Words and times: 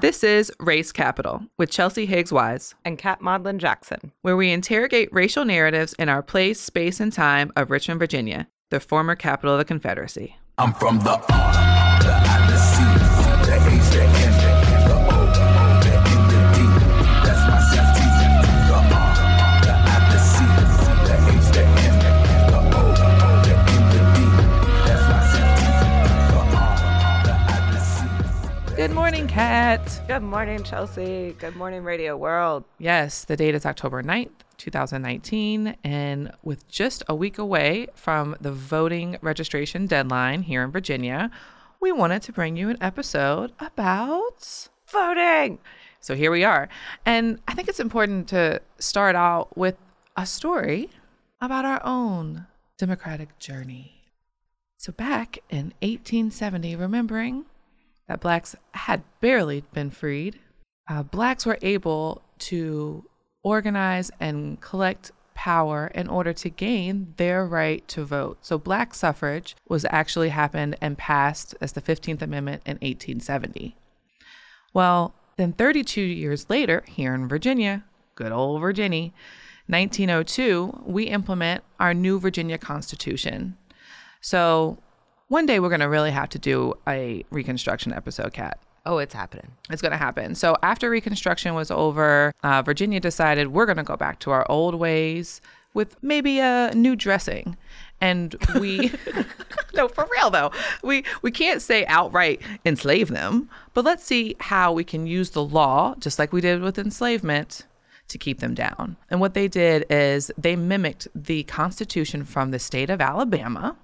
This 0.00 0.22
is 0.22 0.52
Race 0.60 0.92
Capital 0.92 1.46
with 1.56 1.70
Chelsea 1.70 2.04
Higgs 2.04 2.30
Wise, 2.30 2.74
and 2.84 2.98
Kat 2.98 3.22
Maudlin 3.22 3.58
Jackson. 3.58 4.12
where 4.20 4.36
we 4.36 4.50
interrogate 4.52 5.08
racial 5.10 5.46
narratives 5.46 5.94
in 5.94 6.10
our 6.10 6.22
place, 6.22 6.60
space, 6.60 7.00
and 7.00 7.12
time 7.12 7.50
of 7.56 7.70
Richmond, 7.70 7.98
Virginia, 7.98 8.46
the 8.70 8.78
former 8.78 9.14
capital 9.14 9.54
of 9.54 9.58
the 9.58 9.64
Confederacy. 9.64 10.36
I'm 10.58 10.74
from 10.74 10.98
the 10.98 11.16
Good 28.86 28.94
morning, 28.94 29.26
Kat. 29.26 30.00
Good 30.06 30.22
morning, 30.22 30.62
Chelsea. 30.62 31.34
Good 31.40 31.56
morning, 31.56 31.82
Radio 31.82 32.16
World. 32.16 32.62
Yes, 32.78 33.24
the 33.24 33.36
date 33.36 33.56
is 33.56 33.66
October 33.66 34.00
9th, 34.00 34.30
2019, 34.58 35.76
and 35.82 36.30
with 36.44 36.68
just 36.68 37.02
a 37.08 37.14
week 37.14 37.36
away 37.36 37.88
from 37.96 38.36
the 38.40 38.52
voting 38.52 39.18
registration 39.22 39.88
deadline 39.88 40.42
here 40.42 40.62
in 40.62 40.70
Virginia, 40.70 41.32
we 41.80 41.90
wanted 41.90 42.22
to 42.22 42.32
bring 42.32 42.56
you 42.56 42.68
an 42.68 42.78
episode 42.80 43.50
about 43.58 44.68
Voting. 44.86 45.58
So 45.98 46.14
here 46.14 46.30
we 46.30 46.44
are. 46.44 46.68
And 47.04 47.40
I 47.48 47.54
think 47.54 47.68
it's 47.68 47.80
important 47.80 48.28
to 48.28 48.62
start 48.78 49.16
out 49.16 49.58
with 49.58 49.74
a 50.16 50.24
story 50.24 50.90
about 51.40 51.64
our 51.64 51.84
own 51.84 52.46
democratic 52.78 53.36
journey. 53.40 54.12
So 54.76 54.92
back 54.92 55.38
in 55.50 55.74
1870, 55.82 56.76
remembering 56.76 57.46
that 58.08 58.20
blacks 58.20 58.56
had 58.72 59.02
barely 59.20 59.62
been 59.72 59.90
freed, 59.90 60.38
uh, 60.88 61.02
blacks 61.02 61.44
were 61.44 61.58
able 61.62 62.22
to 62.38 63.04
organize 63.42 64.10
and 64.20 64.60
collect 64.60 65.12
power 65.34 65.92
in 65.94 66.08
order 66.08 66.32
to 66.32 66.48
gain 66.48 67.14
their 67.18 67.46
right 67.46 67.86
to 67.88 68.04
vote. 68.04 68.38
So 68.40 68.58
black 68.58 68.94
suffrage 68.94 69.54
was 69.68 69.84
actually 69.90 70.30
happened 70.30 70.76
and 70.80 70.98
passed 70.98 71.54
as 71.60 71.72
the 71.72 71.82
15th 71.82 72.22
Amendment 72.22 72.62
in 72.64 72.74
1870. 72.76 73.76
Well, 74.72 75.14
then 75.36 75.52
32 75.52 76.00
years 76.00 76.48
later, 76.48 76.82
here 76.88 77.14
in 77.14 77.28
Virginia, 77.28 77.84
good 78.14 78.32
old 78.32 78.60
Virginia, 78.60 79.12
1902, 79.68 80.82
we 80.86 81.04
implement 81.04 81.62
our 81.78 81.92
new 81.92 82.18
Virginia 82.18 82.56
Constitution. 82.56 83.56
So 84.20 84.78
one 85.28 85.46
day 85.46 85.58
we're 85.60 85.68
going 85.68 85.80
to 85.80 85.88
really 85.88 86.10
have 86.10 86.28
to 86.30 86.38
do 86.38 86.74
a 86.86 87.24
Reconstruction 87.30 87.92
episode, 87.92 88.32
Kat. 88.32 88.58
Oh, 88.84 88.98
it's 88.98 89.14
happening. 89.14 89.50
It's 89.70 89.82
going 89.82 89.92
to 89.92 89.98
happen. 89.98 90.36
So 90.36 90.56
after 90.62 90.88
Reconstruction 90.88 91.54
was 91.54 91.70
over, 91.70 92.32
uh, 92.44 92.62
Virginia 92.62 93.00
decided 93.00 93.48
we're 93.48 93.66
going 93.66 93.78
to 93.78 93.82
go 93.82 93.96
back 93.96 94.20
to 94.20 94.30
our 94.30 94.48
old 94.48 94.76
ways 94.76 95.40
with 95.74 95.96
maybe 96.02 96.38
a 96.38 96.72
new 96.74 96.94
dressing. 96.94 97.56
And 98.00 98.36
we, 98.60 98.92
no, 99.74 99.88
for 99.88 100.08
real 100.12 100.30
though, 100.30 100.52
we 100.82 101.04
we 101.22 101.30
can't 101.30 101.60
say 101.60 101.84
outright 101.86 102.40
enslave 102.64 103.08
them, 103.08 103.50
but 103.74 103.84
let's 103.84 104.04
see 104.04 104.36
how 104.38 104.72
we 104.72 104.84
can 104.84 105.06
use 105.06 105.30
the 105.30 105.42
law, 105.42 105.94
just 105.98 106.18
like 106.18 106.32
we 106.32 106.40
did 106.40 106.62
with 106.62 106.78
enslavement, 106.78 107.66
to 108.08 108.18
keep 108.18 108.38
them 108.38 108.54
down. 108.54 108.96
And 109.10 109.20
what 109.20 109.34
they 109.34 109.48
did 109.48 109.84
is 109.90 110.30
they 110.38 110.56
mimicked 110.56 111.08
the 111.14 111.42
Constitution 111.44 112.24
from 112.24 112.52
the 112.52 112.58
state 112.58 112.90
of 112.90 113.00
Alabama 113.00 113.76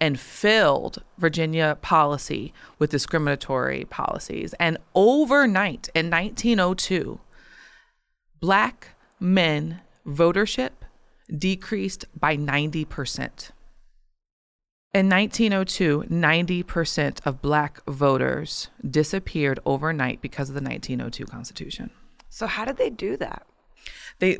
and 0.00 0.20
filled 0.20 1.02
Virginia 1.18 1.78
policy 1.80 2.52
with 2.78 2.90
discriminatory 2.90 3.86
policies. 3.86 4.54
And 4.60 4.78
overnight 4.94 5.88
in 5.94 6.10
1902, 6.10 7.20
black 8.40 8.88
men 9.18 9.80
votership 10.06 10.70
decreased 11.36 12.04
by 12.18 12.36
90%. 12.36 13.50
In 14.94 15.10
1902, 15.10 16.04
90% 16.10 17.26
of 17.26 17.42
black 17.42 17.84
voters 17.86 18.68
disappeared 18.88 19.60
overnight 19.66 20.22
because 20.22 20.48
of 20.48 20.54
the 20.54 20.62
1902 20.62 21.26
Constitution 21.26 21.90
So, 22.30 22.46
how 22.46 22.64
did 22.64 22.76
they 22.78 22.90
do 22.90 23.16
that? 23.18 23.46
they 24.18 24.38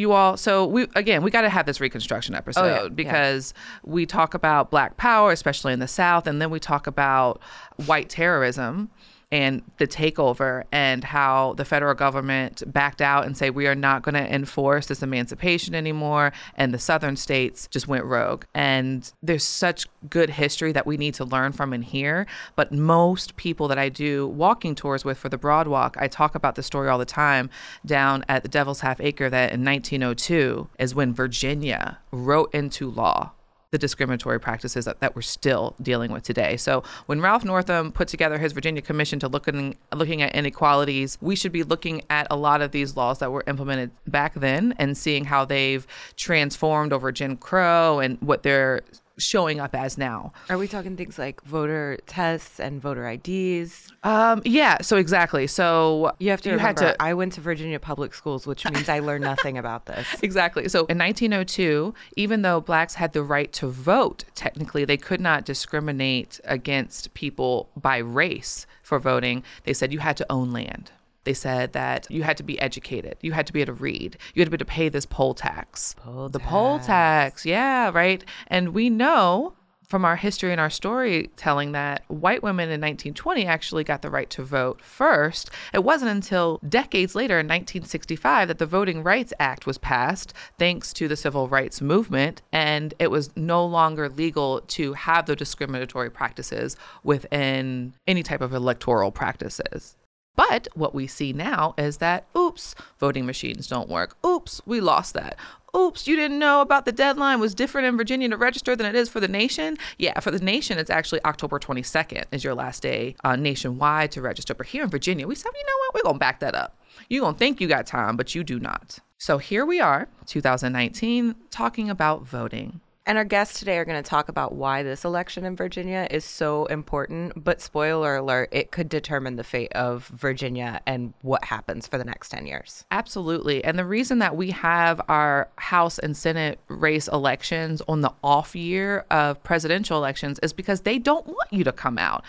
you 0.00 0.12
all 0.12 0.36
so 0.36 0.66
we 0.66 0.86
again 0.96 1.22
we 1.22 1.30
got 1.30 1.42
to 1.42 1.48
have 1.48 1.66
this 1.66 1.80
reconstruction 1.80 2.34
oh, 2.34 2.38
episode 2.38 2.66
yeah, 2.66 2.82
yeah. 2.82 2.88
because 2.88 3.54
we 3.84 4.06
talk 4.06 4.34
about 4.34 4.70
black 4.70 4.96
power 4.96 5.30
especially 5.30 5.72
in 5.72 5.78
the 5.78 5.88
south 5.88 6.26
and 6.26 6.40
then 6.40 6.50
we 6.50 6.58
talk 6.58 6.86
about 6.86 7.40
white 7.86 8.08
terrorism 8.08 8.90
and 9.32 9.62
the 9.78 9.86
takeover 9.86 10.64
and 10.72 11.04
how 11.04 11.54
the 11.54 11.64
federal 11.64 11.94
government 11.94 12.62
backed 12.66 13.00
out 13.00 13.26
and 13.26 13.36
say 13.36 13.50
we 13.50 13.66
are 13.66 13.74
not 13.74 14.02
going 14.02 14.14
to 14.14 14.34
enforce 14.34 14.86
this 14.86 15.02
emancipation 15.02 15.74
anymore 15.74 16.32
and 16.56 16.74
the 16.74 16.78
southern 16.78 17.16
states 17.16 17.68
just 17.68 17.86
went 17.86 18.04
rogue. 18.04 18.44
And 18.54 19.10
there's 19.22 19.44
such 19.44 19.86
good 20.08 20.30
history 20.30 20.72
that 20.72 20.86
we 20.86 20.96
need 20.96 21.14
to 21.14 21.24
learn 21.24 21.52
from 21.52 21.72
in 21.72 21.82
here 21.82 22.26
but 22.56 22.72
most 22.72 23.36
people 23.36 23.68
that 23.68 23.78
i 23.78 23.88
do 23.88 24.26
walking 24.26 24.74
tours 24.74 25.04
with 25.04 25.18
for 25.18 25.28
the 25.28 25.36
broad 25.36 25.68
walk 25.68 25.96
i 25.98 26.08
talk 26.08 26.34
about 26.34 26.54
the 26.54 26.62
story 26.62 26.88
all 26.88 26.98
the 26.98 27.04
time 27.04 27.50
down 27.84 28.24
at 28.28 28.42
the 28.42 28.48
devil's 28.48 28.80
half 28.80 29.00
acre 29.00 29.28
that 29.28 29.52
in 29.52 29.64
1902 29.64 30.68
is 30.78 30.94
when 30.94 31.12
virginia 31.12 31.98
wrote 32.10 32.52
into 32.54 32.90
law 32.90 33.32
the 33.70 33.78
discriminatory 33.78 34.40
practices 34.40 34.84
that, 34.84 34.98
that 35.00 35.14
we're 35.14 35.22
still 35.22 35.76
dealing 35.80 36.10
with 36.10 36.24
today. 36.24 36.56
So 36.56 36.82
when 37.06 37.20
Ralph 37.20 37.44
Northam 37.44 37.92
put 37.92 38.08
together 38.08 38.36
his 38.36 38.52
Virginia 38.52 38.82
Commission 38.82 39.20
to 39.20 39.28
look 39.28 39.46
in, 39.46 39.76
looking 39.94 40.22
at 40.22 40.34
inequalities, 40.34 41.16
we 41.20 41.36
should 41.36 41.52
be 41.52 41.62
looking 41.62 42.02
at 42.10 42.26
a 42.30 42.36
lot 42.36 42.62
of 42.62 42.72
these 42.72 42.96
laws 42.96 43.20
that 43.20 43.30
were 43.30 43.44
implemented 43.46 43.92
back 44.08 44.34
then 44.34 44.74
and 44.78 44.96
seeing 44.96 45.24
how 45.24 45.44
they've 45.44 45.86
transformed 46.16 46.92
over 46.92 47.12
Jim 47.12 47.36
Crow 47.36 48.00
and 48.00 48.20
what 48.20 48.42
they're 48.42 48.82
showing 49.20 49.60
up 49.60 49.74
as 49.74 49.96
now. 49.96 50.32
Are 50.48 50.58
we 50.58 50.66
talking 50.66 50.96
things 50.96 51.18
like 51.18 51.42
voter 51.42 51.98
tests 52.06 52.58
and 52.58 52.80
voter 52.80 53.08
IDs? 53.08 53.92
Um, 54.02 54.42
yeah, 54.44 54.80
so 54.80 54.96
exactly. 54.96 55.46
So 55.46 56.12
You 56.18 56.30
have 56.30 56.40
to 56.42 56.50
you 56.50 56.56
remember, 56.56 56.80
to 56.92 57.02
I 57.02 57.14
went 57.14 57.34
to 57.34 57.40
Virginia 57.40 57.78
public 57.78 58.14
schools, 58.14 58.46
which 58.46 58.64
means 58.70 58.88
I 58.88 58.98
learned 59.00 59.24
nothing 59.24 59.58
about 59.58 59.86
this. 59.86 60.06
Exactly. 60.22 60.68
So 60.68 60.80
in 60.86 60.98
1902, 60.98 61.92
even 62.16 62.42
though 62.42 62.60
blacks 62.60 62.94
had 62.94 63.12
the 63.12 63.22
right 63.22 63.52
to 63.54 63.66
vote, 63.68 64.24
technically 64.34 64.84
they 64.84 64.96
could 64.96 65.20
not 65.20 65.44
discriminate 65.44 66.40
against 66.44 67.12
people 67.14 67.68
by 67.76 67.98
race 67.98 68.66
for 68.82 68.98
voting. 68.98 69.42
They 69.64 69.72
said 69.72 69.92
you 69.92 69.98
had 69.98 70.16
to 70.18 70.26
own 70.30 70.52
land. 70.52 70.92
They 71.30 71.34
said 71.34 71.74
that 71.74 72.10
you 72.10 72.24
had 72.24 72.36
to 72.38 72.42
be 72.42 72.60
educated. 72.60 73.16
You 73.20 73.30
had 73.30 73.46
to 73.46 73.52
be 73.52 73.60
able 73.60 73.76
to 73.76 73.80
read. 73.80 74.16
You 74.34 74.40
had 74.40 74.46
to 74.46 74.50
be 74.50 74.56
able 74.56 74.64
to 74.66 74.72
pay 74.72 74.88
this 74.88 75.06
poll 75.06 75.32
tax. 75.32 75.94
Poll 75.96 76.28
the 76.28 76.40
poll 76.40 76.80
tax. 76.80 77.46
Yeah, 77.46 77.92
right. 77.94 78.24
And 78.48 78.70
we 78.70 78.90
know 78.90 79.54
from 79.86 80.04
our 80.04 80.16
history 80.16 80.50
and 80.50 80.60
our 80.60 80.70
storytelling 80.70 81.70
that 81.70 82.02
white 82.08 82.42
women 82.42 82.64
in 82.64 82.80
1920 82.80 83.46
actually 83.46 83.84
got 83.84 84.02
the 84.02 84.10
right 84.10 84.28
to 84.30 84.42
vote 84.42 84.82
first. 84.82 85.52
It 85.72 85.84
wasn't 85.84 86.10
until 86.10 86.58
decades 86.68 87.14
later 87.14 87.34
in 87.38 87.46
1965 87.46 88.48
that 88.48 88.58
the 88.58 88.66
Voting 88.66 89.04
Rights 89.04 89.32
Act 89.38 89.66
was 89.66 89.78
passed 89.78 90.34
thanks 90.58 90.92
to 90.94 91.06
the 91.06 91.16
civil 91.16 91.46
rights 91.46 91.80
movement 91.80 92.42
and 92.50 92.92
it 92.98 93.12
was 93.12 93.30
no 93.36 93.64
longer 93.64 94.08
legal 94.08 94.62
to 94.62 94.94
have 94.94 95.26
the 95.26 95.36
discriminatory 95.36 96.10
practices 96.10 96.76
within 97.04 97.94
any 98.08 98.24
type 98.24 98.40
of 98.40 98.52
electoral 98.52 99.12
practices. 99.12 99.94
But 100.36 100.68
what 100.74 100.94
we 100.94 101.06
see 101.06 101.32
now 101.32 101.74
is 101.76 101.98
that, 101.98 102.26
oops, 102.36 102.74
voting 102.98 103.26
machines 103.26 103.66
don't 103.66 103.88
work. 103.88 104.16
Oops, 104.24 104.60
we 104.64 104.80
lost 104.80 105.14
that. 105.14 105.36
Oops, 105.76 106.06
you 106.08 106.16
didn't 106.16 106.38
know 106.38 106.62
about 106.62 106.84
the 106.84 106.92
deadline 106.92 107.38
was 107.38 107.54
different 107.54 107.86
in 107.86 107.96
Virginia 107.96 108.28
to 108.28 108.36
register 108.36 108.74
than 108.74 108.86
it 108.86 108.96
is 108.96 109.08
for 109.08 109.20
the 109.20 109.28
nation. 109.28 109.76
Yeah, 109.98 110.18
for 110.18 110.30
the 110.30 110.40
nation, 110.40 110.78
it's 110.78 110.90
actually 110.90 111.24
October 111.24 111.58
22nd 111.60 112.24
is 112.32 112.42
your 112.42 112.54
last 112.54 112.82
day 112.82 113.14
uh, 113.22 113.36
nationwide 113.36 114.10
to 114.12 114.22
register. 114.22 114.54
But 114.54 114.66
here 114.66 114.82
in 114.82 114.88
Virginia, 114.90 115.28
we 115.28 115.34
said, 115.36 115.52
you 115.54 115.64
know 115.64 115.78
what, 115.78 115.94
we're 115.94 116.08
going 116.08 116.16
to 116.16 116.20
back 116.20 116.40
that 116.40 116.54
up. 116.54 116.76
You're 117.08 117.22
going 117.22 117.34
to 117.34 117.38
think 117.38 117.60
you 117.60 117.68
got 117.68 117.86
time, 117.86 118.16
but 118.16 118.34
you 118.34 118.42
do 118.42 118.58
not. 118.58 118.98
So 119.18 119.38
here 119.38 119.64
we 119.64 119.80
are, 119.80 120.08
2019, 120.26 121.34
talking 121.50 121.90
about 121.90 122.22
voting. 122.26 122.80
And 123.10 123.18
our 123.18 123.24
guests 123.24 123.58
today 123.58 123.76
are 123.78 123.84
going 123.84 124.00
to 124.00 124.08
talk 124.08 124.28
about 124.28 124.54
why 124.54 124.84
this 124.84 125.04
election 125.04 125.44
in 125.44 125.56
Virginia 125.56 126.06
is 126.12 126.24
so 126.24 126.66
important. 126.66 127.42
But 127.42 127.60
spoiler 127.60 128.14
alert, 128.14 128.50
it 128.52 128.70
could 128.70 128.88
determine 128.88 129.34
the 129.34 129.42
fate 129.42 129.72
of 129.72 130.06
Virginia 130.06 130.80
and 130.86 131.12
what 131.22 131.42
happens 131.42 131.88
for 131.88 131.98
the 131.98 132.04
next 132.04 132.28
10 132.28 132.46
years. 132.46 132.84
Absolutely. 132.92 133.64
And 133.64 133.76
the 133.76 133.84
reason 133.84 134.20
that 134.20 134.36
we 134.36 134.52
have 134.52 135.00
our 135.08 135.48
House 135.56 135.98
and 135.98 136.16
Senate 136.16 136.60
race 136.68 137.08
elections 137.08 137.82
on 137.88 138.02
the 138.02 138.12
off 138.22 138.54
year 138.54 139.04
of 139.10 139.42
presidential 139.42 139.98
elections 139.98 140.38
is 140.44 140.52
because 140.52 140.82
they 140.82 141.00
don't 141.00 141.26
want 141.26 141.52
you 141.52 141.64
to 141.64 141.72
come 141.72 141.98
out. 141.98 142.22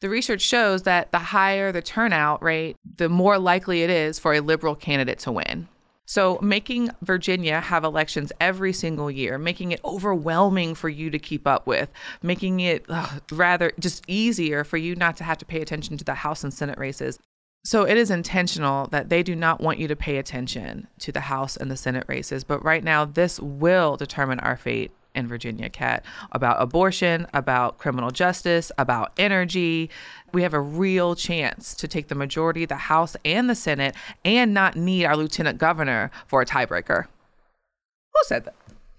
The 0.00 0.08
research 0.08 0.42
shows 0.42 0.82
that 0.82 1.12
the 1.12 1.20
higher 1.20 1.70
the 1.70 1.80
turnout 1.80 2.42
rate, 2.42 2.76
the 2.96 3.08
more 3.08 3.38
likely 3.38 3.84
it 3.84 3.90
is 3.90 4.18
for 4.18 4.34
a 4.34 4.40
liberal 4.40 4.74
candidate 4.74 5.20
to 5.20 5.30
win. 5.30 5.68
So, 6.06 6.38
making 6.42 6.90
Virginia 7.00 7.60
have 7.60 7.82
elections 7.82 8.30
every 8.38 8.72
single 8.74 9.10
year, 9.10 9.38
making 9.38 9.72
it 9.72 9.80
overwhelming 9.84 10.74
for 10.74 10.88
you 10.88 11.10
to 11.10 11.18
keep 11.18 11.46
up 11.46 11.66
with, 11.66 11.88
making 12.22 12.60
it 12.60 12.84
ugh, 12.88 13.22
rather 13.32 13.72
just 13.78 14.04
easier 14.06 14.64
for 14.64 14.76
you 14.76 14.94
not 14.94 15.16
to 15.16 15.24
have 15.24 15.38
to 15.38 15.46
pay 15.46 15.62
attention 15.62 15.96
to 15.96 16.04
the 16.04 16.14
House 16.14 16.44
and 16.44 16.52
Senate 16.52 16.78
races. 16.78 17.18
So, 17.64 17.84
it 17.84 17.96
is 17.96 18.10
intentional 18.10 18.86
that 18.88 19.08
they 19.08 19.22
do 19.22 19.34
not 19.34 19.62
want 19.62 19.78
you 19.78 19.88
to 19.88 19.96
pay 19.96 20.18
attention 20.18 20.88
to 20.98 21.10
the 21.10 21.20
House 21.20 21.56
and 21.56 21.70
the 21.70 21.76
Senate 21.76 22.04
races. 22.06 22.44
But 22.44 22.62
right 22.62 22.84
now, 22.84 23.06
this 23.06 23.40
will 23.40 23.96
determine 23.96 24.40
our 24.40 24.58
fate 24.58 24.92
in 25.14 25.28
Virginia, 25.28 25.70
Kat, 25.70 26.04
about 26.32 26.60
abortion, 26.60 27.26
about 27.32 27.78
criminal 27.78 28.10
justice, 28.10 28.70
about 28.78 29.12
energy. 29.16 29.90
We 30.34 30.42
have 30.42 30.52
a 30.52 30.60
real 30.60 31.14
chance 31.14 31.74
to 31.76 31.88
take 31.88 32.08
the 32.08 32.14
majority, 32.14 32.64
of 32.64 32.68
the 32.68 32.76
House 32.76 33.16
and 33.24 33.48
the 33.48 33.54
Senate, 33.54 33.94
and 34.24 34.52
not 34.52 34.76
need 34.76 35.04
our 35.04 35.16
lieutenant 35.16 35.58
governor 35.58 36.10
for 36.26 36.42
a 36.42 36.46
tiebreaker. 36.46 37.04
Who 37.04 38.20
said 38.26 38.44
that? 38.44 38.54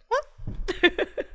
What? 0.07 1.07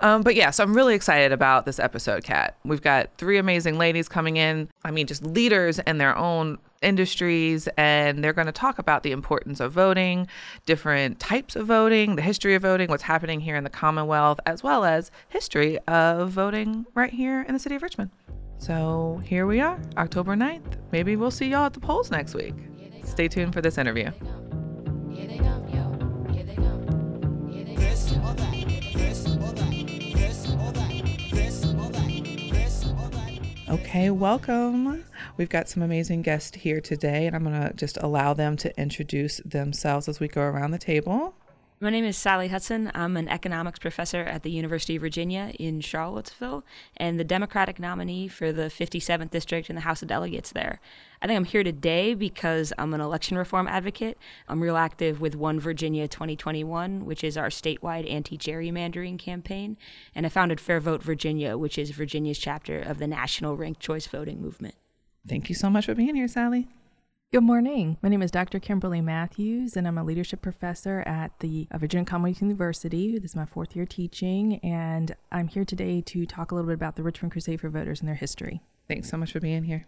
Um, 0.00 0.22
but 0.22 0.34
yeah, 0.34 0.50
so 0.50 0.62
I'm 0.62 0.74
really 0.74 0.94
excited 0.94 1.32
about 1.32 1.66
this 1.66 1.78
episode, 1.78 2.22
Kat. 2.22 2.56
We've 2.64 2.82
got 2.82 3.10
three 3.18 3.38
amazing 3.38 3.78
ladies 3.78 4.08
coming 4.08 4.36
in. 4.36 4.68
I 4.84 4.90
mean, 4.90 5.06
just 5.06 5.24
leaders 5.24 5.78
in 5.80 5.98
their 5.98 6.16
own 6.16 6.58
industries, 6.82 7.68
and 7.76 8.22
they're 8.22 8.32
going 8.32 8.46
to 8.46 8.52
talk 8.52 8.78
about 8.78 9.02
the 9.02 9.10
importance 9.10 9.58
of 9.58 9.72
voting, 9.72 10.28
different 10.66 11.18
types 11.18 11.56
of 11.56 11.66
voting, 11.66 12.14
the 12.14 12.22
history 12.22 12.54
of 12.54 12.62
voting, 12.62 12.88
what's 12.88 13.02
happening 13.02 13.40
here 13.40 13.56
in 13.56 13.64
the 13.64 13.70
Commonwealth, 13.70 14.38
as 14.46 14.62
well 14.62 14.84
as 14.84 15.10
history 15.28 15.78
of 15.88 16.30
voting 16.30 16.86
right 16.94 17.12
here 17.12 17.42
in 17.42 17.54
the 17.54 17.58
city 17.58 17.74
of 17.74 17.82
Richmond. 17.82 18.10
So 18.58 19.20
here 19.24 19.46
we 19.46 19.60
are, 19.60 19.80
October 19.96 20.34
9th. 20.34 20.76
Maybe 20.92 21.16
we'll 21.16 21.30
see 21.30 21.48
y'all 21.48 21.66
at 21.66 21.72
the 21.72 21.80
polls 21.80 22.10
next 22.10 22.34
week. 22.34 22.54
Stay 23.04 23.28
tuned 23.28 23.54
for 23.54 23.62
this 23.62 23.78
interview. 23.78 24.10
Okay, 33.70 34.10
welcome. 34.10 35.04
We've 35.36 35.48
got 35.48 35.68
some 35.68 35.82
amazing 35.82 36.22
guests 36.22 36.56
here 36.56 36.80
today, 36.80 37.26
and 37.26 37.36
I'm 37.36 37.44
going 37.44 37.60
to 37.60 37.72
just 37.74 37.96
allow 37.98 38.34
them 38.34 38.56
to 38.58 38.80
introduce 38.80 39.38
themselves 39.44 40.08
as 40.08 40.20
we 40.20 40.28
go 40.28 40.42
around 40.42 40.72
the 40.72 40.78
table. 40.78 41.34
My 41.80 41.90
name 41.90 42.04
is 42.04 42.16
Sally 42.16 42.48
Hudson. 42.48 42.90
I'm 42.92 43.16
an 43.16 43.28
economics 43.28 43.78
professor 43.78 44.22
at 44.22 44.42
the 44.42 44.50
University 44.50 44.96
of 44.96 45.02
Virginia 45.02 45.52
in 45.60 45.80
Charlottesville 45.80 46.64
and 46.96 47.20
the 47.20 47.24
Democratic 47.24 47.78
nominee 47.78 48.26
for 48.26 48.50
the 48.50 48.62
57th 48.62 49.30
District 49.30 49.70
in 49.70 49.76
the 49.76 49.82
House 49.82 50.02
of 50.02 50.08
Delegates 50.08 50.50
there. 50.50 50.80
I 51.22 51.28
think 51.28 51.36
I'm 51.36 51.44
here 51.44 51.62
today 51.62 52.14
because 52.14 52.72
I'm 52.78 52.94
an 52.94 53.00
election 53.00 53.38
reform 53.38 53.68
advocate. 53.68 54.18
I'm 54.48 54.60
real 54.60 54.76
active 54.76 55.20
with 55.20 55.36
One 55.36 55.60
Virginia 55.60 56.08
2021, 56.08 57.04
which 57.04 57.22
is 57.22 57.36
our 57.36 57.48
statewide 57.48 58.10
anti 58.10 58.36
gerrymandering 58.36 59.16
campaign. 59.16 59.76
And 60.16 60.26
I 60.26 60.30
founded 60.30 60.60
Fair 60.60 60.80
Vote 60.80 61.04
Virginia, 61.04 61.56
which 61.56 61.78
is 61.78 61.92
Virginia's 61.92 62.38
chapter 62.38 62.80
of 62.80 62.98
the 62.98 63.06
national 63.06 63.56
ranked 63.56 63.78
choice 63.78 64.08
voting 64.08 64.42
movement. 64.42 64.74
Thank 65.28 65.48
you 65.48 65.54
so 65.54 65.70
much 65.70 65.86
for 65.86 65.94
being 65.94 66.16
here, 66.16 66.26
Sally. 66.26 66.66
Good 67.30 67.42
morning. 67.42 67.98
My 68.00 68.08
name 68.08 68.22
is 68.22 68.30
Dr. 68.30 68.58
Kimberly 68.58 69.02
Matthews, 69.02 69.76
and 69.76 69.86
I'm 69.86 69.98
a 69.98 70.02
leadership 70.02 70.40
professor 70.40 71.00
at 71.00 71.38
the 71.40 71.68
uh, 71.70 71.76
Virginia 71.76 72.06
Commonwealth 72.06 72.40
University. 72.40 73.18
This 73.18 73.32
is 73.32 73.36
my 73.36 73.44
fourth 73.44 73.76
year 73.76 73.84
teaching, 73.84 74.56
and 74.60 75.14
I'm 75.30 75.48
here 75.48 75.66
today 75.66 76.00
to 76.00 76.24
talk 76.24 76.50
a 76.50 76.54
little 76.54 76.68
bit 76.68 76.76
about 76.76 76.96
the 76.96 77.02
Richmond 77.02 77.32
Crusade 77.32 77.60
for 77.60 77.68
Voters 77.68 78.00
and 78.00 78.08
their 78.08 78.16
history. 78.16 78.62
Thanks 78.88 79.10
so 79.10 79.18
much 79.18 79.32
for 79.32 79.40
being 79.40 79.64
here. 79.64 79.86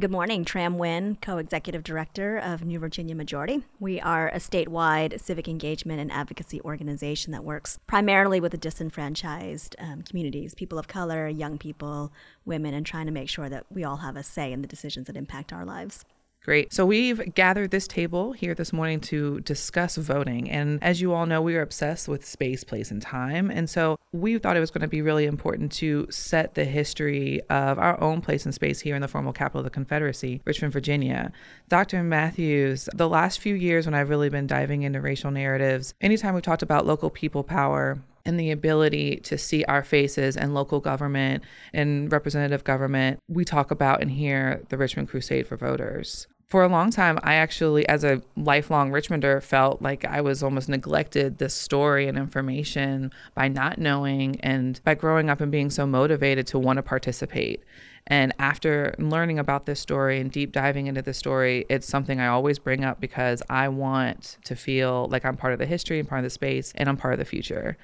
Good 0.00 0.10
morning, 0.10 0.46
Tram 0.46 0.76
Nguyen, 0.76 1.20
co 1.20 1.36
executive 1.36 1.84
director 1.84 2.38
of 2.38 2.64
New 2.64 2.78
Virginia 2.78 3.14
Majority. 3.14 3.64
We 3.78 4.00
are 4.00 4.28
a 4.28 4.36
statewide 4.36 5.20
civic 5.20 5.46
engagement 5.46 6.00
and 6.00 6.10
advocacy 6.10 6.62
organization 6.62 7.32
that 7.32 7.44
works 7.44 7.78
primarily 7.86 8.40
with 8.40 8.52
the 8.52 8.58
disenfranchised 8.58 9.76
um, 9.78 10.04
communities, 10.04 10.54
people 10.54 10.78
of 10.78 10.88
color, 10.88 11.28
young 11.28 11.58
people, 11.58 12.14
women, 12.46 12.72
and 12.72 12.86
trying 12.86 13.04
to 13.04 13.12
make 13.12 13.28
sure 13.28 13.50
that 13.50 13.66
we 13.68 13.84
all 13.84 13.98
have 13.98 14.16
a 14.16 14.22
say 14.22 14.54
in 14.54 14.62
the 14.62 14.68
decisions 14.68 15.06
that 15.08 15.18
impact 15.18 15.52
our 15.52 15.66
lives. 15.66 16.06
Great. 16.48 16.72
So 16.72 16.86
we've 16.86 17.34
gathered 17.34 17.72
this 17.72 17.86
table 17.86 18.32
here 18.32 18.54
this 18.54 18.72
morning 18.72 19.00
to 19.00 19.40
discuss 19.40 19.96
voting. 19.96 20.50
And 20.50 20.82
as 20.82 20.98
you 20.98 21.12
all 21.12 21.26
know, 21.26 21.42
we 21.42 21.56
are 21.56 21.60
obsessed 21.60 22.08
with 22.08 22.24
space, 22.24 22.64
place, 22.64 22.90
and 22.90 23.02
time. 23.02 23.50
And 23.50 23.68
so 23.68 23.98
we 24.12 24.38
thought 24.38 24.56
it 24.56 24.60
was 24.60 24.70
going 24.70 24.80
to 24.80 24.88
be 24.88 25.02
really 25.02 25.26
important 25.26 25.70
to 25.72 26.06
set 26.08 26.54
the 26.54 26.64
history 26.64 27.42
of 27.50 27.78
our 27.78 28.00
own 28.00 28.22
place 28.22 28.46
and 28.46 28.54
space 28.54 28.80
here 28.80 28.96
in 28.96 29.02
the 29.02 29.08
formal 29.08 29.34
capital 29.34 29.58
of 29.58 29.64
the 29.64 29.70
Confederacy, 29.70 30.40
Richmond, 30.46 30.72
Virginia. 30.72 31.32
Dr. 31.68 32.02
Matthews, 32.02 32.88
the 32.94 33.10
last 33.10 33.40
few 33.40 33.54
years 33.54 33.84
when 33.84 33.92
I've 33.92 34.08
really 34.08 34.30
been 34.30 34.46
diving 34.46 34.84
into 34.84 35.02
racial 35.02 35.30
narratives, 35.30 35.92
anytime 36.00 36.32
we've 36.32 36.42
talked 36.42 36.62
about 36.62 36.86
local 36.86 37.10
people 37.10 37.44
power, 37.44 37.98
and 38.24 38.38
the 38.38 38.50
ability 38.50 39.16
to 39.16 39.38
see 39.38 39.64
our 39.64 39.82
faces 39.82 40.36
in 40.36 40.52
local 40.52 40.80
government 40.80 41.42
and 41.72 42.12
representative 42.12 42.62
government, 42.62 43.20
we 43.26 43.42
talk 43.42 43.70
about 43.70 44.02
and 44.02 44.10
hear 44.10 44.62
the 44.68 44.76
Richmond 44.76 45.08
Crusade 45.08 45.46
for 45.46 45.56
Voters. 45.56 46.26
For 46.48 46.64
a 46.64 46.68
long 46.68 46.90
time, 46.90 47.18
I 47.22 47.34
actually, 47.34 47.86
as 47.90 48.04
a 48.04 48.22
lifelong 48.34 48.90
Richmonder, 48.90 49.42
felt 49.42 49.82
like 49.82 50.06
I 50.06 50.22
was 50.22 50.42
almost 50.42 50.70
neglected 50.70 51.36
this 51.36 51.52
story 51.52 52.08
and 52.08 52.16
information 52.16 53.12
by 53.34 53.48
not 53.48 53.76
knowing 53.76 54.40
and 54.40 54.80
by 54.82 54.94
growing 54.94 55.28
up 55.28 55.42
and 55.42 55.52
being 55.52 55.68
so 55.68 55.86
motivated 55.86 56.46
to 56.46 56.58
want 56.58 56.78
to 56.78 56.82
participate. 56.82 57.62
And 58.06 58.32
after 58.38 58.94
learning 58.98 59.38
about 59.38 59.66
this 59.66 59.78
story 59.78 60.20
and 60.20 60.32
deep 60.32 60.52
diving 60.52 60.86
into 60.86 61.02
the 61.02 61.12
story, 61.12 61.66
it's 61.68 61.86
something 61.86 62.18
I 62.18 62.28
always 62.28 62.58
bring 62.58 62.82
up 62.82 62.98
because 62.98 63.42
I 63.50 63.68
want 63.68 64.38
to 64.44 64.56
feel 64.56 65.06
like 65.10 65.26
I'm 65.26 65.36
part 65.36 65.52
of 65.52 65.58
the 65.58 65.66
history 65.66 65.98
and 65.98 66.08
part 66.08 66.20
of 66.20 66.24
the 66.24 66.30
space 66.30 66.72
and 66.76 66.88
I'm 66.88 66.96
part 66.96 67.12
of 67.12 67.18
the 67.18 67.26
future. 67.26 67.76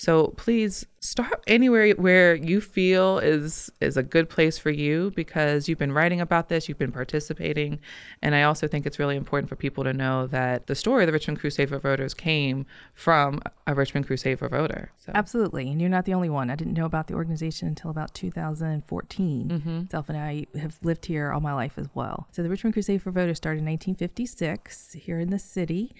So 0.00 0.28
please 0.38 0.86
start 1.00 1.44
anywhere 1.46 1.90
where 1.90 2.34
you 2.34 2.62
feel 2.62 3.18
is 3.18 3.70
is 3.82 3.98
a 3.98 4.02
good 4.02 4.30
place 4.30 4.56
for 4.56 4.70
you 4.70 5.12
because 5.14 5.68
you've 5.68 5.78
been 5.78 5.92
writing 5.92 6.22
about 6.22 6.48
this, 6.48 6.70
you've 6.70 6.78
been 6.78 6.90
participating, 6.90 7.78
and 8.22 8.34
I 8.34 8.44
also 8.44 8.66
think 8.66 8.86
it's 8.86 8.98
really 8.98 9.16
important 9.16 9.50
for 9.50 9.56
people 9.56 9.84
to 9.84 9.92
know 9.92 10.26
that 10.28 10.68
the 10.68 10.74
story 10.74 11.04
of 11.04 11.08
the 11.08 11.12
Richmond 11.12 11.38
Crusade 11.38 11.68
for 11.68 11.78
Voters 11.78 12.14
came 12.14 12.64
from 12.94 13.42
a 13.66 13.74
Richmond 13.74 14.06
Crusade 14.06 14.38
for 14.38 14.48
Voter. 14.48 14.90
So 14.96 15.12
Absolutely. 15.14 15.70
And 15.70 15.82
you're 15.82 15.90
not 15.90 16.06
the 16.06 16.14
only 16.14 16.30
one. 16.30 16.48
I 16.48 16.54
didn't 16.54 16.78
know 16.78 16.86
about 16.86 17.08
the 17.08 17.14
organization 17.14 17.68
until 17.68 17.90
about 17.90 18.14
2014. 18.14 19.48
Mm-hmm. 19.48 19.82
Self 19.90 20.08
and 20.08 20.16
I 20.16 20.46
have 20.58 20.78
lived 20.82 21.04
here 21.04 21.30
all 21.30 21.40
my 21.40 21.52
life 21.52 21.74
as 21.76 21.90
well. 21.92 22.26
So 22.32 22.42
the 22.42 22.48
Richmond 22.48 22.72
Crusade 22.72 23.02
for 23.02 23.10
Voters 23.10 23.36
started 23.36 23.58
in 23.58 23.66
1956 23.66 24.92
here 24.94 25.20
in 25.20 25.28
the 25.28 25.38
city. 25.38 25.94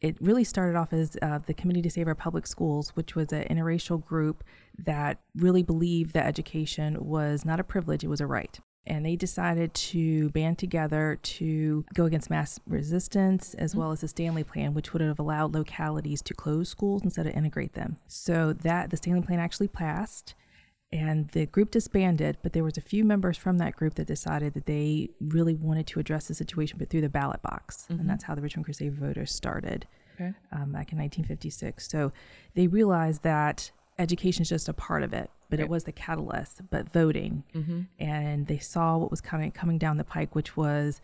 It 0.00 0.16
really 0.20 0.44
started 0.44 0.78
off 0.78 0.92
as 0.92 1.16
uh, 1.20 1.40
the 1.44 1.52
Committee 1.52 1.82
to 1.82 1.90
Save 1.90 2.08
Our 2.08 2.14
Public 2.14 2.46
Schools, 2.46 2.90
which 2.90 3.14
was 3.14 3.32
an 3.32 3.44
interracial 3.44 4.02
group 4.02 4.42
that 4.78 5.20
really 5.36 5.62
believed 5.62 6.14
that 6.14 6.26
education 6.26 6.96
was 7.00 7.44
not 7.44 7.60
a 7.60 7.64
privilege, 7.64 8.02
it 8.02 8.08
was 8.08 8.20
a 8.20 8.26
right. 8.26 8.58
And 8.86 9.04
they 9.04 9.14
decided 9.14 9.74
to 9.74 10.30
band 10.30 10.58
together 10.58 11.18
to 11.22 11.84
go 11.92 12.06
against 12.06 12.30
mass 12.30 12.58
resistance 12.66 13.52
as 13.54 13.76
well 13.76 13.92
as 13.92 14.00
the 14.00 14.08
Stanley 14.08 14.42
Plan, 14.42 14.72
which 14.72 14.94
would 14.94 15.02
have 15.02 15.18
allowed 15.18 15.54
localities 15.54 16.22
to 16.22 16.34
close 16.34 16.70
schools 16.70 17.02
instead 17.04 17.26
of 17.26 17.34
integrate 17.34 17.74
them. 17.74 17.98
So 18.08 18.54
that 18.54 18.88
the 18.88 18.96
Stanley 18.96 19.20
Plan 19.20 19.38
actually 19.38 19.68
passed 19.68 20.34
and 20.92 21.28
the 21.28 21.46
group 21.46 21.70
disbanded 21.70 22.36
but 22.42 22.52
there 22.52 22.64
was 22.64 22.76
a 22.76 22.80
few 22.80 23.04
members 23.04 23.36
from 23.36 23.58
that 23.58 23.76
group 23.76 23.94
that 23.94 24.06
decided 24.06 24.54
that 24.54 24.66
they 24.66 25.08
really 25.20 25.54
wanted 25.54 25.86
to 25.86 26.00
address 26.00 26.26
the 26.28 26.34
situation 26.34 26.78
but 26.78 26.88
through 26.90 27.00
the 27.00 27.08
ballot 27.08 27.40
box. 27.42 27.86
And 27.88 28.08
that's 28.08 28.24
how 28.24 28.34
the 28.34 28.42
richmond 28.42 28.64
crusade 28.64 28.94
voters 28.94 29.32
started 29.32 29.86
Okay. 30.16 30.34
um, 30.52 30.72
back 30.72 30.92
in 30.92 30.98
1956 30.98 31.88
so 31.88 32.12
they 32.54 32.66
realized 32.66 33.22
that 33.22 33.70
education 33.98 34.42
is 34.42 34.48
just 34.48 34.68
a 34.68 34.72
part 34.74 35.02
of 35.02 35.12
it 35.12 35.30
but 35.48 35.60
it 35.60 35.68
was 35.68 35.84
the 35.84 35.92
catalyst 35.92 36.62
but 36.70 36.92
voting. 36.92 37.42
And 37.98 38.46
they 38.46 38.58
saw 38.58 38.96
what 38.98 39.10
was 39.10 39.20
of 39.20 39.52
coming 39.54 39.78
down 39.78 39.96
the 39.96 40.04
pike 40.04 40.34
which 40.34 40.56
was 40.56 41.00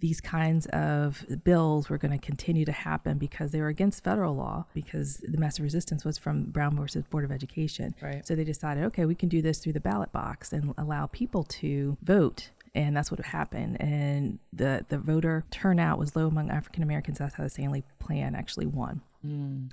these 0.00 0.20
kinds 0.20 0.66
of 0.66 1.24
bills 1.44 1.88
were 1.88 1.98
going 1.98 2.12
to 2.18 2.24
continue 2.24 2.64
to 2.64 2.72
happen 2.72 3.18
because 3.18 3.52
they 3.52 3.60
were 3.60 3.68
against 3.68 4.02
federal 4.02 4.34
law 4.34 4.64
because 4.74 5.18
the 5.18 5.38
massive 5.38 5.62
resistance 5.62 6.04
was 6.04 6.18
from 6.18 6.44
Brown 6.44 6.76
versus 6.76 7.04
Board 7.04 7.24
of 7.24 7.32
Education. 7.32 7.94
Right. 8.02 8.26
So 8.26 8.34
they 8.34 8.44
decided, 8.44 8.84
okay, 8.84 9.04
we 9.04 9.14
can 9.14 9.28
do 9.28 9.42
this 9.42 9.58
through 9.58 9.74
the 9.74 9.80
ballot 9.80 10.12
box 10.12 10.52
and 10.52 10.74
allow 10.78 11.06
people 11.06 11.44
to 11.44 11.96
vote. 12.02 12.50
And 12.74 12.96
that's 12.96 13.10
what 13.10 13.20
happened. 13.20 13.80
And 13.80 14.38
the, 14.52 14.84
the 14.88 14.98
voter 14.98 15.44
turnout 15.50 15.98
was 15.98 16.14
low 16.14 16.28
among 16.28 16.50
African 16.50 16.82
Americans. 16.82 17.18
That's 17.18 17.34
how 17.34 17.42
the 17.42 17.50
Stanley 17.50 17.82
Plan 17.98 18.34
actually 18.34 18.66
won. 18.66 19.02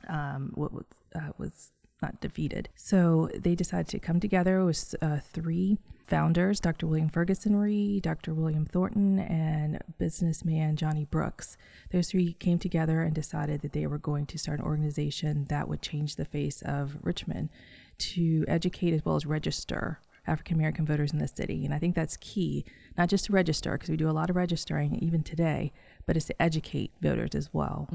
Um, 0.09 0.51
what 0.55 0.73
was, 0.73 0.85
uh, 1.15 1.31
was 1.37 1.71
not 2.01 2.21
defeated. 2.21 2.69
So 2.75 3.29
they 3.35 3.55
decided 3.55 3.87
to 3.89 3.99
come 3.99 4.19
together. 4.19 4.59
It 4.59 4.65
was 4.65 4.95
uh, 5.01 5.19
three 5.19 5.77
founders 6.07 6.59
Dr. 6.59 6.87
William 6.87 7.09
Ferguson 7.09 7.55
Reid, 7.57 8.03
Dr. 8.03 8.33
William 8.33 8.65
Thornton, 8.65 9.19
and 9.19 9.81
businessman 9.97 10.75
Johnny 10.75 11.05
Brooks. 11.05 11.57
Those 11.91 12.09
three 12.09 12.33
came 12.33 12.59
together 12.59 13.01
and 13.01 13.13
decided 13.13 13.61
that 13.61 13.73
they 13.73 13.87
were 13.87 13.97
going 13.97 14.25
to 14.27 14.37
start 14.37 14.59
an 14.59 14.65
organization 14.65 15.45
that 15.49 15.67
would 15.67 15.81
change 15.81 16.15
the 16.15 16.25
face 16.25 16.61
of 16.61 16.97
Richmond 17.01 17.49
to 17.97 18.45
educate 18.47 18.93
as 18.93 19.03
well 19.03 19.15
as 19.15 19.25
register 19.25 19.99
African 20.27 20.55
American 20.55 20.85
voters 20.85 21.13
in 21.13 21.19
the 21.19 21.27
city. 21.27 21.65
And 21.65 21.73
I 21.73 21.79
think 21.79 21.95
that's 21.95 22.17
key, 22.17 22.65
not 22.97 23.09
just 23.09 23.25
to 23.25 23.33
register, 23.33 23.73
because 23.73 23.89
we 23.89 23.97
do 23.97 24.09
a 24.09 24.11
lot 24.11 24.29
of 24.29 24.35
registering 24.35 24.95
even 25.01 25.23
today, 25.23 25.71
but 26.05 26.15
it's 26.17 26.25
to 26.27 26.41
educate 26.41 26.91
voters 27.01 27.33
as 27.33 27.53
well. 27.53 27.87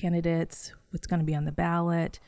candidates, 0.00 0.72
what's 0.90 1.06
going 1.06 1.20
to 1.20 1.26
be 1.26 1.34
on 1.34 1.44
the 1.44 1.52
ballot, 1.52 2.18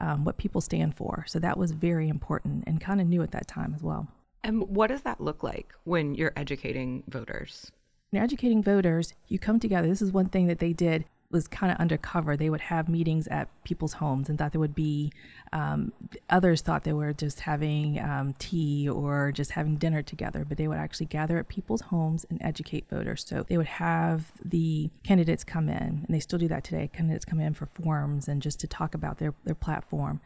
um, 0.00 0.24
what 0.24 0.36
people 0.36 0.60
stand 0.60 0.94
for. 0.96 1.24
So 1.26 1.38
that 1.38 1.58
was 1.58 1.72
very 1.72 2.08
important 2.08 2.64
and 2.66 2.80
kind 2.80 3.00
of 3.00 3.06
new 3.06 3.22
at 3.22 3.32
that 3.32 3.48
time 3.48 3.72
as 3.74 3.82
well. 3.82 4.08
And 4.44 4.68
what 4.68 4.88
does 4.88 5.02
that 5.02 5.20
look 5.20 5.42
like 5.42 5.72
when 5.84 6.14
you're 6.14 6.32
educating 6.36 7.02
voters? 7.08 7.72
When 8.10 8.18
you're 8.18 8.24
educating 8.24 8.62
voters, 8.62 9.14
you 9.28 9.38
come 9.38 9.58
together. 9.58 9.88
This 9.88 10.02
is 10.02 10.12
one 10.12 10.28
thing 10.28 10.46
that 10.46 10.60
they 10.60 10.72
did 10.72 11.04
was 11.30 11.48
kind 11.48 11.72
of 11.72 11.78
undercover. 11.78 12.36
They 12.36 12.50
would 12.50 12.60
have 12.62 12.88
meetings 12.88 13.26
at 13.28 13.48
people's 13.64 13.94
homes 13.94 14.28
and 14.28 14.38
thought 14.38 14.52
there 14.52 14.60
would 14.60 14.74
be 14.74 15.12
um, 15.52 15.92
others 16.30 16.60
thought 16.60 16.84
they 16.84 16.92
were 16.92 17.12
just 17.12 17.40
having 17.40 18.00
um, 18.00 18.34
tea 18.38 18.88
or 18.88 19.32
just 19.32 19.52
having 19.52 19.76
dinner 19.76 20.02
together, 20.02 20.44
but 20.48 20.58
they 20.58 20.68
would 20.68 20.78
actually 20.78 21.06
gather 21.06 21.38
at 21.38 21.48
people's 21.48 21.82
homes 21.82 22.26
and 22.30 22.40
educate 22.42 22.88
voters. 22.88 23.24
So 23.26 23.44
they 23.48 23.56
would 23.56 23.66
have 23.66 24.32
the 24.44 24.90
candidates 25.02 25.44
come 25.44 25.68
in, 25.68 26.04
and 26.06 26.08
they 26.08 26.20
still 26.20 26.38
do 26.38 26.48
that 26.48 26.64
today. 26.64 26.90
Candidates 26.92 27.24
come 27.24 27.40
in 27.40 27.54
for 27.54 27.66
forums 27.66 28.28
and 28.28 28.42
just 28.42 28.60
to 28.60 28.66
talk 28.66 28.94
about 28.94 29.18
their, 29.18 29.34
their 29.44 29.54
platform. 29.54 30.20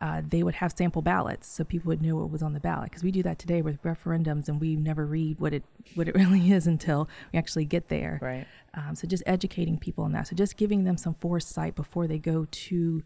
Uh, 0.00 0.20
they 0.28 0.42
would 0.42 0.54
have 0.56 0.72
sample 0.76 1.00
ballots 1.00 1.48
so 1.48 1.64
people 1.64 1.88
would 1.88 2.02
know 2.02 2.16
what 2.16 2.30
was 2.30 2.42
on 2.42 2.52
the 2.52 2.60
ballot 2.60 2.90
because 2.90 3.02
we 3.02 3.10
do 3.10 3.22
that 3.22 3.38
today 3.38 3.62
with 3.62 3.82
referendums 3.82 4.46
and 4.46 4.60
we 4.60 4.76
never 4.76 5.06
read 5.06 5.40
what 5.40 5.54
it 5.54 5.64
what 5.94 6.06
it 6.06 6.14
really 6.22 6.52
is 6.52 6.66
until 6.66 7.08
we 7.32 7.38
actually 7.38 7.64
get 7.64 7.88
there 7.88 8.18
Right. 8.20 8.46
um, 8.74 8.94
so 8.94 9.06
just 9.08 9.22
educating 9.26 9.78
people 9.78 10.04
on 10.04 10.12
that. 10.12 10.28
So 10.28 10.36
just 10.36 10.56
giving 10.58 10.84
them 10.84 10.96
some 10.98 11.14
foresight 11.14 11.74
before 11.74 12.06
they 12.06 12.18
go 12.18 12.46
to 12.50 13.02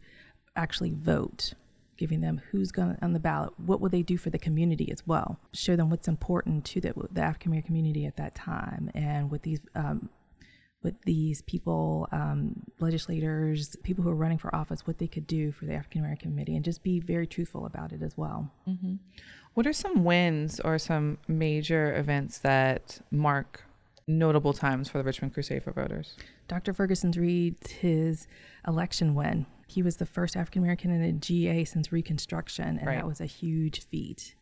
actually 0.56 0.90
vote, 0.90 1.54
giving 1.96 2.20
them 2.22 2.40
who's 2.50 2.72
going 2.72 2.96
on 3.00 3.12
the 3.12 3.20
ballot, 3.20 3.52
what 3.58 3.80
will 3.80 3.88
they 3.88 4.02
do 4.02 4.16
for 4.18 4.30
the 4.30 4.38
community 4.38 4.90
as 4.90 5.06
well. 5.06 5.38
Show 5.52 5.76
them 5.76 5.90
what's 5.90 6.08
important 6.08 6.64
to 6.66 6.80
the, 6.80 6.92
the 7.12 7.20
African 7.20 7.50
American 7.52 7.68
community 7.68 8.04
at 8.04 8.16
that 8.16 8.34
time, 8.34 8.90
and 8.94 9.30
with 9.30 9.42
these. 9.42 9.60
Um, 9.76 10.08
with 10.82 11.00
these 11.02 11.42
people, 11.42 12.08
um, 12.10 12.62
legislators, 12.78 13.76
people 13.82 14.02
who 14.02 14.10
are 14.10 14.14
running 14.14 14.38
for 14.38 14.54
office, 14.54 14.86
what 14.86 14.98
they 14.98 15.06
could 15.06 15.26
do 15.26 15.52
for 15.52 15.66
the 15.66 15.74
African 15.74 16.00
American 16.00 16.30
community, 16.30 16.56
and 16.56 16.64
just 16.64 16.82
be 16.82 17.00
very 17.00 17.26
truthful 17.26 17.66
about 17.66 17.92
it 17.92 18.02
as 18.02 18.16
well. 18.16 18.50
What 19.54 19.66
are 19.66 19.72
some 19.72 20.04
wins 20.04 20.58
or 20.60 20.78
some 20.78 21.18
major 21.28 21.94
events 21.96 22.38
that 22.38 23.00
mark 23.10 23.64
notable 24.06 24.52
times 24.52 24.88
for 24.88 24.98
the 24.98 25.04
Richmond 25.04 25.34
Crusade 25.34 25.62
for 25.64 25.72
Voters? 25.72 26.16
Dr. 26.48 26.72
Ferguson 26.72 27.10
Reid's 27.12 27.70
his 27.72 28.26
election 28.66 29.14
win. 29.14 29.46
He 29.66 29.82
was 29.82 29.96
the 29.98 30.06
first 30.06 30.36
African 30.36 30.62
American 30.62 30.90
in 30.90 31.02
a 31.02 31.12
GA 31.12 31.64
since 31.64 31.92
Reconstruction, 31.92 32.78
and 32.78 32.86
Right. 32.86 32.96
that 32.96 33.06
was 33.06 33.20
a 33.20 33.26
huge 33.26 33.84
feat. 33.86 34.34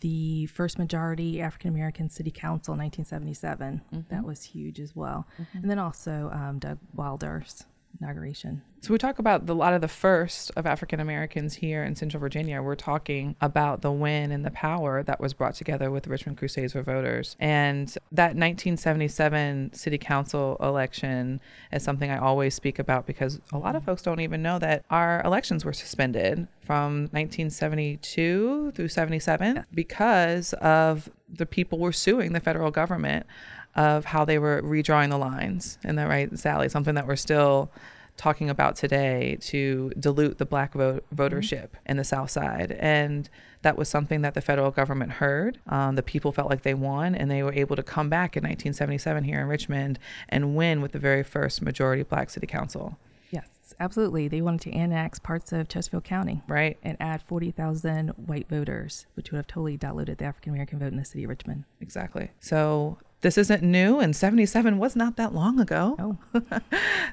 The 0.00 0.46
first 0.46 0.78
majority 0.78 1.40
African 1.40 1.70
American 1.70 2.08
city 2.08 2.30
council 2.30 2.74
in 2.74 2.80
1977, 2.80 4.06
that 4.08 4.24
was 4.24 4.42
huge 4.42 4.80
as 4.80 4.96
well. 4.96 5.26
And 5.52 5.70
then 5.70 5.78
also 5.78 6.30
um, 6.32 6.58
Doug 6.58 6.78
Wilder's 6.94 7.64
inauguration. 8.00 8.62
So 8.82 8.92
we 8.94 8.98
talk 8.98 9.18
about 9.18 9.46
the, 9.46 9.52
a 9.52 9.54
lot 9.54 9.74
of 9.74 9.82
the 9.82 9.88
first 9.88 10.50
of 10.56 10.64
African 10.64 11.00
Americans 11.00 11.54
here 11.54 11.84
in 11.84 11.94
Central 11.94 12.20
Virginia. 12.20 12.62
We're 12.62 12.74
talking 12.74 13.36
about 13.40 13.82
the 13.82 13.92
win 13.92 14.32
and 14.32 14.44
the 14.44 14.50
power 14.50 15.02
that 15.02 15.20
was 15.20 15.34
brought 15.34 15.54
together 15.54 15.90
with 15.90 16.04
the 16.04 16.10
Richmond 16.10 16.38
Crusades 16.38 16.72
for 16.72 16.82
Voters. 16.82 17.36
And 17.38 17.88
that 18.12 18.36
1977 18.36 19.74
city 19.74 19.98
council 19.98 20.56
election 20.60 21.40
is 21.72 21.82
something 21.82 22.10
I 22.10 22.18
always 22.18 22.54
speak 22.54 22.78
about 22.78 23.06
because 23.06 23.38
a 23.52 23.58
lot 23.58 23.76
of 23.76 23.84
folks 23.84 24.02
don't 24.02 24.20
even 24.20 24.42
know 24.42 24.58
that 24.58 24.84
our 24.90 25.22
elections 25.22 25.64
were 25.64 25.74
suspended 25.74 26.48
from 26.64 27.08
1972 27.12 28.72
through 28.74 28.88
77 28.88 29.66
because 29.74 30.54
of 30.54 31.10
the 31.28 31.46
people 31.46 31.78
were 31.78 31.92
suing 31.92 32.32
the 32.32 32.40
federal 32.40 32.70
government 32.70 33.26
of 33.74 34.04
how 34.04 34.24
they 34.24 34.38
were 34.38 34.62
redrawing 34.62 35.10
the 35.10 35.18
lines. 35.18 35.78
And 35.84 35.98
that 35.98 36.08
right, 36.08 36.36
Sally, 36.38 36.68
something 36.68 36.94
that 36.94 37.06
we're 37.06 37.16
still 37.16 37.70
talking 38.16 38.50
about 38.50 38.76
today 38.76 39.38
to 39.40 39.90
dilute 39.98 40.36
the 40.36 40.44
black 40.44 40.74
vote, 40.74 41.04
votership 41.14 41.70
in 41.86 41.96
the 41.96 42.04
South 42.04 42.30
Side. 42.30 42.72
And 42.78 43.30
that 43.62 43.78
was 43.78 43.88
something 43.88 44.20
that 44.20 44.34
the 44.34 44.42
federal 44.42 44.70
government 44.70 45.12
heard. 45.12 45.58
Um, 45.66 45.96
the 45.96 46.02
people 46.02 46.30
felt 46.30 46.50
like 46.50 46.62
they 46.62 46.74
won, 46.74 47.14
and 47.14 47.30
they 47.30 47.42
were 47.42 47.52
able 47.54 47.76
to 47.76 47.82
come 47.82 48.10
back 48.10 48.36
in 48.36 48.42
1977 48.42 49.24
here 49.24 49.40
in 49.40 49.46
Richmond 49.46 49.98
and 50.28 50.54
win 50.54 50.82
with 50.82 50.92
the 50.92 50.98
very 50.98 51.22
first 51.22 51.62
majority 51.62 52.02
black 52.02 52.28
city 52.28 52.46
council. 52.46 52.98
Yes, 53.30 53.46
absolutely. 53.78 54.28
They 54.28 54.42
wanted 54.42 54.60
to 54.62 54.72
annex 54.72 55.18
parts 55.18 55.52
of 55.52 55.68
Chesterfield 55.68 56.04
County. 56.04 56.42
Right. 56.46 56.76
And 56.82 56.98
add 57.00 57.22
40,000 57.22 58.10
white 58.10 58.48
voters, 58.50 59.06
which 59.14 59.30
would 59.30 59.38
have 59.38 59.46
totally 59.46 59.78
diluted 59.78 60.18
the 60.18 60.26
African 60.26 60.52
American 60.52 60.78
vote 60.78 60.92
in 60.92 60.96
the 60.96 61.04
city 61.04 61.24
of 61.24 61.30
Richmond. 61.30 61.64
Exactly. 61.80 62.30
So 62.40 62.98
this 63.22 63.36
isn't 63.36 63.62
new, 63.62 64.00
and 64.00 64.16
77 64.16 64.78
was 64.78 64.96
not 64.96 65.16
that 65.16 65.34
long 65.34 65.60
ago. 65.60 66.18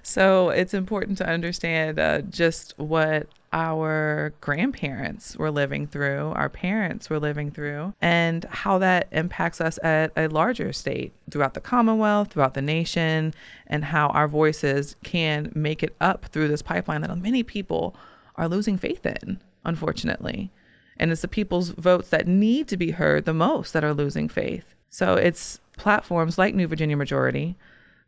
So 0.04 0.50
it's 0.50 0.74
important 0.74 1.18
to 1.20 1.28
understand 1.28 2.00
uh, 2.00 2.22
just 2.22 2.74
what 2.78 3.28
our 3.52 4.34
grandparents 4.42 5.36
were 5.36 5.52
living 5.52 5.88
through, 5.88 6.32
our 6.36 6.50
parents 6.50 7.10
were 7.10 7.20
living 7.20 7.52
through, 7.52 7.94
and 8.02 8.46
how 8.46 8.78
that 8.78 9.08
impacts 9.12 9.60
us 9.60 9.80
at 9.84 10.12
a 10.16 10.28
larger 10.28 10.72
state 10.72 11.14
throughout 11.30 11.56
the 11.56 11.62
Commonwealth, 11.62 12.32
throughout 12.32 12.54
the 12.54 12.62
nation, 12.62 13.34
and 13.68 13.86
how 13.86 14.08
our 14.10 14.28
voices 14.28 14.96
can 15.04 15.52
make 15.56 15.84
it 15.84 15.96
up 16.00 16.26
through 16.26 16.48
this 16.48 16.62
pipeline 16.62 17.02
that 17.02 17.18
many 17.18 17.44
people 17.44 17.96
are 18.36 18.48
losing 18.48 18.78
faith 18.78 19.06
in, 19.06 19.42
unfortunately. 19.66 20.52
And 20.98 21.12
it's 21.12 21.22
the 21.22 21.28
people's 21.28 21.70
votes 21.70 22.10
that 22.10 22.28
need 22.28 22.68
to 22.70 22.78
be 22.78 22.92
heard 22.92 23.26
the 23.26 23.34
most 23.34 23.74
that 23.74 23.84
are 23.84 23.94
losing 23.94 24.30
faith. 24.30 24.74
So 24.90 25.16
it's 25.16 25.60
platforms 25.78 26.38
like 26.38 26.56
New 26.56 26.68
Virginia 26.68 26.98
Majority 26.98 27.56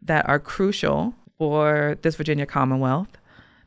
that 0.02 0.28
are 0.28 0.40
crucial 0.40 1.14
for 1.38 1.98
this 2.02 2.16
Virginia 2.16 2.46
Commonwealth, 2.46 3.18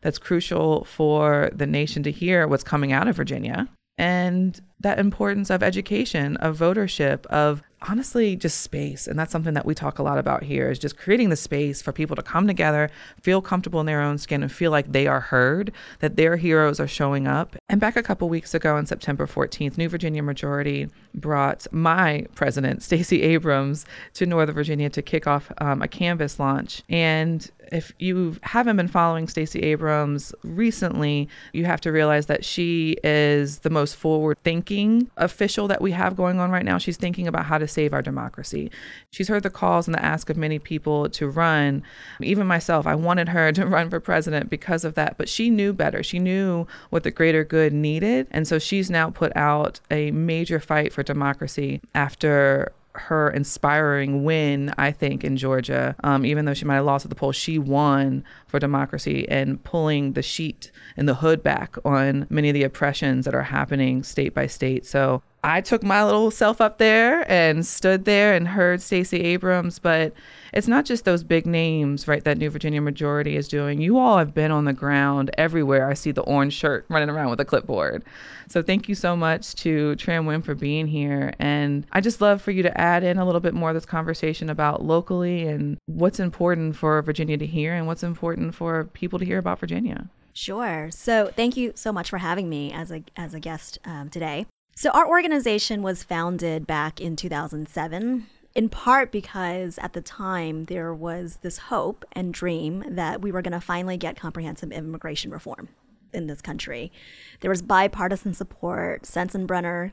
that's 0.02 0.18
crucial 0.18 0.84
for 0.84 1.50
the 1.54 1.66
nation 1.66 2.02
to 2.02 2.10
hear 2.10 2.46
what's 2.46 2.64
coming 2.64 2.92
out 2.92 3.08
of 3.08 3.16
Virginia, 3.16 3.68
and 3.96 4.60
that 4.80 4.98
importance 4.98 5.48
of 5.48 5.62
education, 5.62 6.36
of 6.38 6.58
votership, 6.58 7.24
of 7.26 7.62
honestly 7.88 8.36
just 8.36 8.60
space. 8.60 9.06
And 9.06 9.18
that's 9.18 9.32
something 9.32 9.54
that 9.54 9.66
we 9.66 9.74
talk 9.74 9.98
a 9.98 10.02
lot 10.02 10.18
about 10.18 10.42
here 10.42 10.70
is 10.70 10.78
just 10.78 10.96
creating 10.96 11.30
the 11.30 11.36
space 11.36 11.82
for 11.82 11.92
people 11.92 12.16
to 12.16 12.22
come 12.22 12.46
together, 12.46 12.90
feel 13.20 13.42
comfortable 13.42 13.80
in 13.80 13.86
their 13.86 14.00
own 14.00 14.18
skin, 14.18 14.42
and 14.42 14.50
feel 14.50 14.70
like 14.70 14.92
they 14.92 15.06
are 15.06 15.20
heard, 15.20 15.72
that 16.00 16.16
their 16.16 16.36
heroes 16.36 16.80
are 16.80 16.86
showing 16.86 17.26
up. 17.26 17.56
And 17.68 17.80
back 17.80 17.96
a 17.96 18.02
couple 18.02 18.28
weeks 18.28 18.54
ago 18.54 18.76
on 18.76 18.86
September 18.86 19.26
14th, 19.26 19.78
New 19.78 19.88
Virginia 19.88 20.22
Majority 20.22 20.88
brought 21.14 21.66
my 21.72 22.26
president, 22.34 22.82
Stacey 22.92 23.22
Abrams, 23.22 23.84
to 24.14 24.26
Northern 24.26 24.54
Virginia 24.54 24.90
to 24.90 25.02
kick 25.02 25.26
off 25.26 25.50
um, 25.58 25.82
a 25.82 25.88
canvas 25.88 26.38
launch. 26.38 26.82
And 26.88 27.50
if 27.70 27.92
you 27.98 28.36
haven't 28.42 28.76
been 28.76 28.88
following 28.88 29.28
Stacey 29.28 29.60
Abrams 29.60 30.34
recently, 30.42 31.28
you 31.52 31.64
have 31.64 31.80
to 31.82 31.92
realize 31.92 32.26
that 32.26 32.44
she 32.44 32.96
is 33.04 33.60
the 33.60 33.70
most 33.70 33.96
forward 33.96 34.38
thinking 34.44 35.10
official 35.16 35.68
that 35.68 35.80
we 35.80 35.92
have 35.92 36.16
going 36.16 36.40
on 36.40 36.50
right 36.50 36.64
now. 36.64 36.78
She's 36.78 36.96
thinking 36.96 37.28
about 37.28 37.46
how 37.46 37.58
to 37.58 37.68
save 37.68 37.92
our 37.92 38.02
democracy. 38.02 38.70
She's 39.10 39.28
heard 39.28 39.42
the 39.42 39.50
calls 39.50 39.86
and 39.86 39.94
the 39.94 40.04
ask 40.04 40.30
of 40.30 40.36
many 40.36 40.58
people 40.58 41.08
to 41.10 41.28
run. 41.28 41.82
Even 42.20 42.46
myself, 42.46 42.86
I 42.86 42.94
wanted 42.94 43.28
her 43.28 43.52
to 43.52 43.66
run 43.66 43.90
for 43.90 44.00
president 44.00 44.50
because 44.50 44.84
of 44.84 44.94
that, 44.94 45.18
but 45.18 45.28
she 45.28 45.50
knew 45.50 45.72
better. 45.72 46.02
She 46.02 46.18
knew 46.18 46.66
what 46.90 47.02
the 47.02 47.10
greater 47.10 47.44
good 47.44 47.72
needed. 47.72 48.26
And 48.30 48.46
so 48.48 48.58
she's 48.58 48.90
now 48.90 49.10
put 49.10 49.34
out 49.36 49.80
a 49.90 50.10
major 50.10 50.60
fight 50.60 50.92
for 50.92 51.02
democracy 51.02 51.80
after 51.94 52.72
her 52.94 53.30
inspiring 53.30 54.24
win, 54.24 54.74
I 54.76 54.92
think, 54.92 55.24
in 55.24 55.36
Georgia. 55.36 55.96
Um, 56.04 56.26
even 56.26 56.44
though 56.44 56.54
she 56.54 56.64
might 56.64 56.76
have 56.76 56.84
lost 56.84 57.04
at 57.04 57.08
the 57.08 57.14
polls, 57.14 57.36
she 57.36 57.58
won 57.58 58.24
for 58.46 58.58
democracy 58.58 59.26
and 59.28 59.62
pulling 59.64 60.12
the 60.12 60.22
sheet 60.22 60.70
and 60.96 61.08
the 61.08 61.14
hood 61.14 61.42
back 61.42 61.76
on 61.84 62.26
many 62.28 62.50
of 62.50 62.54
the 62.54 62.64
oppressions 62.64 63.24
that 63.24 63.34
are 63.34 63.42
happening 63.42 64.02
state 64.02 64.34
by 64.34 64.46
state. 64.46 64.84
So 64.84 65.22
I 65.44 65.60
took 65.60 65.82
my 65.82 66.04
little 66.04 66.30
self 66.30 66.60
up 66.60 66.78
there 66.78 67.30
and 67.30 67.66
stood 67.66 68.04
there 68.04 68.34
and 68.34 68.46
heard 68.46 68.80
Stacey 68.80 69.20
Abrams, 69.20 69.78
but 69.78 70.12
it's 70.52 70.68
not 70.68 70.84
just 70.84 71.04
those 71.04 71.24
big 71.24 71.46
names, 71.46 72.06
right, 72.06 72.22
that 72.24 72.38
New 72.38 72.50
Virginia 72.50 72.80
Majority 72.80 73.36
is 73.36 73.48
doing. 73.48 73.80
You 73.80 73.98
all 73.98 74.18
have 74.18 74.34
been 74.34 74.50
on 74.50 74.66
the 74.66 74.72
ground 74.72 75.30
everywhere. 75.38 75.88
I 75.88 75.94
see 75.94 76.12
the 76.12 76.22
orange 76.22 76.52
shirt 76.52 76.84
running 76.88 77.08
around 77.08 77.30
with 77.30 77.40
a 77.40 77.44
clipboard. 77.44 78.04
So 78.48 78.62
thank 78.62 78.88
you 78.88 78.94
so 78.94 79.16
much 79.16 79.54
to 79.56 79.96
Tram 79.96 80.26
Nguyen 80.26 80.44
for 80.44 80.54
being 80.54 80.86
here. 80.86 81.32
And 81.38 81.86
I 81.92 82.00
just 82.00 82.20
love 82.20 82.42
for 82.42 82.50
you 82.50 82.62
to 82.64 82.80
add 82.80 83.02
in 83.02 83.16
a 83.16 83.24
little 83.24 83.40
bit 83.40 83.54
more 83.54 83.70
of 83.70 83.74
this 83.74 83.86
conversation 83.86 84.50
about 84.50 84.84
locally 84.84 85.46
and 85.46 85.78
what's 85.86 86.20
important 86.20 86.76
for 86.76 87.00
Virginia 87.00 87.38
to 87.38 87.46
hear 87.46 87.72
and 87.72 87.86
what's 87.86 88.02
important 88.02 88.54
for 88.54 88.84
people 88.84 89.18
to 89.18 89.24
hear 89.24 89.38
about 89.38 89.58
Virginia. 89.58 90.08
Sure. 90.34 90.90
So 90.90 91.30
thank 91.34 91.56
you 91.56 91.72
so 91.74 91.92
much 91.92 92.10
for 92.10 92.18
having 92.18 92.48
me 92.48 92.72
as 92.72 92.90
a 92.90 93.02
as 93.16 93.34
a 93.34 93.40
guest 93.40 93.78
um, 93.84 94.08
today. 94.08 94.46
So 94.74 94.90
our 94.90 95.06
organization 95.06 95.82
was 95.82 96.02
founded 96.02 96.66
back 96.66 97.00
in 97.00 97.16
2007 97.16 98.26
in 98.54 98.68
part 98.68 99.10
because 99.12 99.78
at 99.78 99.92
the 99.92 100.00
time 100.00 100.66
there 100.66 100.94
was 100.94 101.38
this 101.42 101.58
hope 101.58 102.04
and 102.12 102.34
dream 102.34 102.84
that 102.88 103.20
we 103.20 103.32
were 103.32 103.42
going 103.42 103.52
to 103.52 103.60
finally 103.60 103.96
get 103.96 104.18
comprehensive 104.18 104.72
immigration 104.72 105.30
reform 105.30 105.68
in 106.12 106.26
this 106.26 106.42
country. 106.42 106.92
There 107.40 107.50
was 107.50 107.62
bipartisan 107.62 108.34
support. 108.34 109.02
Sensenbrenner 109.02 109.92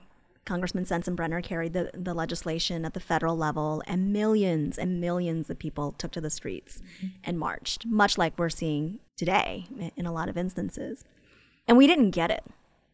Congressman 0.49 0.85
Sensenbrenner 0.85 1.43
carried 1.43 1.73
the, 1.73 1.91
the 1.93 2.15
legislation 2.15 2.83
at 2.83 2.95
the 2.95 2.99
federal 2.99 3.37
level, 3.37 3.83
and 3.85 4.11
millions 4.11 4.79
and 4.79 4.99
millions 4.99 5.47
of 5.51 5.59
people 5.59 5.91
took 5.91 6.11
to 6.13 6.21
the 6.21 6.31
streets 6.31 6.81
and 7.23 7.37
marched, 7.37 7.85
much 7.85 8.17
like 8.17 8.33
we're 8.35 8.49
seeing 8.49 8.97
today 9.15 9.67
in 9.95 10.07
a 10.07 10.11
lot 10.11 10.27
of 10.27 10.37
instances. 10.37 11.03
And 11.67 11.77
we 11.77 11.85
didn't 11.85 12.11
get 12.11 12.31
it. 12.31 12.43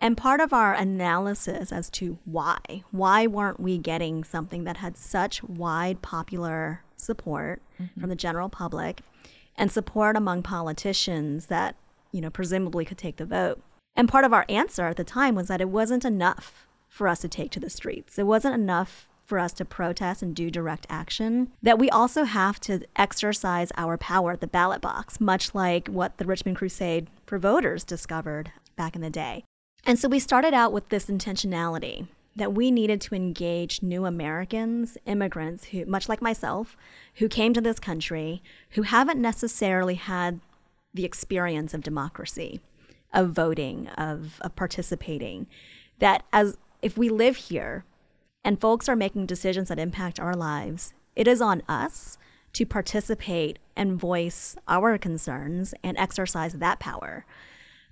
And 0.01 0.17
part 0.17 0.39
of 0.39 0.53
our 0.53 0.73
analysis 0.73 1.71
as 1.71 1.89
to 1.91 2.19
why, 2.25 2.83
why 2.91 3.27
weren't 3.27 3.59
we 3.59 3.77
getting 3.77 4.23
something 4.23 4.63
that 4.65 4.77
had 4.77 4.97
such 4.97 5.43
wide 5.43 6.01
popular 6.01 6.81
support 6.97 7.61
mm-hmm. 7.81 7.99
from 7.99 8.09
the 8.09 8.15
general 8.15 8.49
public 8.49 9.01
and 9.55 9.71
support 9.71 10.15
among 10.15 10.43
politicians 10.43 11.47
that, 11.47 11.75
you 12.11 12.21
know, 12.21 12.29
presumably 12.29 12.85
could 12.85 12.97
take 12.97 13.17
the 13.17 13.25
vote? 13.25 13.61
And 13.95 14.09
part 14.09 14.25
of 14.25 14.33
our 14.33 14.45
answer 14.49 14.87
at 14.87 14.97
the 14.97 15.03
time 15.03 15.35
was 15.35 15.47
that 15.47 15.61
it 15.61 15.69
wasn't 15.69 16.05
enough 16.05 16.67
for 16.89 17.07
us 17.07 17.19
to 17.19 17.27
take 17.27 17.51
to 17.51 17.59
the 17.59 17.69
streets. 17.69 18.19
It 18.19 18.27
wasn't 18.27 18.55
enough 18.55 19.07
for 19.25 19.39
us 19.39 19.53
to 19.53 19.65
protest 19.65 20.21
and 20.21 20.35
do 20.35 20.51
direct 20.51 20.85
action, 20.89 21.51
that 21.63 21.79
we 21.79 21.89
also 21.89 22.25
have 22.25 22.59
to 22.59 22.81
exercise 22.95 23.71
our 23.75 23.97
power 23.97 24.33
at 24.33 24.41
the 24.41 24.47
ballot 24.47 24.81
box, 24.81 25.19
much 25.19 25.55
like 25.55 25.87
what 25.87 26.17
the 26.17 26.25
Richmond 26.25 26.57
Crusade 26.57 27.07
for 27.25 27.39
Voters 27.39 27.83
discovered 27.83 28.51
back 28.75 28.95
in 28.95 29.01
the 29.01 29.09
day. 29.09 29.43
And 29.85 29.99
so 29.99 30.07
we 30.07 30.19
started 30.19 30.53
out 30.53 30.73
with 30.73 30.89
this 30.89 31.05
intentionality 31.05 32.07
that 32.35 32.53
we 32.53 32.71
needed 32.71 32.99
to 33.01 33.15
engage 33.15 33.81
new 33.81 34.05
Americans, 34.05 34.97
immigrants 35.05 35.65
who, 35.65 35.85
much 35.85 36.09
like 36.09 36.21
myself, 36.21 36.75
who 37.15 37.29
came 37.29 37.53
to 37.53 37.61
this 37.61 37.79
country, 37.79 38.41
who 38.71 38.81
haven't 38.81 39.21
necessarily 39.21 39.95
had 39.95 40.39
the 40.93 41.05
experience 41.05 41.73
of 41.73 41.81
democracy, 41.81 42.59
of 43.13 43.29
voting, 43.29 43.87
of, 43.89 44.41
of 44.41 44.55
participating. 44.55 45.47
That 45.99 46.23
as 46.33 46.57
if 46.81 46.97
we 46.97 47.09
live 47.09 47.37
here 47.37 47.85
and 48.43 48.59
folks 48.59 48.89
are 48.89 48.95
making 48.95 49.27
decisions 49.27 49.69
that 49.69 49.79
impact 49.79 50.19
our 50.19 50.35
lives, 50.35 50.93
it 51.15 51.27
is 51.27 51.41
on 51.41 51.63
us 51.69 52.17
to 52.53 52.65
participate 52.65 53.59
and 53.75 53.99
voice 53.99 54.55
our 54.67 54.97
concerns 54.97 55.73
and 55.83 55.97
exercise 55.97 56.53
that 56.53 56.79
power. 56.79 57.25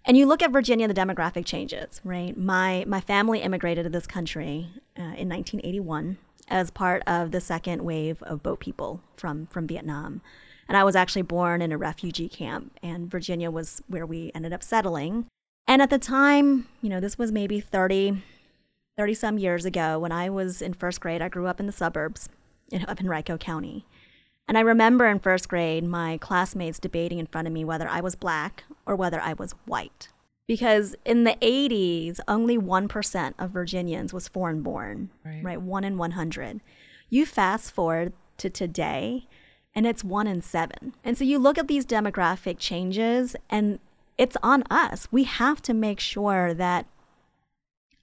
And 0.05 0.17
you 0.17 0.25
look 0.25 0.41
at 0.41 0.51
Virginia, 0.51 0.87
the 0.87 0.93
demographic 0.93 1.45
changes, 1.45 2.01
right? 2.03 2.35
My 2.37 2.83
my 2.87 2.99
family 2.99 3.41
immigrated 3.41 3.85
to 3.85 3.89
this 3.89 4.07
country 4.07 4.69
uh, 4.97 5.15
in 5.15 5.29
1981 5.29 6.17
as 6.49 6.71
part 6.71 7.03
of 7.07 7.31
the 7.31 7.39
second 7.39 7.83
wave 7.83 8.21
of 8.23 8.43
boat 8.43 8.59
people 8.59 9.01
from 9.15 9.45
from 9.47 9.65
Vietnam, 9.65 10.21
and 10.67 10.77
I 10.77 10.83
was 10.83 10.95
actually 10.95 11.21
born 11.21 11.61
in 11.61 11.71
a 11.71 11.77
refugee 11.77 12.27
camp, 12.29 12.77
and 12.83 13.09
Virginia 13.09 13.49
was 13.49 13.81
where 13.87 14.05
we 14.05 14.31
ended 14.35 14.51
up 14.51 14.63
settling. 14.63 15.25
And 15.67 15.81
at 15.81 15.89
the 15.89 15.99
time, 15.99 16.67
you 16.81 16.89
know, 16.89 16.99
this 16.99 17.17
was 17.17 17.31
maybe 17.31 17.61
30, 17.61 18.21
30 18.97 19.13
some 19.13 19.37
years 19.37 19.63
ago 19.63 19.97
when 19.97 20.11
I 20.11 20.29
was 20.29 20.61
in 20.61 20.73
first 20.73 20.99
grade. 20.99 21.21
I 21.21 21.29
grew 21.29 21.47
up 21.47 21.61
in 21.61 21.67
the 21.67 21.71
suburbs 21.71 22.27
up 22.73 22.99
in, 22.99 23.05
Henrico 23.05 23.37
County. 23.37 23.85
And 24.47 24.57
I 24.57 24.61
remember 24.61 25.05
in 25.05 25.19
first 25.19 25.47
grade 25.47 25.83
my 25.85 26.17
classmates 26.17 26.79
debating 26.79 27.19
in 27.19 27.27
front 27.27 27.47
of 27.47 27.53
me 27.53 27.63
whether 27.63 27.87
I 27.87 28.01
was 28.01 28.15
black 28.15 28.65
or 28.85 28.95
whether 28.95 29.21
I 29.21 29.33
was 29.33 29.53
white. 29.65 30.09
Because 30.47 30.95
in 31.05 31.23
the 31.23 31.37
80s, 31.41 32.19
only 32.27 32.57
1% 32.57 33.33
of 33.39 33.51
Virginians 33.51 34.11
was 34.13 34.27
foreign 34.27 34.61
born, 34.61 35.09
Right. 35.25 35.43
right? 35.43 35.61
One 35.61 35.85
in 35.85 35.97
100. 35.97 36.59
You 37.09 37.25
fast 37.25 37.71
forward 37.71 38.11
to 38.37 38.49
today, 38.49 39.27
and 39.73 39.87
it's 39.87 40.03
one 40.03 40.27
in 40.27 40.41
seven. 40.41 40.93
And 41.03 41.17
so 41.17 41.23
you 41.23 41.39
look 41.39 41.57
at 41.57 41.69
these 41.69 41.85
demographic 41.85 42.57
changes, 42.59 43.37
and 43.49 43.79
it's 44.17 44.35
on 44.43 44.63
us. 44.69 45.07
We 45.11 45.23
have 45.23 45.61
to 45.63 45.73
make 45.73 46.01
sure 46.01 46.53
that 46.53 46.85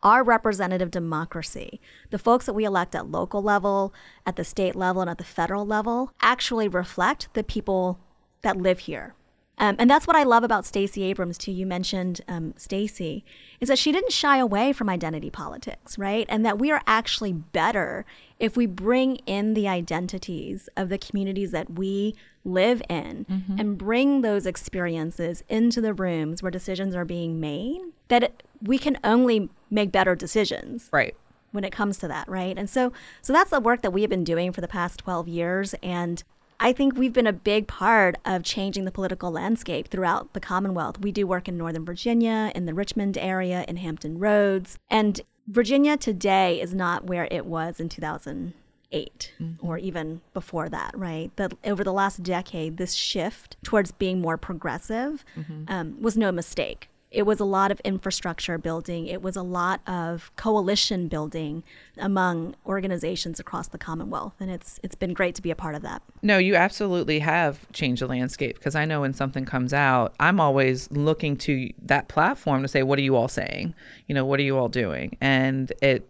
our 0.02 0.22
representative 0.22 0.90
democracy, 0.90 1.80
the 2.10 2.18
folks 2.18 2.46
that 2.46 2.54
we 2.54 2.64
elect 2.64 2.94
at 2.94 3.10
local 3.10 3.42
level, 3.42 3.92
at 4.26 4.36
the 4.36 4.44
state 4.44 4.74
level, 4.74 5.02
and 5.02 5.10
at 5.10 5.18
the 5.18 5.24
federal 5.24 5.66
level, 5.66 6.12
actually 6.22 6.68
reflect 6.68 7.28
the 7.34 7.44
people 7.44 7.98
that 8.42 8.56
live 8.56 8.80
here. 8.80 9.14
Um, 9.58 9.76
and 9.78 9.90
that's 9.90 10.06
what 10.06 10.16
I 10.16 10.22
love 10.22 10.42
about 10.42 10.64
Stacey 10.64 11.02
Abrams 11.02 11.36
too. 11.36 11.52
You 11.52 11.66
mentioned 11.66 12.22
um, 12.26 12.54
Stacey, 12.56 13.26
is 13.60 13.68
that 13.68 13.78
she 13.78 13.92
didn't 13.92 14.12
shy 14.12 14.38
away 14.38 14.72
from 14.72 14.88
identity 14.88 15.28
politics, 15.28 15.98
right? 15.98 16.24
And 16.30 16.46
that 16.46 16.58
we 16.58 16.70
are 16.70 16.80
actually 16.86 17.34
better 17.34 18.06
if 18.38 18.56
we 18.56 18.64
bring 18.64 19.16
in 19.26 19.52
the 19.52 19.68
identities 19.68 20.70
of 20.78 20.88
the 20.88 20.96
communities 20.96 21.50
that 21.50 21.74
we 21.74 22.14
live 22.42 22.80
in 22.88 23.26
and 23.58 23.76
bring 23.76 24.22
those 24.22 24.46
experiences 24.46 25.44
into 25.46 25.82
the 25.82 25.92
rooms 25.92 26.42
where 26.42 26.50
decisions 26.50 26.96
are 26.96 27.04
being 27.04 27.38
made. 27.38 27.82
That 28.08 28.42
we 28.62 28.78
can 28.78 28.98
only 29.04 29.48
make 29.70 29.90
better 29.92 30.14
decisions 30.14 30.88
Right. 30.92 31.14
when 31.52 31.64
it 31.64 31.72
comes 31.72 31.98
to 31.98 32.08
that, 32.08 32.28
right? 32.28 32.56
And 32.58 32.68
so 32.68 32.92
so 33.22 33.32
that's 33.32 33.50
the 33.50 33.60
work 33.60 33.82
that 33.82 33.92
we 33.92 34.00
have 34.02 34.10
been 34.10 34.24
doing 34.24 34.52
for 34.52 34.60
the 34.60 34.68
past 34.68 34.98
12 35.00 35.28
years 35.28 35.74
and 35.82 36.22
I 36.62 36.74
think 36.74 36.94
we've 36.98 37.14
been 37.14 37.26
a 37.26 37.32
big 37.32 37.66
part 37.68 38.16
of 38.26 38.42
changing 38.42 38.84
the 38.84 38.90
political 38.92 39.30
landscape 39.30 39.88
throughout 39.88 40.34
the 40.34 40.40
Commonwealth. 40.40 41.00
We 41.00 41.10
do 41.10 41.26
work 41.26 41.48
in 41.48 41.56
Northern 41.56 41.86
Virginia, 41.86 42.52
in 42.54 42.66
the 42.66 42.74
Richmond 42.74 43.16
area, 43.16 43.64
in 43.66 43.76
Hampton 43.78 44.18
Roads, 44.18 44.78
and 44.90 45.22
Virginia 45.48 45.96
today 45.96 46.60
is 46.60 46.74
not 46.74 47.04
where 47.06 47.26
it 47.30 47.46
was 47.46 47.80
in 47.80 47.88
2008 47.88 49.32
or 49.62 49.78
even 49.78 50.20
before 50.34 50.68
that, 50.68 50.96
right? 50.96 51.34
That 51.36 51.54
over 51.64 51.82
the 51.82 51.92
last 51.94 52.22
decade, 52.22 52.76
this 52.76 52.92
shift 52.92 53.56
towards 53.62 53.90
being 53.92 54.20
more 54.20 54.36
progressive 54.36 55.24
um, 55.66 56.00
was 56.00 56.16
no 56.16 56.30
mistake. 56.30 56.88
It 57.10 57.26
was 57.26 57.40
a 57.40 57.44
lot 57.44 57.72
of 57.72 57.80
infrastructure 57.80 58.56
building. 58.56 59.06
It 59.06 59.20
was 59.20 59.34
a 59.34 59.42
lot 59.42 59.80
of 59.86 60.30
coalition 60.36 61.08
building 61.08 61.64
among 61.98 62.54
organizations 62.64 63.40
across 63.40 63.66
the 63.68 63.78
Commonwealth, 63.78 64.34
and 64.38 64.50
it's 64.50 64.78
it's 64.84 64.94
been 64.94 65.12
great 65.12 65.34
to 65.34 65.42
be 65.42 65.50
a 65.50 65.56
part 65.56 65.74
of 65.74 65.82
that. 65.82 66.02
No, 66.22 66.38
you 66.38 66.54
absolutely 66.54 67.18
have 67.18 67.70
changed 67.72 68.00
the 68.02 68.06
landscape 68.06 68.56
because 68.56 68.76
I 68.76 68.84
know 68.84 69.00
when 69.00 69.12
something 69.12 69.44
comes 69.44 69.72
out, 69.72 70.14
I'm 70.20 70.38
always 70.38 70.90
looking 70.92 71.36
to 71.38 71.70
that 71.82 72.08
platform 72.08 72.62
to 72.62 72.68
say, 72.68 72.84
what 72.84 72.98
are 72.98 73.02
you 73.02 73.16
all 73.16 73.28
saying? 73.28 73.74
You 74.06 74.14
know, 74.14 74.24
what 74.24 74.38
are 74.38 74.44
you 74.44 74.56
all 74.56 74.68
doing? 74.68 75.16
And 75.20 75.72
it 75.82 76.08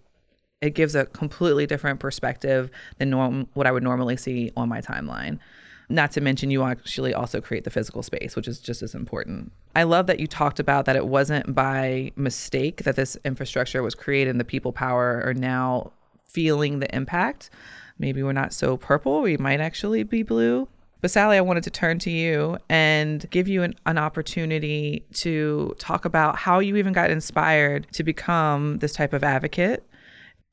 it 0.61 0.75
gives 0.75 0.95
a 0.95 1.07
completely 1.07 1.67
different 1.67 2.01
perspective 2.01 2.71
than 2.99 3.11
norm 3.11 3.49
what 3.55 3.67
I 3.67 3.73
would 3.73 3.83
normally 3.83 4.19
see 4.19 4.53
on 4.57 4.69
my 4.69 4.83
timeline. 4.83 5.39
Not 5.91 6.13
to 6.13 6.21
mention, 6.21 6.51
you 6.51 6.63
actually 6.63 7.13
also 7.13 7.41
create 7.41 7.65
the 7.65 7.71
physical 7.71 8.03
space, 8.03 8.37
which 8.37 8.47
is 8.47 8.61
just 8.61 8.81
as 8.81 8.95
important. 8.95 9.51
I 9.75 9.83
love 9.83 10.07
that 10.07 10.21
you 10.21 10.29
talked 10.29 10.61
about 10.61 10.85
that 10.85 10.95
it 10.95 11.07
wasn't 11.07 11.55
by 11.55 12.13
mistake 12.15 12.85
that 12.85 12.95
this 12.97 13.17
infrastructure 13.25 13.83
was 13.83 13.97
created 13.97 14.31
and 14.31 14.41
the 14.41 14.45
people 14.45 14.73
power 14.73 15.21
are 15.25 15.35
now 15.35 15.93
feeling 16.25 16.79
the 16.79 16.95
impact. 16.95 17.51
Maybe 17.99 18.23
we're 18.23 18.33
not 18.33 18.53
so 18.53 18.77
purple, 18.77 19.21
we 19.21 19.37
might 19.37 19.61
actually 19.61 20.05
be 20.05 20.23
blue. 20.23 20.69
But 21.01 21.11
Sally, 21.11 21.39
I 21.39 21.41
wanted 21.41 21.65
to 21.65 21.71
turn 21.71 21.99
to 22.01 22.11
you 22.11 22.59
and 22.69 23.29
give 23.31 23.49
you 23.49 23.63
an, 23.63 23.75
an 23.87 23.99
opportunity 23.99 25.05
to 25.15 25.75
talk 25.79 26.05
about 26.05 26.37
how 26.37 26.59
you 26.61 26.77
even 26.77 26.93
got 26.93 27.11
inspired 27.11 27.87
to 27.93 28.05
become 28.05 28.79
this 28.79 28.93
type 28.93 29.13
of 29.13 29.25
advocate 29.25 29.83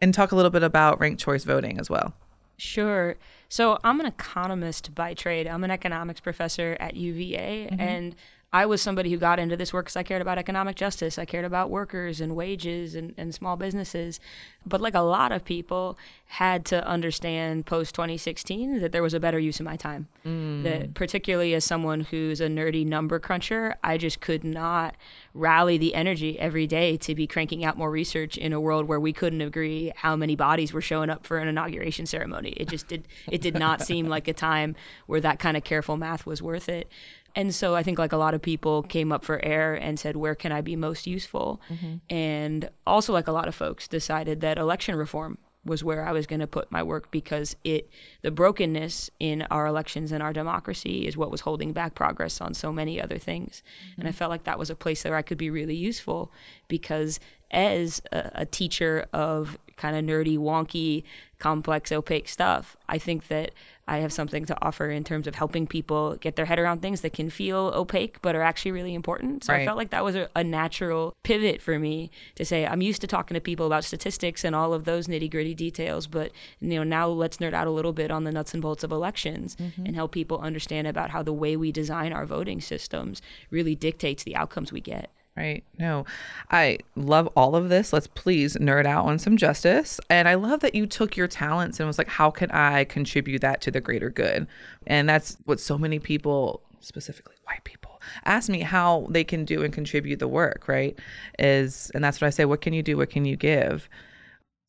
and 0.01 0.13
talk 0.13 0.31
a 0.31 0.35
little 0.35 0.51
bit 0.51 0.63
about 0.63 0.99
ranked 0.99 1.21
choice 1.21 1.43
voting 1.43 1.79
as 1.79 1.89
well. 1.89 2.13
Sure. 2.57 3.15
So 3.49 3.77
I'm 3.83 3.99
an 3.99 4.05
economist 4.05 4.93
by 4.93 5.13
trade. 5.13 5.47
I'm 5.47 5.63
an 5.63 5.71
economics 5.71 6.19
professor 6.19 6.75
at 6.79 6.95
UVA, 6.95 7.69
mm-hmm. 7.71 7.79
and 7.79 8.15
I 8.53 8.65
was 8.65 8.81
somebody 8.81 9.11
who 9.11 9.17
got 9.17 9.39
into 9.39 9.57
this 9.57 9.73
work 9.73 9.85
because 9.85 9.97
I 9.97 10.03
cared 10.03 10.21
about 10.21 10.37
economic 10.37 10.75
justice. 10.75 11.19
I 11.19 11.25
cared 11.25 11.45
about 11.45 11.69
workers 11.69 12.21
and 12.21 12.35
wages 12.35 12.95
and, 12.95 13.13
and 13.17 13.33
small 13.33 13.57
businesses. 13.57 14.19
But 14.65 14.79
like 14.81 14.95
a 14.95 15.01
lot 15.01 15.31
of 15.31 15.43
people, 15.43 15.97
had 16.29 16.65
to 16.65 16.85
understand 16.85 17.65
post 17.65 17.95
2016 17.95 18.81
that 18.81 18.91
there 18.91 19.01
was 19.01 19.13
a 19.13 19.19
better 19.19 19.39
use 19.39 19.61
of 19.61 19.65
my 19.65 19.77
time. 19.77 20.07
Mm. 20.25 20.63
That 20.63 20.93
particularly 20.93 21.53
as 21.53 21.63
someone 21.63 22.01
who's 22.01 22.41
a 22.41 22.47
nerdy 22.47 22.85
number 22.85 23.17
cruncher, 23.17 23.75
I 23.81 23.97
just 23.97 24.19
could 24.19 24.43
not 24.43 24.95
rally 25.33 25.77
the 25.77 25.95
energy 25.95 26.37
every 26.37 26.67
day 26.67 26.97
to 26.97 27.15
be 27.15 27.27
cranking 27.27 27.63
out 27.63 27.77
more 27.77 27.89
research 27.89 28.37
in 28.37 28.51
a 28.51 28.59
world 28.59 28.89
where 28.89 28.99
we 28.99 29.13
couldn't 29.13 29.39
agree 29.39 29.93
how 29.95 30.17
many 30.17 30.35
bodies 30.35 30.73
were 30.73 30.81
showing 30.81 31.09
up 31.09 31.25
for 31.25 31.37
an 31.37 31.47
inauguration 31.47 32.05
ceremony. 32.05 32.49
It 32.57 32.67
just 32.67 32.89
did 32.89 33.07
it 33.31 33.39
did 33.39 33.57
not 33.57 33.81
seem 33.81 34.07
like 34.07 34.27
a 34.27 34.33
time 34.33 34.75
where 35.05 35.21
that 35.21 35.39
kind 35.39 35.55
of 35.55 35.63
careful 35.63 35.95
math 35.95 36.25
was 36.25 36.41
worth 36.41 36.67
it. 36.67 36.91
And 37.37 37.53
so 37.53 37.75
I 37.75 37.83
think 37.83 37.99
like 37.99 38.13
a 38.13 38.17
lot 38.17 38.33
of 38.33 38.41
people 38.41 38.81
came 38.81 39.11
up 39.11 39.23
for 39.23 39.39
air 39.45 39.75
and 39.75 39.99
said, 39.99 40.15
where 40.15 40.33
can 40.33 40.51
I 40.51 40.61
be 40.61 40.75
most 40.75 41.05
useful? 41.05 41.61
Mm-hmm. 41.69 41.97
And 42.09 42.67
also 42.87 43.13
like 43.13 43.27
a 43.27 43.31
lot 43.31 43.47
of 43.47 43.53
folks 43.53 43.87
decided 43.87 44.41
that 44.41 44.57
election 44.57 44.95
reform 44.95 45.37
was 45.63 45.83
where 45.83 46.03
I 46.03 46.13
was 46.13 46.25
going 46.25 46.39
to 46.39 46.47
put 46.47 46.71
my 46.71 46.81
work 46.81 47.11
because 47.11 47.55
it 47.63 47.89
the 48.23 48.31
brokenness 48.31 49.11
in 49.19 49.43
our 49.51 49.67
elections 49.67 50.11
and 50.11 50.23
our 50.23 50.33
democracy 50.33 51.05
is 51.05 51.15
what 51.15 51.29
was 51.29 51.41
holding 51.41 51.73
back 51.73 51.93
progress 51.93 52.41
on 52.41 52.55
so 52.55 52.71
many 52.71 52.99
other 52.99 53.19
things. 53.19 53.61
And 53.97 54.07
I 54.07 54.11
mm-hmm. 54.11 54.17
felt 54.17 54.31
like 54.31 54.45
that 54.45 54.57
was 54.57 54.71
a 54.71 54.75
place 54.75 55.03
where 55.03 55.15
I 55.15 55.21
could 55.21 55.37
be 55.37 55.51
really 55.51 55.75
useful 55.75 56.31
because 56.69 57.19
as 57.51 58.01
a, 58.11 58.31
a 58.33 58.45
teacher 58.47 59.05
of 59.13 59.59
kind 59.75 59.95
of 59.95 60.03
nerdy, 60.03 60.39
wonky, 60.39 61.03
complex, 61.37 61.91
opaque 61.91 62.29
stuff, 62.29 62.75
I 62.89 62.97
think 62.97 63.27
that 63.27 63.51
I 63.87 63.97
have 63.99 64.11
something 64.11 64.45
to 64.45 64.57
offer 64.61 64.89
in 64.89 65.03
terms 65.03 65.27
of 65.27 65.35
helping 65.35 65.65
people 65.67 66.15
get 66.17 66.35
their 66.35 66.45
head 66.45 66.59
around 66.59 66.81
things 66.81 67.01
that 67.01 67.13
can 67.13 67.29
feel 67.29 67.71
opaque 67.73 68.21
but 68.21 68.35
are 68.35 68.41
actually 68.41 68.71
really 68.71 68.93
important. 68.93 69.43
So 69.43 69.53
I 69.53 69.65
felt 69.65 69.77
like 69.77 69.91
that 69.91 70.03
was 70.03 70.15
a, 70.15 70.29
a 70.35 70.43
natural 70.43 71.15
pivot 71.23 71.61
for 71.61 71.79
me 71.79 72.11
to 72.35 72.45
say 72.45 72.65
I'm 72.65 72.81
used 72.81 73.01
to 73.01 73.07
talking 73.07 73.35
to 73.35 73.41
people 73.41 73.65
about 73.65 73.83
statistics 73.83 74.43
and 74.43 74.55
all 74.55 74.73
of 74.73 74.85
those 74.85 75.07
nitty 75.07 75.31
gritty 75.31 75.53
details, 75.53 76.07
but 76.07 76.31
you 76.59 76.69
know 76.69 76.83
now 76.83 77.07
let's 77.07 77.37
nerd 77.37 77.53
out 77.53 77.67
a 77.67 77.71
little 77.71 77.93
bit 77.93 78.11
on 78.11 78.23
the 78.23 78.31
nuts 78.31 78.53
and 78.53 78.61
bolts 78.61 78.83
of 78.83 78.91
elections 78.91 79.55
mm-hmm. 79.55 79.85
and 79.85 79.95
help 79.95 80.11
people 80.11 80.39
understand 80.39 80.87
about 80.87 81.09
how 81.09 81.23
the 81.23 81.33
way 81.33 81.55
we 81.55 81.71
design 81.71 82.11
our 82.11 82.25
voting 82.25 82.61
systems 82.61 83.21
really 83.51 83.75
dictates 83.75 84.23
the 84.23 84.35
outcomes 84.35 84.71
we 84.71 84.81
get. 84.81 85.11
Right. 85.37 85.63
No, 85.77 86.03
I 86.49 86.79
love 86.95 87.29
all 87.35 87.55
of 87.55 87.69
this. 87.69 87.93
Let's 87.93 88.07
please 88.07 88.55
nerd 88.55 88.87
out 88.87 89.05
on 89.05 89.19
some 89.19 89.37
justice. 89.37 89.99
And 90.09 90.27
I 90.27 90.33
love 90.33 90.61
that 90.61 90.73
you 90.73 90.87
took 90.87 91.15
your 91.15 91.27
talents 91.27 91.79
and 91.79 91.85
was 91.85 91.99
like, 91.99 92.07
how 92.07 92.31
can 92.31 92.49
I 92.49 92.85
contribute 92.85 93.41
that 93.41 93.61
to 93.61 93.69
the 93.69 93.79
greater 93.79 94.09
good? 94.09 94.47
And 94.87 95.07
that's 95.07 95.37
what 95.45 95.59
so 95.59 95.77
many 95.77 95.99
people, 95.99 96.61
specifically 96.79 97.35
white 97.43 97.63
people, 97.65 98.01
ask 98.25 98.49
me 98.49 98.61
how 98.61 99.05
they 99.11 99.23
can 99.23 99.45
do 99.45 99.61
and 99.61 99.71
contribute 99.71 100.17
the 100.17 100.27
work, 100.27 100.67
right? 100.67 100.97
Is, 101.37 101.91
and 101.93 102.03
that's 102.03 102.19
what 102.19 102.25
I 102.25 102.31
say, 102.31 102.45
what 102.45 102.61
can 102.61 102.73
you 102.73 102.81
do? 102.81 102.97
What 102.97 103.11
can 103.11 103.23
you 103.23 103.35
give? 103.35 103.87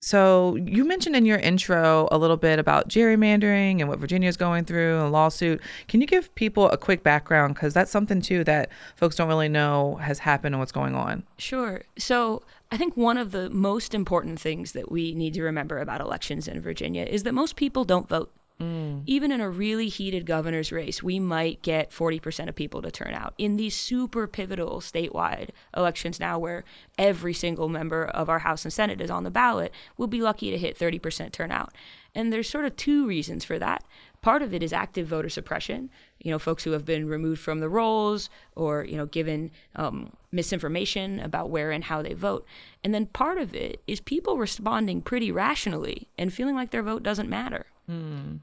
So 0.00 0.56
you 0.56 0.84
mentioned 0.84 1.16
in 1.16 1.26
your 1.26 1.38
intro 1.38 2.08
a 2.12 2.18
little 2.18 2.36
bit 2.36 2.58
about 2.58 2.88
gerrymandering 2.88 3.80
and 3.80 3.88
what 3.88 3.98
Virginia's 3.98 4.36
going 4.36 4.64
through 4.64 5.00
and 5.00 5.12
lawsuit. 5.12 5.60
Can 5.88 6.00
you 6.00 6.06
give 6.06 6.32
people 6.36 6.70
a 6.70 6.76
quick 6.76 7.02
background 7.02 7.54
because 7.54 7.74
that's 7.74 7.90
something 7.90 8.20
too 8.20 8.44
that 8.44 8.70
folks 8.96 9.16
don't 9.16 9.28
really 9.28 9.48
know 9.48 9.96
has 9.96 10.18
happened 10.18 10.54
and 10.54 10.60
what's 10.60 10.72
going 10.72 10.94
on. 10.94 11.24
Sure. 11.38 11.82
So 11.98 12.42
I 12.70 12.76
think 12.76 12.96
one 12.96 13.18
of 13.18 13.32
the 13.32 13.50
most 13.50 13.94
important 13.94 14.40
things 14.40 14.72
that 14.72 14.90
we 14.90 15.14
need 15.14 15.34
to 15.34 15.42
remember 15.42 15.78
about 15.78 16.00
elections 16.00 16.46
in 16.46 16.60
Virginia 16.60 17.04
is 17.04 17.22
that 17.24 17.34
most 17.34 17.56
people 17.56 17.84
don't 17.84 18.08
vote. 18.08 18.30
Mm. 18.60 19.04
Even 19.06 19.30
in 19.30 19.40
a 19.40 19.48
really 19.48 19.88
heated 19.88 20.26
governor's 20.26 20.72
race, 20.72 21.00
we 21.02 21.20
might 21.20 21.62
get 21.62 21.90
40% 21.90 22.48
of 22.48 22.56
people 22.56 22.82
to 22.82 22.90
turn 22.90 23.14
out. 23.14 23.34
In 23.38 23.56
these 23.56 23.76
super 23.76 24.26
pivotal 24.26 24.80
statewide 24.80 25.50
elections 25.76 26.18
now, 26.18 26.38
where 26.38 26.64
every 26.98 27.32
single 27.32 27.68
member 27.68 28.04
of 28.04 28.28
our 28.28 28.40
House 28.40 28.64
and 28.64 28.72
Senate 28.72 29.00
is 29.00 29.10
on 29.10 29.22
the 29.22 29.30
ballot, 29.30 29.72
we'll 29.96 30.08
be 30.08 30.20
lucky 30.20 30.50
to 30.50 30.58
hit 30.58 30.76
30% 30.76 31.30
turnout. 31.30 31.72
And 32.14 32.32
there's 32.32 32.50
sort 32.50 32.64
of 32.64 32.74
two 32.74 33.06
reasons 33.06 33.44
for 33.44 33.60
that. 33.60 33.84
Part 34.22 34.42
of 34.42 34.52
it 34.52 34.62
is 34.62 34.72
active 34.72 35.06
voter 35.06 35.28
suppression. 35.28 35.90
You 36.28 36.34
know, 36.34 36.38
folks 36.38 36.62
who 36.62 36.72
have 36.72 36.84
been 36.84 37.08
removed 37.08 37.40
from 37.40 37.60
the 37.60 37.70
rolls 37.70 38.28
or, 38.54 38.84
you 38.84 38.98
know, 38.98 39.06
given 39.06 39.50
um, 39.76 40.12
misinformation 40.30 41.20
about 41.20 41.48
where 41.48 41.70
and 41.70 41.82
how 41.82 42.02
they 42.02 42.12
vote. 42.12 42.44
And 42.84 42.92
then 42.92 43.06
part 43.06 43.38
of 43.38 43.54
it 43.54 43.80
is 43.86 44.00
people 44.00 44.36
responding 44.36 45.00
pretty 45.00 45.32
rationally 45.32 46.06
and 46.18 46.30
feeling 46.30 46.54
like 46.54 46.70
their 46.70 46.82
vote 46.82 47.02
doesn't 47.02 47.30
matter. 47.30 47.64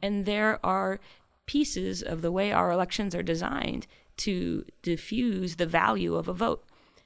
And 0.02 0.26
there 0.26 0.60
are 0.66 1.00
pieces 1.46 2.02
of 2.02 2.24
the 2.24 2.32
way 2.32 2.52
our 2.52 2.72
elections 2.72 3.14
are 3.14 3.22
designed 3.22 3.86
to 4.18 4.66
diffuse 4.82 5.58
the 5.58 5.68
value 5.68 6.16
of 6.16 6.28
a 6.28 6.34
vote. 6.34 6.64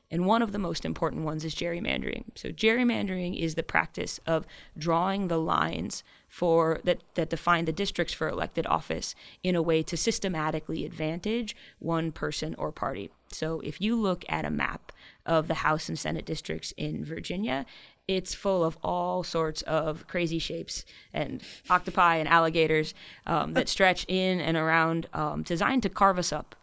And 0.10 0.26
one 0.26 0.42
of 0.42 0.54
the 0.54 0.60
most 0.60 0.86
important 0.86 1.26
ones 1.26 1.44
is 1.44 1.54
gerrymandering. 1.54 2.24
So 2.36 2.50
gerrymandering 2.52 3.38
is 3.38 3.56
the 3.56 3.64
practice 3.64 4.22
of 4.26 4.48
drawing 4.78 5.28
the 5.28 5.40
lines 5.40 6.06
for 6.30 6.80
that, 6.84 7.02
that 7.16 7.30
define 7.30 7.66
the 7.66 7.74
districts 7.74 8.14
for 8.14 8.30
elected 8.30 8.66
office 8.68 9.16
in 9.44 9.56
a 9.56 9.62
way 9.62 9.84
to 9.84 9.98
systematically 9.98 10.86
advantage 10.86 11.56
one 11.80 12.12
person 12.12 12.56
or 12.58 12.72
party. 12.72 13.10
So 13.28 13.60
if 13.62 13.82
you 13.82 13.96
look 13.96 14.24
at 14.30 14.46
a 14.46 14.50
map 14.50 14.92
of 15.26 15.48
the 15.48 15.56
House 15.56 15.90
and 15.90 15.98
Senate 15.98 16.26
districts 16.26 16.72
in 16.78 17.04
Virginia, 17.04 17.66
it's 18.08 18.34
full 18.34 18.64
of 18.64 18.78
all 18.84 19.24
sorts 19.24 19.62
of 19.64 20.08
crazy 20.08 20.40
shapes 20.40 20.86
and 21.14 21.44
octopi 21.70 22.16
and 22.16 22.28
alligators 22.28 22.94
um, 23.28 23.54
that 23.54 23.70
stretch 23.70 24.06
in 24.08 24.40
and 24.40 24.58
around, 24.58 25.08
um, 25.14 25.44
designed 25.44 25.84
to 25.84 25.90
carve 25.90 26.18
us 26.18 26.34
up. 26.34 26.56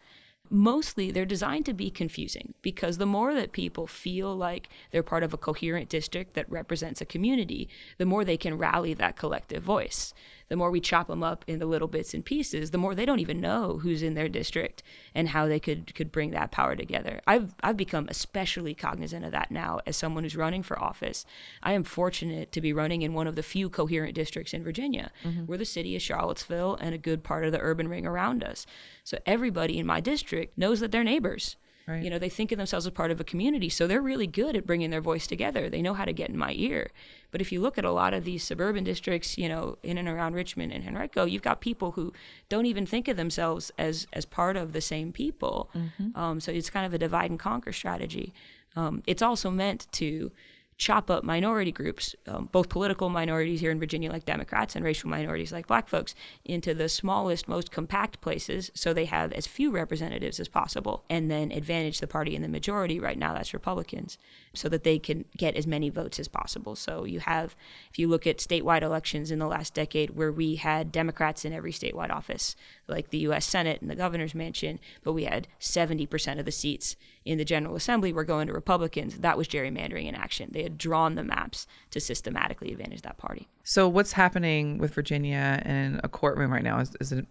Mostly, 0.51 1.11
they're 1.11 1.27
designed 1.27 1.67
to 1.67 1.75
be 1.75 1.91
confusing 1.91 2.55
because 2.63 2.99
the 2.99 3.07
more 3.07 3.35
that 3.35 3.53
people 3.53 3.87
feel 3.87 4.35
like 4.35 4.69
they're 4.91 5.03
part 5.03 5.23
of 5.23 5.35
a 5.35 5.39
coherent 5.39 5.89
district 5.89 6.35
that 6.35 6.51
represents 6.51 7.01
a 7.01 7.07
community, 7.07 7.69
the 7.99 8.07
more 8.07 8.25
they 8.25 8.37
can 8.37 8.57
rally 8.59 8.95
that 8.95 9.17
collective 9.17 9.63
voice. 9.63 10.15
The 10.49 10.57
more 10.57 10.71
we 10.71 10.81
chop 10.81 11.09
them 11.09 11.23
up 11.23 11.45
into 11.47 11.67
little 11.67 11.89
bits 11.89 12.15
and 12.15 12.25
pieces, 12.25 12.71
the 12.71 12.79
more 12.79 12.95
they 12.95 13.07
don't 13.07 13.19
even 13.19 13.41
know 13.41 13.79
who's 13.79 14.03
in 14.03 14.15
their 14.15 14.29
district 14.29 14.83
and 15.15 15.29
how 15.29 15.47
they 15.47 15.59
could 15.59 15.95
could 15.95 16.13
bring 16.13 16.31
that 16.31 16.53
power 16.53 16.77
together. 16.77 17.21
I've 17.27 17.55
I've 17.63 17.77
become 17.77 18.07
especially 18.09 18.75
cognizant 18.75 19.25
of 19.25 19.33
that 19.33 19.51
now 19.51 19.81
as 19.87 19.97
someone 19.97 20.25
who's 20.25 20.37
running 20.37 20.63
for 20.63 20.79
office. 20.79 21.27
I 21.63 21.73
am 21.73 21.85
fortunate 21.85 22.53
to 22.53 22.61
be 22.61 22.73
running 22.73 23.03
in 23.03 23.15
one 23.15 23.27
of 23.27 23.37
the 23.37 23.43
few 23.43 23.69
coherent 23.69 24.15
districts 24.15 24.55
in 24.55 24.63
Virginia. 24.63 25.11
Mm-hmm. 25.25 25.47
We're 25.47 25.57
the 25.57 25.65
city 25.65 25.97
of 25.97 26.03
Charlottesville 26.03 26.77
and 26.81 26.95
a 26.95 26.99
good 26.99 27.25
part 27.25 27.45
of 27.45 27.53
the 27.53 27.61
urban 27.61 27.89
ring 27.89 28.07
around 28.07 28.45
us. 28.45 28.67
So 29.05 29.19
everybody 29.27 29.79
in 29.79 29.87
my 29.87 30.01
district 30.01 30.57
knows 30.57 30.81
that 30.81 30.93
they're 30.93 31.05
neighbors. 31.05 31.57
Right. 31.89 32.03
You 32.03 32.11
know, 32.11 32.19
they 32.19 32.29
think 32.29 32.51
of 32.51 32.59
themselves 32.59 32.85
as 32.85 32.93
part 32.93 33.13
of 33.13 33.21
a 33.21 33.25
community, 33.25 33.69
so 33.69 33.87
they're 33.87 34.03
really 34.03 34.27
good 34.27 34.57
at 34.57 34.67
bringing 34.67 34.91
their 34.91 35.01
voice 35.01 35.25
together. 35.29 35.71
They 35.71 35.83
know 35.83 35.95
how 35.95 36.05
to 36.05 36.13
get 36.13 36.31
in 36.31 36.37
my 36.37 36.53
ear. 36.57 36.91
But 37.31 37.41
if 37.41 37.53
you 37.53 37.61
look 37.61 37.79
at 37.79 37.85
a 37.85 37.93
lot 37.93 38.13
of 38.13 38.25
these 38.25 38.43
suburban 38.43 38.83
districts, 38.83 39.39
you 39.39 39.49
know, 39.49 39.79
in 39.85 39.97
and 39.97 40.09
around 40.09 40.35
Richmond 40.35 40.73
and 40.73 40.85
Henrico, 40.85 41.27
you've 41.27 41.43
got 41.43 41.61
people 41.61 41.93
who 41.93 42.13
don't 42.49 42.67
even 42.67 42.87
think 42.87 43.07
of 43.07 43.17
themselves 43.17 43.71
as 43.79 44.09
as 44.13 44.25
part 44.25 44.57
of 44.57 44.73
the 44.73 44.81
same 44.81 45.13
people. 45.13 45.71
Um, 46.17 46.41
so 46.41 46.51
it's 46.51 46.71
kind 46.71 46.87
of 46.87 46.93
a 46.93 46.99
divide 46.99 47.31
and 47.31 47.39
conquer 47.39 47.73
strategy. 47.73 48.33
Um, 48.75 49.03
it's 49.07 49.23
also 49.23 49.51
meant 49.51 49.87
to 49.93 50.33
chop 50.79 51.11
up 51.11 51.25
minority 51.25 51.73
groups, 51.73 52.15
um, 52.27 52.49
both 52.53 52.69
political 52.69 53.09
minorities 53.09 53.61
here 53.61 53.71
in 53.71 53.79
Virginia, 53.79 54.13
like 54.13 54.27
Democrats, 54.27 54.77
and 54.77 54.85
racial 54.85 55.09
minorities, 55.09 55.51
like 55.51 55.67
black 55.67 55.89
folks, 55.89 56.15
into 56.45 56.75
the 56.75 56.89
smallest, 56.89 57.49
most 57.49 57.71
compact 57.71 58.21
places 58.21 58.71
so 58.75 58.93
they 58.93 59.07
have 59.07 59.33
as 59.33 59.47
few 59.47 59.71
representatives 59.71 60.39
as 60.39 60.49
possible, 60.49 61.05
and 61.09 61.31
then 61.31 61.51
advantage 61.51 61.99
the 61.99 62.07
party 62.07 62.37
in 62.37 62.43
the 62.43 62.49
majority. 62.49 63.01
Right 63.01 63.19
now, 63.19 63.33
that's 63.33 63.55
Republicans, 63.55 64.19
so 64.55 64.69
that 64.69 64.85
they 64.85 64.99
can 64.99 65.25
get 65.37 65.57
as 65.57 65.67
many 65.67 65.89
votes 65.89 66.19
as 66.19 66.29
possible. 66.29 66.77
So 66.77 67.05
you 67.05 67.21
have, 67.21 67.57
if 67.91 67.99
you 67.99 68.07
look 68.09 68.27
at 68.27 68.39
statewide 68.39 68.83
elections 68.83 69.31
in 69.31 69.39
the 69.39 69.47
last 69.47 69.73
decade, 69.73 70.11
where 70.11 70.33
we 70.33 70.57
had 70.57 70.93
Democrats 70.93 71.47
in 71.47 71.55
every 71.55 71.73
statewide 71.73 72.11
office, 72.11 72.55
like 72.87 73.09
the 73.09 73.19
U.S. 73.19 73.47
Senate 73.47 73.81
and 73.81 73.91
the 73.91 73.97
governor's 73.97 74.35
mansion, 74.35 74.79
but 75.03 75.15
we 75.15 75.25
had 75.25 75.49
70% 75.59 76.39
of 76.39 76.45
the 76.45 76.53
seats 76.53 76.97
in 77.27 77.39
the 77.39 77.45
General 77.45 77.77
Assembly 77.77 78.13
were 78.13 78.25
going 78.25 78.47
to 78.47 78.53
Republicans. 78.53 79.19
That 79.19 79.37
was 79.37 79.49
gerrymandering 79.49 80.07
in 80.07 80.15
action. 80.15 80.51
They 80.53 80.63
had 80.63 80.79
drawn 80.79 81.17
the 81.17 81.25
maps 81.25 81.67
to 81.91 82.01
systematically 82.01 82.71
advantage 82.73 83.03
that 83.03 83.19
party. 83.19 83.49
So 83.65 83.89
what's 83.89 84.13
happening 84.13 84.79
with 84.79 84.95
Virginia 84.95 85.61
in 85.67 86.01
a 86.05 86.09
courtroom 86.09 86.53
right 86.53 86.63
now? 86.63 86.79
Is, 86.79 86.97
is 87.01 87.13
it 87.13 87.27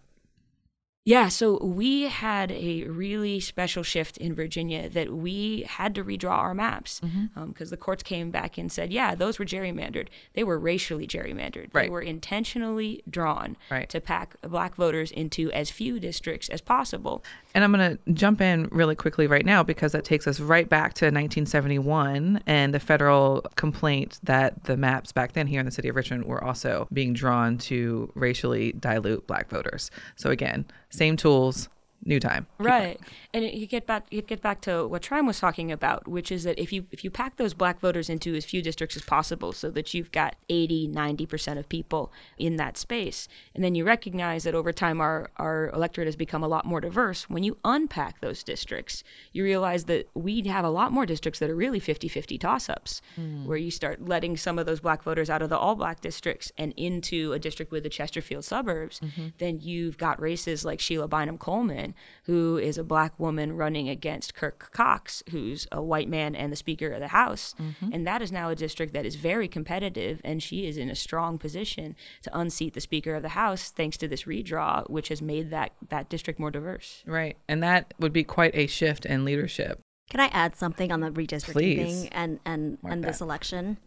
Yeah, 1.07 1.27
so 1.27 1.63
we 1.63 2.03
had 2.03 2.51
a 2.51 2.85
really 2.85 3.39
special 3.39 3.83
shift 3.83 4.17
in 4.17 4.33
Virginia 4.33 4.89
that 4.89 5.13
we 5.13 5.61
had 5.67 5.93
to 5.95 6.03
redraw 6.03 6.31
our 6.31 6.55
maps 6.55 6.99
mm-hmm. 6.99 7.25
um, 7.39 7.49
because 7.49 7.69
the 7.69 7.77
courts 7.77 8.01
came 8.01 8.31
back 8.31 8.57
and 8.57 8.71
said, 8.71 8.91
yeah, 8.91 9.13
those 9.13 9.37
were 9.37 9.45
gerrymandered. 9.45 10.07
They 10.33 10.43
were 10.43 10.57
racially 10.57 11.05
gerrymandered. 11.05 11.73
They 11.73 11.89
were 11.89 12.01
intentionally 12.01 13.03
drawn 13.07 13.55
Right. 13.69 13.87
to 13.89 14.01
pack 14.01 14.35
black 14.41 14.75
voters 14.75 15.11
into 15.11 15.51
as 15.51 15.69
few 15.69 15.99
districts 15.99 16.49
as 16.49 16.59
possible. 16.59 17.23
And 17.53 17.63
I'm 17.63 17.71
going 17.71 17.97
to 17.97 18.13
jump 18.13 18.41
in 18.41 18.67
really 18.71 18.95
quickly 18.95 19.27
right 19.27 19.45
now 19.45 19.61
because 19.61 19.91
that 19.91 20.05
takes 20.05 20.25
us 20.25 20.39
right 20.39 20.67
back 20.67 20.95
to 20.95 21.05
1971 21.05 22.41
and 22.47 22.73
the 22.73 22.79
federal 22.79 23.45
complaint 23.55 24.19
that 24.23 24.63
the 24.63 24.75
maps 24.75 25.11
back 25.11 25.33
then 25.33 25.45
here 25.45 25.59
in 25.59 25.67
the 25.67 25.71
city 25.71 25.87
of 25.87 25.95
Richmond 25.95 26.25
were 26.25 26.43
also 26.43 26.87
being 26.91 27.13
drawn 27.13 27.59
to 27.59 28.11
racially 28.15 28.71
dilute 28.73 29.27
black 29.27 29.49
voters. 29.51 29.91
So 30.15 30.31
again, 30.31 30.65
same 30.95 31.17
tools, 31.17 31.69
new 32.05 32.19
time. 32.19 32.47
Right, 32.59 32.99
and 33.33 33.43
it, 33.43 33.55
you 33.55 33.65
get 33.67 33.85
back 33.85 34.05
you 34.11 34.21
get 34.21 34.41
back 34.41 34.61
to 34.61 34.87
what 34.87 35.01
Tram 35.01 35.25
was 35.25 35.39
talking 35.39 35.71
about, 35.71 36.07
which 36.07 36.31
is 36.31 36.43
that 36.43 36.59
if 36.59 36.71
you 36.71 36.85
if 36.91 37.03
you 37.03 37.09
pack 37.09 37.37
those 37.37 37.53
black 37.53 37.79
voters 37.79 38.09
into 38.09 38.35
as 38.35 38.45
few 38.45 38.61
districts 38.61 38.95
as 38.95 39.01
possible, 39.01 39.51
so 39.51 39.69
that 39.71 39.93
you've 39.93 40.11
got 40.11 40.35
80, 40.49 40.87
90 40.87 41.25
percent 41.25 41.59
of 41.59 41.67
people 41.67 42.11
in 42.37 42.55
that 42.57 42.77
space, 42.77 43.27
and 43.53 43.63
then 43.63 43.75
you 43.75 43.83
recognize 43.85 44.43
that 44.43 44.55
over 44.55 44.71
time 44.71 45.01
our 45.01 45.29
our 45.37 45.69
electorate 45.71 46.07
has 46.07 46.15
become 46.15 46.43
a 46.43 46.47
lot 46.47 46.65
more 46.65 46.79
diverse. 46.79 47.29
When 47.29 47.43
you 47.43 47.57
unpack 47.65 48.21
those 48.21 48.43
districts, 48.43 49.03
you 49.33 49.43
realize 49.43 49.85
that 49.85 50.07
we 50.13 50.43
have 50.47 50.65
a 50.65 50.69
lot 50.69 50.91
more 50.91 51.05
districts 51.05 51.39
that 51.39 51.49
are 51.49 51.55
really 51.55 51.79
50-50 51.79 52.39
toss-ups, 52.39 53.01
hmm. 53.15 53.45
where 53.45 53.57
you 53.57 53.71
start 53.71 54.07
letting 54.07 54.37
some 54.37 54.59
of 54.59 54.65
those 54.65 54.79
black 54.79 55.03
voters 55.03 55.29
out 55.29 55.41
of 55.41 55.49
the 55.49 55.57
all 55.57 55.75
black 55.75 56.01
districts 56.01 56.51
and 56.57 56.73
into 56.77 57.33
a 57.33 57.39
district 57.39 57.71
with 57.71 57.83
the 57.83 57.89
Chesterfield 57.89 58.45
suburbs. 58.45 58.99
Mm-hmm. 58.99 59.27
Then 59.37 59.59
you've 59.59 59.97
got 59.97 60.21
races 60.21 60.65
like 60.65 60.79
Sheila 60.79 61.07
Bynum 61.07 61.37
Coleman, 61.37 61.94
who 62.23 62.57
is 62.57 62.77
a 62.77 62.83
black 62.83 63.19
woman 63.19 63.53
running 63.53 63.89
against 63.89 64.35
Kirk 64.35 64.71
Cox, 64.71 65.23
who's 65.29 65.67
a 65.71 65.81
white 65.81 66.09
man 66.09 66.35
and 66.35 66.51
the 66.51 66.55
Speaker 66.57 66.91
of 66.91 66.99
the 66.99 67.09
House. 67.09 67.55
Mm-hmm. 67.59 67.93
And 67.93 68.07
that 68.07 68.21
is 68.21 68.31
now 68.31 68.49
a 68.49 68.55
district 68.55 68.93
that 68.93 69.05
is 69.05 69.15
very 69.15 69.47
competitive, 69.47 70.21
and 70.23 70.41
she 70.41 70.67
is 70.67 70.77
in 70.77 70.89
a 70.89 70.95
strong 70.95 71.37
position 71.37 71.95
to 72.23 72.37
unseat 72.37 72.73
the 72.73 72.81
Speaker 72.81 73.15
of 73.15 73.21
the 73.21 73.29
House 73.29 73.71
thanks 73.71 73.97
to 73.97 74.07
this 74.07 74.23
redraw, 74.23 74.89
which 74.89 75.09
has 75.09 75.21
made 75.21 75.49
that, 75.51 75.73
that 75.89 76.09
district 76.09 76.39
more 76.39 76.51
diverse. 76.51 77.03
Right. 77.05 77.37
And 77.47 77.61
that 77.63 77.93
would 77.99 78.13
be 78.13 78.23
quite 78.23 78.55
a 78.55 78.67
shift 78.67 79.05
in 79.05 79.25
leadership. 79.25 79.79
Can 80.09 80.19
I 80.19 80.27
add 80.27 80.55
something 80.55 80.91
on 80.91 80.99
the 80.99 81.09
redistricting 81.09 81.53
Please. 81.53 82.01
thing 82.01 82.09
and 82.11 82.39
and 82.45 82.77
Mark 82.83 82.93
and 82.93 83.03
this 83.03 83.21
election? 83.21 83.77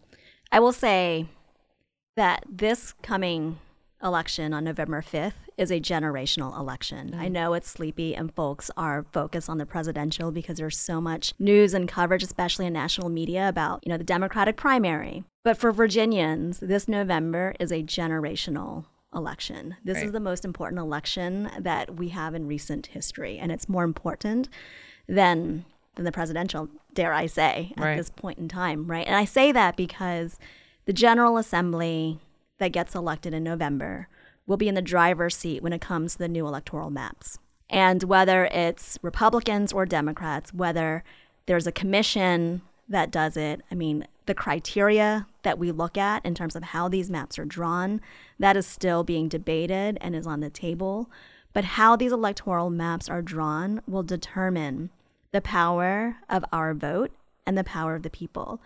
I 0.50 0.60
will 0.60 0.72
say 0.72 1.26
that 2.16 2.44
this 2.50 2.92
coming 3.02 3.58
election 4.02 4.54
on 4.54 4.64
November 4.64 5.02
5th 5.02 5.32
is 5.56 5.70
a 5.70 5.80
generational 5.80 6.56
election. 6.56 7.14
I 7.14 7.28
mm. 7.28 7.32
know 7.32 7.54
it's 7.54 7.68
sleepy 7.68 8.14
and 8.14 8.32
folks 8.34 8.70
are 8.76 9.04
focused 9.12 9.48
on 9.48 9.58
the 9.58 9.66
presidential 9.66 10.30
because 10.30 10.58
there's 10.58 10.78
so 10.78 11.00
much 11.00 11.34
news 11.38 11.74
and 11.74 11.88
coverage, 11.88 12.22
especially 12.22 12.66
in 12.66 12.72
national 12.72 13.08
media, 13.08 13.48
about, 13.48 13.80
you 13.84 13.90
know, 13.90 13.98
the 13.98 14.04
Democratic 14.04 14.56
primary. 14.56 15.24
But 15.44 15.58
for 15.58 15.72
Virginians, 15.72 16.61
this 16.61 16.87
November 16.87 17.54
is 17.58 17.72
a 17.72 17.82
generational 17.82 18.84
election. 19.14 19.76
This 19.84 20.02
is 20.02 20.12
the 20.12 20.20
most 20.20 20.44
important 20.44 20.78
election 20.78 21.50
that 21.58 21.96
we 21.96 22.11
have 22.11 22.34
in 22.34 22.46
recent 22.46 22.88
history, 22.88 23.38
and 23.38 23.50
it's 23.50 23.68
more 23.68 23.84
important 23.84 24.48
than 25.08 25.64
than 25.94 26.04
the 26.04 26.12
presidential, 26.12 26.68
dare 26.94 27.12
I 27.12 27.26
say, 27.26 27.72
at 27.76 27.82
Right. 27.82 27.96
this 27.96 28.11
point 28.11 28.38
in 28.38 28.48
time, 28.48 28.87
right? 28.87 29.04
And 29.04 29.16
I 29.16 29.24
say 29.24 29.50
that 29.50 29.76
because 29.76 30.38
the 30.84 30.92
General 30.92 31.38
Assembly 31.38 32.20
that 32.58 32.72
gets 32.72 32.94
elected 32.94 33.34
in 33.34 33.44
November 33.44 34.08
will 34.46 34.56
be 34.56 34.68
in 34.68 34.74
the 34.74 34.82
driver's 34.82 35.36
seat 35.36 35.62
when 35.62 35.72
it 35.72 35.80
comes 35.80 36.12
to 36.12 36.18
the 36.18 36.28
new 36.28 36.46
electoral 36.46 36.90
maps. 36.90 37.38
And 37.70 38.02
whether 38.04 38.46
it's 38.46 38.98
Republicans 39.02 39.72
or 39.72 39.84
Democrats, 39.84 40.54
whether 40.54 41.04
there's 41.46 41.66
a 41.66 41.72
commission 41.72 42.62
that 42.88 43.10
does 43.10 43.36
it, 43.36 43.60
I 43.70 43.74
mean, 43.74 44.06
the 44.26 44.34
criteria 44.34 45.26
that 45.42 45.58
we 45.58 45.70
look 45.70 45.98
at 45.98 46.24
in 46.24 46.34
terms 46.34 46.56
of 46.56 46.62
how 46.62 46.88
these 46.88 47.10
maps 47.10 47.38
are 47.38 47.44
drawn, 47.44 48.00
that 48.38 48.56
is 48.56 48.66
still 48.66 49.04
being 49.04 49.28
debated 49.28 49.98
and 50.00 50.16
is 50.16 50.26
on 50.26 50.40
the 50.40 50.50
table. 50.50 51.10
But 51.52 51.64
how 51.64 51.96
these 51.96 52.12
electoral 52.12 52.70
maps 52.70 53.08
are 53.08 53.22
drawn 53.22 53.82
will 53.86 54.02
determine 54.02 54.90
the 55.32 55.40
power 55.40 56.16
of 56.28 56.44
our 56.52 56.72
vote 56.72 57.10
and 57.46 57.56
the 57.56 57.64
power 57.64 57.94
of 57.94 58.02
the 58.02 58.10
people. 58.10 58.60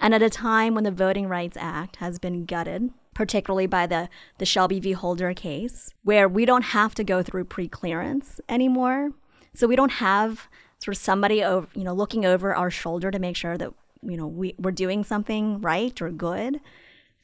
And 0.00 0.14
at 0.14 0.22
a 0.22 0.30
time 0.30 0.74
when 0.74 0.84
the 0.84 0.90
Voting 0.90 1.28
Rights 1.28 1.56
Act 1.60 1.96
has 1.96 2.18
been 2.18 2.44
gutted, 2.44 2.90
particularly 3.18 3.66
by 3.66 3.84
the, 3.84 4.08
the 4.38 4.46
Shelby 4.46 4.78
v. 4.78 4.92
Holder 4.92 5.34
case, 5.34 5.92
where 6.04 6.28
we 6.28 6.44
don't 6.44 6.66
have 6.66 6.94
to 6.94 7.02
go 7.02 7.20
through 7.20 7.46
pre-clearance 7.46 8.40
anymore. 8.48 9.10
So 9.52 9.66
we 9.66 9.74
don't 9.74 9.94
have 9.94 10.46
sort 10.78 10.96
of 10.96 11.02
somebody 11.02 11.42
over, 11.42 11.66
you 11.74 11.82
know, 11.82 11.92
looking 11.92 12.24
over 12.24 12.54
our 12.54 12.70
shoulder 12.70 13.10
to 13.10 13.18
make 13.18 13.34
sure 13.34 13.58
that, 13.58 13.74
you 14.04 14.16
know, 14.16 14.28
we, 14.28 14.54
we're 14.56 14.70
doing 14.70 15.02
something 15.02 15.60
right 15.60 16.00
or 16.00 16.12
good. 16.12 16.60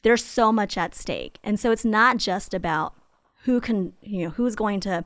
There's 0.01 0.21
so 0.21 0.51
much 0.51 0.77
at 0.77 0.95
stake. 0.95 1.39
And 1.45 1.57
so 1.57 1.71
it's 1.71 1.85
not 1.85 2.17
just 2.17 2.53
about 2.53 2.93
who 3.45 3.61
can, 3.61 3.93
you 4.01 4.25
know, 4.25 4.31
who's 4.31 4.57
going 4.57 4.81
to 4.81 5.05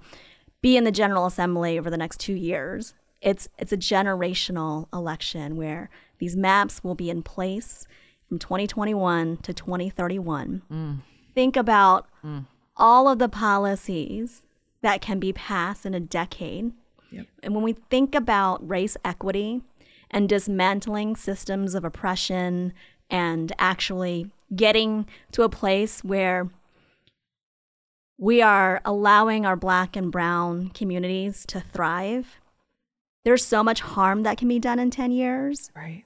be 0.64 0.76
in 0.76 0.86
the 0.86 0.92
General 0.92 1.28
Assembly 1.28 1.78
over 1.78 1.92
the 1.92 1.98
next 1.98 2.20
two 2.20 2.34
years. 2.34 2.96
It's 3.22 3.48
it's 3.60 3.72
a 3.72 3.78
generational 3.78 4.88
election 4.92 5.56
where 5.56 5.92
these 6.18 6.36
maps 6.36 6.84
will 6.84 6.96
be 6.96 7.12
in 7.12 7.22
place 7.22 7.86
from 8.30 8.40
2021 8.40 9.38
to 9.38 9.54
2031. 9.54 10.62
Mm. 10.72 11.00
Think 11.36 11.58
about 11.58 12.08
mm. 12.24 12.46
all 12.78 13.10
of 13.10 13.20
the 13.20 13.28
policies 13.28 14.46
that 14.82 15.02
can 15.02 15.20
be 15.20 15.34
passed 15.34 15.86
in 15.86 15.94
a 15.94 16.00
decade. 16.00 16.72
And 17.42 17.56
when 17.56 17.64
we 17.64 17.74
think 17.74 18.14
about 18.14 18.68
race 18.68 18.96
equity 19.04 19.62
and 20.12 20.30
dismantling 20.30 21.16
systems 21.16 21.74
of 21.74 21.84
oppression 21.84 22.72
and 23.10 23.52
actually 23.58 24.30
getting 24.56 25.08
to 25.32 25.44
a 25.44 25.50
place 25.50 26.04
where 26.04 26.50
we 28.18 28.42
are 28.42 28.82
allowing 28.86 29.46
our 29.46 29.56
black 29.56 29.96
and 29.96 30.12
brown 30.12 30.70
communities 30.70 31.46
to 31.48 31.62
thrive. 31.62 32.40
There's 33.24 33.46
so 33.46 33.64
much 33.64 33.80
harm 33.82 34.24
that 34.24 34.38
can 34.38 34.48
be 34.48 34.60
done 34.60 34.78
in 34.78 34.92
10 34.92 35.12
years, 35.12 35.72
Right. 35.76 36.06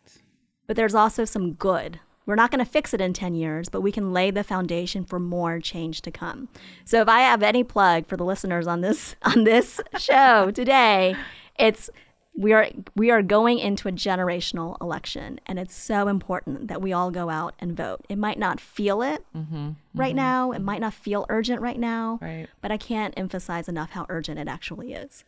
but 0.68 0.76
there's 0.76 0.96
also 0.96 1.26
some 1.26 1.54
good. 1.54 2.00
We're 2.26 2.36
not 2.36 2.52
going 2.52 2.64
to 2.64 2.70
fix 2.70 2.94
it 2.94 3.02
in 3.02 3.14
10 3.14 3.36
years, 3.36 3.70
but 3.70 3.82
we 3.82 3.92
can 3.92 4.14
lay 4.14 4.32
the 4.32 4.44
foundation 4.44 5.04
for 5.04 5.20
more 5.20 5.60
change 5.60 6.02
to 6.04 6.12
come. 6.12 6.48
So 6.86 7.02
if 7.02 7.08
I 7.08 7.22
have 7.22 7.44
any 7.44 7.64
plug 7.64 8.08
for 8.08 8.16
the 8.18 8.24
listeners 8.26 8.68
on 8.68 8.82
this 8.82 9.16
on 9.24 9.44
this 9.44 9.82
show 9.98 10.52
today, 10.52 11.16
it's 11.60 11.90
we 12.36 12.52
are 12.52 12.68
we 12.96 13.12
are 13.12 13.22
going 13.22 13.60
into 13.60 13.88
a 13.88 13.92
generational 13.92 14.76
election 14.82 15.40
and 15.46 15.60
it's 15.60 15.76
so 15.76 16.08
important 16.08 16.68
that 16.68 16.82
we 16.82 16.92
all 16.92 17.12
go 17.12 17.30
out 17.30 17.54
and 17.60 17.78
vote. 17.78 18.02
It 18.10 18.18
might 18.18 18.40
not 18.40 18.60
feel 18.60 19.02
it 19.04 19.24
mm-hmm. 19.36 19.56
Mm-hmm. 19.56 20.00
right 20.00 20.16
now, 20.16 20.52
it 20.52 20.62
might 20.62 20.82
not 20.82 20.94
feel 20.94 21.26
urgent 21.30 21.62
right 21.62 21.78
now, 21.80 22.20
Right. 22.22 22.48
but 22.62 22.72
I 22.72 22.78
can't 22.78 23.14
emphasize 23.18 23.70
enough 23.70 23.92
how 23.92 24.06
urgent 24.10 24.40
it 24.40 24.48
actually 24.48 24.94
is. 24.94 25.24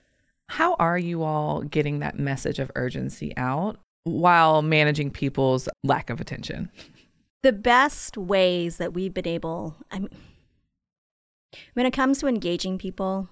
How 0.49 0.75
are 0.75 0.97
you 0.97 1.23
all 1.23 1.62
getting 1.62 1.99
that 1.99 2.17
message 2.17 2.60
of 2.60 2.71
urgency 2.75 3.36
out 3.38 3.77
while 4.05 4.61
managing 4.61 5.11
people's 5.11 5.67
lack 5.83 6.09
of 6.09 6.19
attention? 6.21 6.71
the 7.45 7.53
best 7.53 8.17
ways 8.17 8.77
that 8.77 8.95
we've 8.95 9.13
been 9.13 9.27
able 9.27 9.75
I 9.91 9.99
mean, 9.99 10.09
when 11.75 11.85
it 11.85 11.91
comes 11.91 12.17
to 12.19 12.27
engaging 12.27 12.79
people 12.79 13.29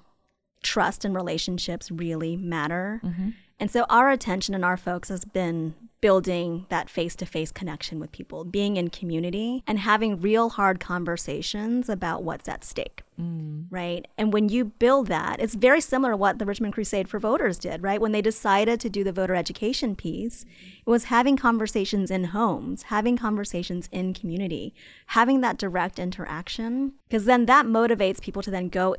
trust 0.62 1.04
and 1.04 1.16
relationships 1.16 1.90
really 1.90 2.38
matter 2.38 3.02
mm-hmm. 3.04 3.30
And 3.64 3.72
so 3.72 3.86
our 3.90 4.10
attention 4.10 4.54
and 4.54 4.66
our 4.66 4.76
focus 4.76 5.08
has 5.08 5.24
been 5.24 5.74
building 6.02 6.66
that 6.68 6.90
face-to-face 6.90 7.54
connection 7.54 7.98
with 7.98 8.12
people 8.12 8.44
being 8.44 8.76
in 8.76 8.90
community 8.90 9.64
and 9.66 9.80
having 9.80 10.20
real 10.20 10.50
hard 10.50 10.82
conversations 10.82 11.88
about 11.88 12.24
what's 12.24 12.50
at 12.50 12.66
stake 12.66 13.04
mm. 13.20 13.66
right? 13.70 14.06
And 14.18 14.34
when 14.34 14.50
you 14.50 14.66
build 14.66 15.08
that, 15.08 15.40
it's 15.40 15.56
very 15.56 15.82
similar 15.82 16.12
to 16.12 16.18
what 16.18 16.40
the 16.40 16.46
Richmond 16.46 16.74
Crusade 16.74 17.08
for 17.08 17.20
Voters 17.20 17.58
did, 17.58 17.84
right? 17.84 18.02
When 18.02 18.12
they 18.12 18.22
decided 18.22 18.80
to 18.82 18.90
do 18.90 19.04
the 19.04 19.12
voter 19.12 19.36
education 19.36 19.96
piece, 19.96 20.44
it 20.86 20.90
was 20.90 21.06
having 21.06 21.38
conversations 21.38 22.12
in 22.12 22.26
homes, 22.26 22.84
having 22.84 23.18
conversations 23.18 23.88
in 23.92 24.14
community, 24.14 24.74
having 25.08 25.42
that 25.42 25.58
direct 25.58 26.00
interaction, 26.00 26.94
because 27.08 27.26
then 27.26 27.46
that 27.46 27.66
motivates 27.66 28.22
people 28.22 28.42
to 28.42 28.52
then 28.52 28.70
go 28.70 28.96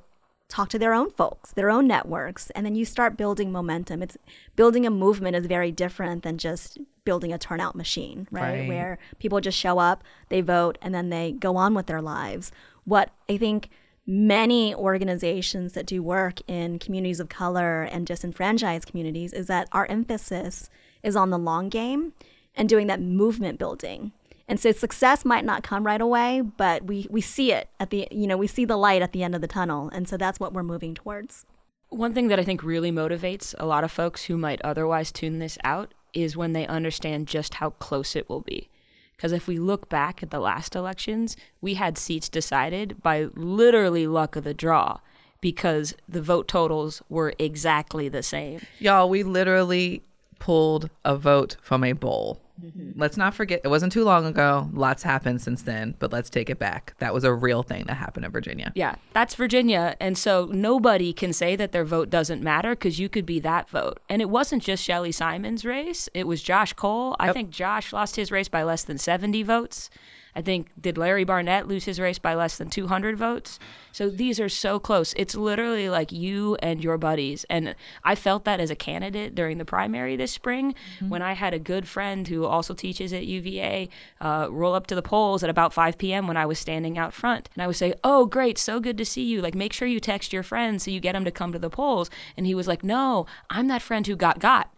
talk 0.48 0.68
to 0.70 0.78
their 0.78 0.94
own 0.94 1.10
folks, 1.10 1.52
their 1.52 1.70
own 1.70 1.86
networks, 1.86 2.50
and 2.50 2.64
then 2.64 2.74
you 2.74 2.84
start 2.84 3.16
building 3.16 3.50
momentum. 3.50 4.02
It's 4.02 4.16
building 4.56 4.86
a 4.86 4.90
movement 4.90 5.36
is 5.36 5.46
very 5.46 5.72
different 5.72 6.22
than 6.22 6.38
just 6.38 6.78
building 7.04 7.32
a 7.32 7.38
turnout 7.38 7.74
machine, 7.74 8.28
right? 8.30 8.60
Right. 8.60 8.68
Where 8.68 8.98
people 9.18 9.40
just 9.40 9.58
show 9.58 9.78
up, 9.78 10.04
they 10.28 10.40
vote, 10.40 10.78
and 10.80 10.94
then 10.94 11.10
they 11.10 11.32
go 11.32 11.56
on 11.56 11.74
with 11.74 11.86
their 11.86 12.02
lives. 12.02 12.52
What 12.84 13.10
I 13.28 13.36
think 13.36 13.70
many 14.06 14.74
organizations 14.74 15.72
that 15.72 15.86
do 15.86 16.02
work 16.02 16.40
in 16.46 16.78
communities 16.78 17.20
of 17.20 17.28
color 17.28 17.82
and 17.82 18.06
disenfranchised 18.06 18.86
communities 18.86 19.32
is 19.32 19.46
that 19.46 19.68
our 19.72 19.86
emphasis 19.86 20.68
is 21.02 21.16
on 21.16 21.30
the 21.30 21.38
long 21.38 21.68
game 21.68 22.12
and 22.54 22.68
doing 22.68 22.86
that 22.86 23.00
movement 23.00 23.58
building. 23.58 24.12
And 24.46 24.60
so 24.60 24.72
success 24.72 25.24
might 25.24 25.44
not 25.44 25.62
come 25.62 25.84
right 25.86 26.00
away, 26.00 26.42
but 26.42 26.84
we, 26.84 27.06
we 27.10 27.20
see 27.20 27.52
it 27.52 27.68
at 27.80 27.90
the 27.90 28.06
you 28.10 28.26
know, 28.26 28.36
we 28.36 28.46
see 28.46 28.64
the 28.64 28.76
light 28.76 29.02
at 29.02 29.12
the 29.12 29.22
end 29.22 29.34
of 29.34 29.40
the 29.40 29.48
tunnel. 29.48 29.88
And 29.92 30.08
so 30.08 30.16
that's 30.16 30.38
what 30.38 30.52
we're 30.52 30.62
moving 30.62 30.94
towards. 30.94 31.46
One 31.88 32.12
thing 32.12 32.28
that 32.28 32.40
I 32.40 32.44
think 32.44 32.62
really 32.62 32.90
motivates 32.90 33.54
a 33.58 33.66
lot 33.66 33.84
of 33.84 33.92
folks 33.92 34.24
who 34.24 34.36
might 34.36 34.60
otherwise 34.62 35.12
tune 35.12 35.38
this 35.38 35.56
out 35.64 35.94
is 36.12 36.36
when 36.36 36.52
they 36.52 36.66
understand 36.66 37.28
just 37.28 37.54
how 37.54 37.70
close 37.70 38.16
it 38.16 38.28
will 38.28 38.40
be. 38.40 38.68
Because 39.16 39.32
if 39.32 39.46
we 39.46 39.58
look 39.58 39.88
back 39.88 40.22
at 40.22 40.30
the 40.30 40.40
last 40.40 40.74
elections, 40.74 41.36
we 41.60 41.74
had 41.74 41.96
seats 41.96 42.28
decided 42.28 43.02
by 43.02 43.28
literally 43.34 44.06
luck 44.06 44.36
of 44.36 44.44
the 44.44 44.54
draw 44.54 44.98
because 45.40 45.94
the 46.08 46.22
vote 46.22 46.48
totals 46.48 47.02
were 47.08 47.34
exactly 47.38 48.08
the 48.08 48.22
same. 48.22 48.60
Y'all, 48.78 49.08
we 49.08 49.22
literally 49.22 50.02
pulled 50.38 50.90
a 51.04 51.16
vote 51.16 51.56
from 51.62 51.84
a 51.84 51.92
bowl. 51.92 52.40
Mm-hmm. 52.62 53.00
Let's 53.00 53.16
not 53.16 53.34
forget, 53.34 53.60
it 53.64 53.68
wasn't 53.68 53.92
too 53.92 54.04
long 54.04 54.26
ago. 54.26 54.68
Lots 54.72 55.02
happened 55.02 55.40
since 55.40 55.62
then, 55.62 55.94
but 55.98 56.12
let's 56.12 56.30
take 56.30 56.48
it 56.48 56.58
back. 56.58 56.94
That 56.98 57.12
was 57.12 57.24
a 57.24 57.32
real 57.32 57.62
thing 57.62 57.84
that 57.86 57.94
happened 57.94 58.24
in 58.24 58.30
Virginia. 58.30 58.72
Yeah, 58.74 58.94
that's 59.12 59.34
Virginia. 59.34 59.96
And 60.00 60.16
so 60.16 60.48
nobody 60.52 61.12
can 61.12 61.32
say 61.32 61.56
that 61.56 61.72
their 61.72 61.84
vote 61.84 62.10
doesn't 62.10 62.42
matter 62.42 62.70
because 62.70 62.98
you 62.98 63.08
could 63.08 63.26
be 63.26 63.40
that 63.40 63.68
vote. 63.68 64.00
And 64.08 64.22
it 64.22 64.30
wasn't 64.30 64.62
just 64.62 64.84
Shelly 64.84 65.12
Simonds' 65.12 65.64
race, 65.64 66.08
it 66.14 66.26
was 66.26 66.42
Josh 66.42 66.72
Cole. 66.74 67.16
I 67.18 67.32
think 67.32 67.50
Josh 67.50 67.92
lost 67.92 68.16
his 68.16 68.30
race 68.30 68.48
by 68.48 68.62
less 68.62 68.84
than 68.84 68.98
70 68.98 69.42
votes. 69.42 69.90
I 70.36 70.42
think, 70.42 70.68
did 70.80 70.98
Larry 70.98 71.24
Barnett 71.24 71.68
lose 71.68 71.84
his 71.84 72.00
race 72.00 72.18
by 72.18 72.34
less 72.34 72.58
than 72.58 72.70
200 72.70 73.16
votes? 73.16 73.58
So 73.92 74.10
these 74.10 74.40
are 74.40 74.48
so 74.48 74.78
close. 74.80 75.14
It's 75.16 75.34
literally 75.34 75.88
like 75.88 76.10
you 76.10 76.56
and 76.56 76.82
your 76.82 76.98
buddies. 76.98 77.44
And 77.48 77.76
I 78.02 78.14
felt 78.16 78.44
that 78.44 78.58
as 78.58 78.70
a 78.70 78.74
candidate 78.74 79.34
during 79.34 79.58
the 79.58 79.64
primary 79.64 80.16
this 80.16 80.32
spring 80.32 80.74
when 81.08 81.22
I 81.22 81.34
had 81.34 81.54
a 81.54 81.58
good 81.58 81.86
friend 81.86 82.26
who 82.26 82.44
also 82.44 82.74
teaches 82.74 83.12
at 83.12 83.26
UVA 83.26 83.88
uh, 84.20 84.48
roll 84.50 84.74
up 84.74 84.88
to 84.88 84.94
the 84.94 85.02
polls 85.02 85.44
at 85.44 85.50
about 85.50 85.72
5 85.72 85.96
p.m. 85.98 86.26
when 86.26 86.36
I 86.36 86.46
was 86.46 86.58
standing 86.58 86.98
out 86.98 87.12
front. 87.12 87.48
And 87.54 87.62
I 87.62 87.66
would 87.66 87.76
say, 87.76 87.94
Oh, 88.02 88.26
great, 88.26 88.58
so 88.58 88.80
good 88.80 88.98
to 88.98 89.04
see 89.04 89.22
you. 89.22 89.40
Like, 89.40 89.54
make 89.54 89.72
sure 89.72 89.86
you 89.86 90.00
text 90.00 90.32
your 90.32 90.42
friends 90.42 90.84
so 90.84 90.90
you 90.90 91.00
get 91.00 91.12
them 91.12 91.24
to 91.24 91.30
come 91.30 91.52
to 91.52 91.58
the 91.58 91.70
polls. 91.70 92.10
And 92.36 92.46
he 92.46 92.54
was 92.54 92.66
like, 92.66 92.82
No, 92.82 93.26
I'm 93.50 93.68
that 93.68 93.82
friend 93.82 94.06
who 94.06 94.16
got 94.16 94.40
got. 94.40 94.73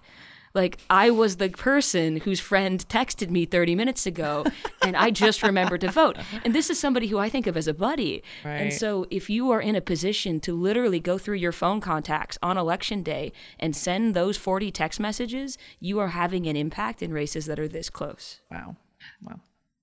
Like 0.56 0.78
I 0.90 1.10
was 1.10 1.36
the 1.36 1.50
person 1.50 2.16
whose 2.16 2.40
friend 2.40 2.84
texted 2.88 3.30
me 3.30 3.44
30 3.44 3.74
minutes 3.74 4.06
ago 4.06 4.44
and 4.82 4.96
I 4.96 5.10
just 5.10 5.42
remembered 5.42 5.82
to 5.82 5.90
vote. 5.90 6.16
And 6.44 6.54
this 6.54 6.70
is 6.70 6.80
somebody 6.80 7.08
who 7.08 7.18
I 7.18 7.28
think 7.28 7.46
of 7.46 7.56
as 7.56 7.68
a 7.68 7.74
buddy. 7.74 8.22
Right. 8.44 8.54
And 8.54 8.72
so 8.72 9.06
if 9.10 9.28
you 9.28 9.50
are 9.50 9.60
in 9.60 9.76
a 9.76 9.80
position 9.82 10.40
to 10.40 10.54
literally 10.54 10.98
go 10.98 11.18
through 11.18 11.36
your 11.36 11.52
phone 11.52 11.80
contacts 11.80 12.38
on 12.42 12.56
election 12.56 13.02
day 13.02 13.32
and 13.60 13.76
send 13.76 14.14
those 14.14 14.38
40 14.38 14.70
text 14.72 14.98
messages, 14.98 15.58
you 15.78 15.98
are 15.98 16.08
having 16.08 16.46
an 16.46 16.56
impact 16.56 17.02
in 17.02 17.12
races 17.12 17.44
that 17.46 17.60
are 17.60 17.68
this 17.68 17.90
close. 17.90 18.40
Wow. 18.50 18.76
Wow. 19.22 19.40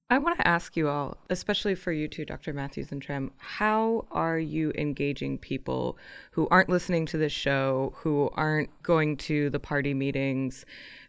I 0.10 0.20
want 0.20 0.38
to 0.38 0.48
ask 0.48 0.78
you 0.78 0.89
all, 0.89 1.18
especially 1.30 1.74
for 1.76 1.92
you 1.92 2.08
two, 2.08 2.26
Dr. 2.26 2.54
Matthews 2.54 2.92
and 2.92 3.02
Tram, 3.02 3.32
how 3.38 4.06
are 4.12 4.38
you 4.38 4.72
engaging 4.78 5.39
people 5.39 5.98
who 6.32 6.48
aren't 6.52 6.70
listening 6.70 7.06
to 7.08 7.18
this 7.18 7.32
show, 7.32 7.94
who 7.98 8.30
aren't 8.36 8.70
going 8.84 9.18
to 9.18 9.50
the 9.50 9.60
party 9.60 9.94
meetings, 9.94 10.66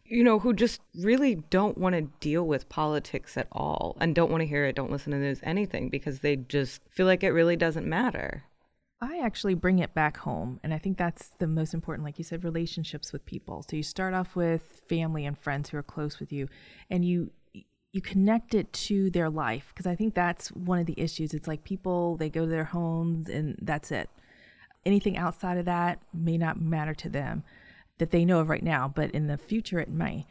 you 0.07 0.25
know, 0.25 0.39
who 0.39 0.55
just 0.55 0.81
really 1.01 1.35
don't 1.51 1.77
want 1.77 1.95
to 1.95 2.09
deal 2.21 2.47
with 2.47 2.69
politics 2.69 3.37
at 3.37 3.49
all 3.53 3.97
and 4.01 4.15
don't 4.15 4.31
want 4.31 4.41
to 4.41 4.47
hear 4.47 4.65
it, 4.65 4.77
don't 4.77 4.91
listen 4.91 5.13
to 5.13 5.19
news, 5.19 5.41
anything, 5.43 5.91
because 5.91 6.21
they 6.21 6.37
just 6.37 6.81
feel 6.89 7.07
like 7.07 7.23
it 7.23 7.31
really 7.31 7.57
doesn't 7.57 7.87
matter? 7.87 8.45
I 9.01 9.19
actually 9.19 9.55
bring 9.55 9.81
it 9.81 9.93
back 9.93 10.17
home. 10.17 10.61
And 10.63 10.73
I 10.73 10.79
think 10.79 10.97
that's 10.97 11.33
the 11.39 11.47
most 11.47 11.75
important, 11.75 12.07
like 12.07 12.17
you 12.17 12.25
said, 12.25 12.43
relationships 12.43 13.13
with 13.13 13.27
people. 13.27 13.63
So 13.69 13.77
you 13.77 13.83
start 13.83 14.15
off 14.15 14.35
with 14.35 14.83
family 14.89 15.27
and 15.27 15.37
friends 15.37 15.69
who 15.69 15.77
are 15.77 15.83
close 15.83 16.21
with 16.21 16.33
you, 16.33 16.49
and 16.89 17.05
you 17.05 17.31
you 17.95 18.01
connect 18.01 18.55
it 18.55 18.73
to 18.73 19.09
their 19.11 19.31
life 19.31 19.71
because 19.73 19.87
I 19.87 19.95
think 19.95 20.15
that's 20.15 20.49
one 20.49 20.81
of 20.81 20.87
the 20.87 21.01
issues. 21.01 21.33
It's 21.33 21.47
like 21.47 21.63
people 21.63 22.17
they 22.17 22.29
go 22.29 22.41
to 22.41 22.51
their 22.51 22.65
homes 22.65 23.29
and 23.29 23.57
that's 23.63 23.93
it. 23.93 24.11
Anything 24.85 25.17
outside 25.17 25.59
of 25.59 25.65
that 25.67 26.01
may 26.13 26.37
not 26.37 26.61
matter 26.61 26.93
to 26.93 27.09
them 27.09 27.45
that 27.99 28.11
they 28.11 28.25
know 28.25 28.41
of 28.41 28.49
right 28.49 28.65
now, 28.65 28.93
but 28.93 29.13
in 29.13 29.29
the 29.29 29.39
future 29.39 29.79
it 29.79 29.89
may. 29.89 30.27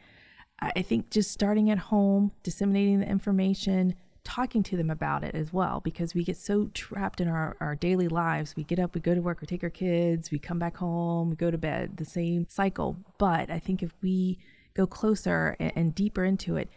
I 0.60 0.82
think 0.82 1.08
just 1.08 1.30
starting 1.30 1.70
at 1.70 1.78
home, 1.78 2.32
disseminating 2.42 3.00
the 3.00 3.08
information, 3.08 3.94
talking 4.24 4.62
to 4.64 4.76
them 4.76 4.90
about 4.90 5.24
it 5.24 5.34
as 5.34 5.50
well, 5.50 5.80
because 5.80 6.14
we 6.14 6.22
get 6.22 6.36
so 6.36 6.68
trapped 6.74 7.22
in 7.22 7.28
our, 7.28 7.56
our 7.60 7.74
daily 7.74 8.08
lives. 8.08 8.54
We 8.56 8.64
get 8.64 8.78
up, 8.78 8.94
we 8.94 9.00
go 9.00 9.14
to 9.14 9.22
work, 9.22 9.40
we 9.40 9.46
take 9.46 9.64
our 9.64 9.70
kids, 9.70 10.30
we 10.30 10.38
come 10.38 10.58
back 10.58 10.76
home, 10.76 11.30
we 11.30 11.36
go 11.36 11.50
to 11.50 11.56
bed, 11.56 11.96
the 11.96 12.04
same 12.04 12.46
cycle. 12.50 12.98
But 13.16 13.50
I 13.50 13.58
think 13.58 13.82
if 13.82 13.92
we 14.02 14.38
go 14.74 14.86
closer 14.86 15.56
and, 15.58 15.72
and 15.74 15.94
deeper 15.94 16.24
into 16.24 16.56
it, 16.56 16.68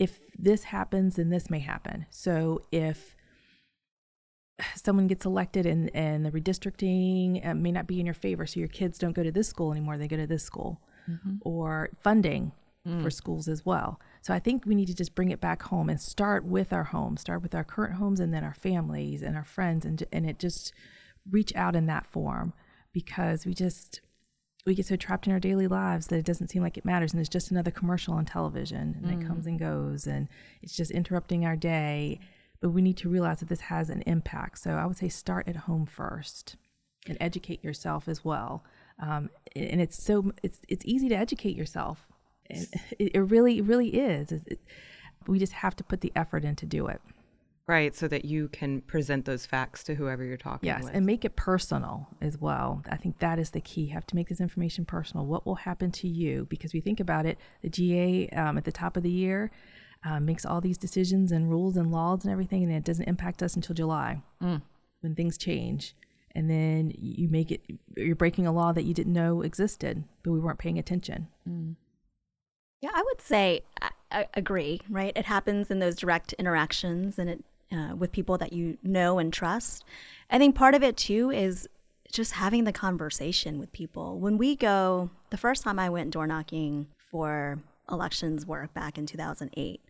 if 0.00 0.18
this 0.36 0.64
happens, 0.64 1.16
then 1.16 1.28
this 1.28 1.48
may 1.50 1.60
happen. 1.60 2.06
So 2.10 2.62
if 2.72 3.14
someone 4.74 5.06
gets 5.06 5.24
elected 5.24 5.66
and, 5.66 5.94
and 5.94 6.24
the 6.24 6.30
redistricting 6.30 7.46
uh, 7.46 7.54
may 7.54 7.70
not 7.70 7.86
be 7.86 8.00
in 8.00 8.06
your 8.06 8.14
favor, 8.14 8.46
so 8.46 8.58
your 8.58 8.68
kids 8.68 8.98
don't 8.98 9.12
go 9.12 9.22
to 9.22 9.30
this 9.30 9.48
school 9.48 9.70
anymore, 9.70 9.98
they 9.98 10.08
go 10.08 10.16
to 10.16 10.26
this 10.26 10.42
school, 10.42 10.80
or 11.42 11.90
funding 12.02 12.52
for 13.02 13.10
schools 13.10 13.46
as 13.46 13.66
well. 13.66 14.00
So 14.22 14.32
I 14.32 14.38
think 14.38 14.64
we 14.64 14.74
need 14.74 14.86
to 14.86 14.94
just 14.94 15.14
bring 15.14 15.30
it 15.30 15.40
back 15.40 15.62
home 15.64 15.90
and 15.90 16.00
start 16.00 16.44
with 16.44 16.72
our 16.72 16.84
homes, 16.84 17.20
start 17.20 17.42
with 17.42 17.54
our 17.54 17.64
current 17.64 17.96
homes, 17.96 18.20
and 18.20 18.32
then 18.32 18.42
our 18.42 18.54
families 18.54 19.20
and 19.22 19.36
our 19.36 19.44
friends, 19.44 19.84
and 19.84 20.02
and 20.12 20.28
it 20.28 20.38
just 20.38 20.72
reach 21.30 21.54
out 21.54 21.76
in 21.76 21.86
that 21.86 22.06
form 22.06 22.54
because 22.92 23.44
we 23.44 23.52
just 23.52 24.00
we 24.70 24.74
get 24.76 24.86
so 24.86 24.94
trapped 24.94 25.26
in 25.26 25.32
our 25.32 25.40
daily 25.40 25.66
lives 25.66 26.06
that 26.06 26.16
it 26.16 26.24
doesn't 26.24 26.46
seem 26.46 26.62
like 26.62 26.78
it 26.78 26.84
matters 26.84 27.12
and 27.12 27.18
it's 27.18 27.28
just 27.28 27.50
another 27.50 27.72
commercial 27.72 28.14
on 28.14 28.24
television 28.24 29.00
and 29.02 29.20
it 29.20 29.26
comes 29.26 29.44
and 29.44 29.58
goes 29.58 30.06
and 30.06 30.28
it's 30.62 30.76
just 30.76 30.92
interrupting 30.92 31.44
our 31.44 31.56
day. 31.56 32.20
But 32.60 32.68
we 32.70 32.80
need 32.80 32.96
to 32.98 33.08
realize 33.08 33.40
that 33.40 33.48
this 33.48 33.62
has 33.62 33.90
an 33.90 34.02
impact. 34.02 34.58
So 34.60 34.70
i 34.70 34.86
would 34.86 34.96
say 34.96 35.08
start 35.08 35.48
at 35.48 35.56
home 35.56 35.86
first 35.86 36.54
and 37.08 37.18
educate 37.20 37.64
yourself 37.64 38.06
as 38.06 38.24
well. 38.24 38.62
Um, 39.02 39.30
and 39.56 39.80
it's 39.80 40.00
so 40.00 40.30
it's 40.44 40.60
it's 40.68 40.84
easy 40.84 41.08
to 41.08 41.16
educate 41.16 41.56
yourself. 41.56 42.06
It, 42.48 42.68
it 43.16 43.18
really 43.18 43.60
really 43.60 43.88
is. 43.88 44.30
It- 44.30 44.60
we 45.26 45.38
just 45.38 45.52
have 45.52 45.76
to 45.76 45.84
put 45.84 46.00
the 46.00 46.12
effort 46.16 46.44
in 46.44 46.56
to 46.56 46.64
do 46.66 46.86
it 46.86 47.00
Right, 47.70 47.94
so 47.94 48.08
that 48.08 48.24
you 48.24 48.48
can 48.48 48.80
present 48.80 49.26
those 49.26 49.46
facts 49.46 49.84
to 49.84 49.94
whoever 49.94 50.24
you're 50.24 50.36
talking 50.36 50.66
Yes, 50.66 50.82
with. 50.82 50.92
and 50.92 51.06
make 51.06 51.24
it 51.24 51.36
personal 51.36 52.08
as 52.20 52.36
well. 52.36 52.82
I 52.90 52.96
think 52.96 53.20
that 53.20 53.38
is 53.38 53.50
the 53.50 53.60
key. 53.60 53.82
You 53.82 53.92
have 53.94 54.06
to 54.08 54.16
make 54.16 54.28
this 54.28 54.40
information 54.40 54.84
personal. 54.84 55.24
What 55.24 55.46
will 55.46 55.54
happen 55.54 55.92
to 55.92 56.08
you? 56.08 56.46
Because 56.50 56.72
we 56.74 56.80
think 56.80 56.98
about 56.98 57.26
it, 57.26 57.38
the 57.62 57.68
GA 57.68 58.28
um, 58.30 58.58
at 58.58 58.64
the 58.64 58.72
top 58.72 58.96
of 58.96 59.04
the 59.04 59.10
year 59.10 59.52
uh, 60.04 60.18
makes 60.18 60.44
all 60.44 60.60
these 60.60 60.78
decisions 60.78 61.30
and 61.30 61.48
rules 61.48 61.76
and 61.76 61.92
laws 61.92 62.24
and 62.24 62.32
everything, 62.32 62.64
and 62.64 62.72
it 62.72 62.82
doesn't 62.82 63.04
impact 63.04 63.40
us 63.40 63.54
until 63.54 63.74
July 63.76 64.20
when 64.40 65.14
things 65.14 65.38
change. 65.38 65.94
And 66.34 66.50
then 66.50 66.92
you 66.98 67.28
make 67.28 67.52
it, 67.52 67.60
you're 67.96 68.16
breaking 68.16 68.48
a 68.48 68.52
law 68.52 68.72
that 68.72 68.82
you 68.82 68.94
didn't 68.94 69.12
know 69.12 69.42
existed, 69.42 70.02
but 70.24 70.32
we 70.32 70.40
weren't 70.40 70.58
paying 70.58 70.78
attention. 70.80 71.28
Yeah, 72.80 72.90
I 72.92 73.02
would 73.04 73.20
say 73.20 73.62
I, 73.80 73.90
I 74.10 74.26
agree. 74.34 74.80
Right, 74.88 75.12
it 75.14 75.26
happens 75.26 75.70
in 75.70 75.78
those 75.78 75.94
direct 75.94 76.32
interactions 76.32 77.16
and 77.16 77.30
it 77.30 77.44
uh, 77.72 77.94
with 77.96 78.12
people 78.12 78.38
that 78.38 78.52
you 78.52 78.78
know 78.82 79.18
and 79.18 79.32
trust. 79.32 79.84
I 80.30 80.38
think 80.38 80.54
part 80.54 80.74
of 80.74 80.82
it 80.82 80.96
too 80.96 81.30
is 81.30 81.68
just 82.12 82.32
having 82.32 82.64
the 82.64 82.72
conversation 82.72 83.58
with 83.58 83.72
people. 83.72 84.18
When 84.18 84.36
we 84.38 84.56
go, 84.56 85.10
the 85.30 85.36
first 85.36 85.62
time 85.62 85.78
I 85.78 85.88
went 85.88 86.10
door 86.10 86.26
knocking 86.26 86.88
for 87.10 87.58
elections 87.90 88.46
work 88.46 88.74
back 88.74 88.98
in 88.98 89.06
2008, 89.06 89.80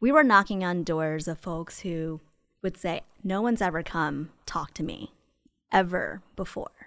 we 0.00 0.12
were 0.12 0.24
knocking 0.24 0.64
on 0.64 0.82
doors 0.82 1.28
of 1.28 1.38
folks 1.38 1.80
who 1.80 2.20
would 2.62 2.76
say, 2.76 3.02
"No 3.22 3.40
one's 3.40 3.62
ever 3.62 3.82
come 3.82 4.30
talk 4.46 4.74
to 4.74 4.82
me 4.82 5.12
ever 5.70 6.22
before." 6.36 6.81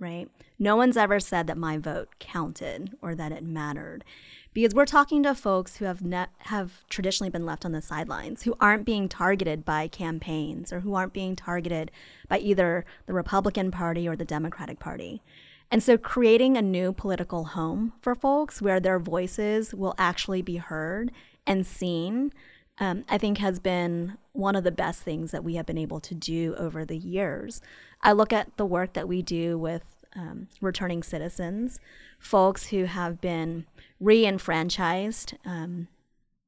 Right? 0.00 0.28
No 0.58 0.74
one's 0.74 0.96
ever 0.96 1.20
said 1.20 1.46
that 1.46 1.56
my 1.56 1.78
vote 1.78 2.08
counted 2.18 2.96
or 3.00 3.14
that 3.14 3.32
it 3.32 3.44
mattered. 3.44 4.04
Because 4.52 4.74
we're 4.74 4.86
talking 4.86 5.22
to 5.22 5.34
folks 5.34 5.76
who 5.76 5.84
have 5.84 6.02
ne- 6.02 6.26
have 6.38 6.84
traditionally 6.88 7.30
been 7.30 7.46
left 7.46 7.64
on 7.64 7.70
the 7.70 7.80
sidelines, 7.80 8.42
who 8.42 8.56
aren't 8.60 8.84
being 8.84 9.08
targeted 9.08 9.64
by 9.64 9.86
campaigns 9.86 10.72
or 10.72 10.80
who 10.80 10.94
aren't 10.94 11.12
being 11.12 11.36
targeted 11.36 11.92
by 12.28 12.38
either 12.38 12.84
the 13.06 13.12
Republican 13.12 13.70
Party 13.70 14.08
or 14.08 14.16
the 14.16 14.24
Democratic 14.24 14.80
Party. 14.80 15.22
And 15.70 15.82
so 15.82 15.96
creating 15.96 16.56
a 16.56 16.62
new 16.62 16.92
political 16.92 17.44
home 17.44 17.92
for 18.00 18.16
folks 18.16 18.60
where 18.60 18.80
their 18.80 18.98
voices 18.98 19.72
will 19.72 19.94
actually 19.98 20.42
be 20.42 20.56
heard 20.56 21.12
and 21.46 21.64
seen 21.64 22.32
um, 22.80 23.04
I 23.10 23.18
think 23.18 23.38
has 23.38 23.58
been 23.58 24.16
one 24.32 24.56
of 24.56 24.64
the 24.64 24.72
best 24.72 25.02
things 25.02 25.32
that 25.32 25.44
we 25.44 25.56
have 25.56 25.66
been 25.66 25.78
able 25.78 26.00
to 26.00 26.14
do 26.14 26.54
over 26.56 26.84
the 26.84 26.96
years. 26.96 27.60
I 28.02 28.12
look 28.12 28.32
at 28.32 28.56
the 28.56 28.66
work 28.66 28.94
that 28.94 29.08
we 29.08 29.22
do 29.22 29.58
with 29.58 29.82
um, 30.16 30.48
returning 30.60 31.02
citizens, 31.02 31.78
folks 32.18 32.68
who 32.68 32.84
have 32.84 33.20
been 33.20 33.66
re 34.00 34.26
enfranchised. 34.26 35.34
Um, 35.44 35.88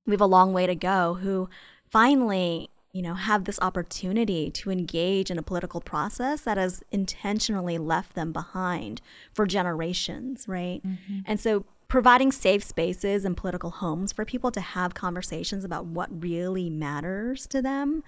we 0.07 0.12
have 0.12 0.21
a 0.21 0.27
long 0.27 0.53
way 0.53 0.67
to 0.67 0.75
go 0.75 1.15
who 1.15 1.49
finally 1.91 2.71
you 2.93 3.03
know 3.03 3.15
have 3.15 3.45
this 3.45 3.59
opportunity 3.61 4.51
to 4.51 4.71
engage 4.71 5.31
in 5.31 5.38
a 5.38 5.43
political 5.43 5.81
process 5.81 6.43
that 6.43 6.59
has 6.59 6.83
intentionally 6.91 7.79
left 7.79 8.15
them 8.15 8.33
behind 8.33 9.01
for 9.33 9.47
generations 9.47 10.47
right 10.47 10.83
and 11.27 11.41
so 11.41 11.65
providing 11.88 12.33
safe 12.33 12.65
spaces 12.65 13.25
and 13.25 13.37
political 13.37 13.71
homes 13.71 14.12
for 14.12 14.25
people 14.25 14.51
to 14.51 14.61
have 14.61 14.95
conversations 14.95 15.65
about 15.65 15.87
what 15.87 16.09
really 16.23 16.71
matters 16.71 17.47
to 17.47 17.62
them 17.62 18.03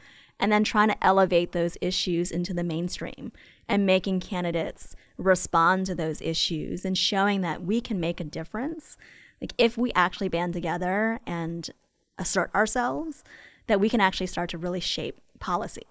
and 0.44 0.52
then 0.52 0.62
trying 0.62 0.88
to 0.88 1.02
elevate 1.02 1.52
those 1.52 1.78
issues 1.80 2.30
into 2.30 2.52
the 2.52 2.62
mainstream 2.62 3.33
and 3.66 3.87
making 3.87 4.20
candidates 4.20 4.94
respond 5.16 5.87
to 5.87 5.94
those 5.94 6.20
issues 6.20 6.85
and 6.85 6.98
showing 6.98 7.40
that 7.40 7.64
we 7.64 7.80
can 7.80 7.98
make 7.98 8.20
a 8.20 8.24
difference. 8.24 8.98
Like 9.40 9.54
if 9.57 9.78
we 9.78 9.90
actually 9.94 10.28
band 10.28 10.52
together 10.52 11.18
and 11.26 11.70
assert 12.18 12.54
ourselves 12.54 13.24
that 13.68 13.80
we 13.80 13.88
can 13.88 14.02
actually 14.02 14.26
start 14.26 14.50
to 14.50 14.59
really 14.59 14.80
shape 14.80 15.18
policy. 15.40 15.87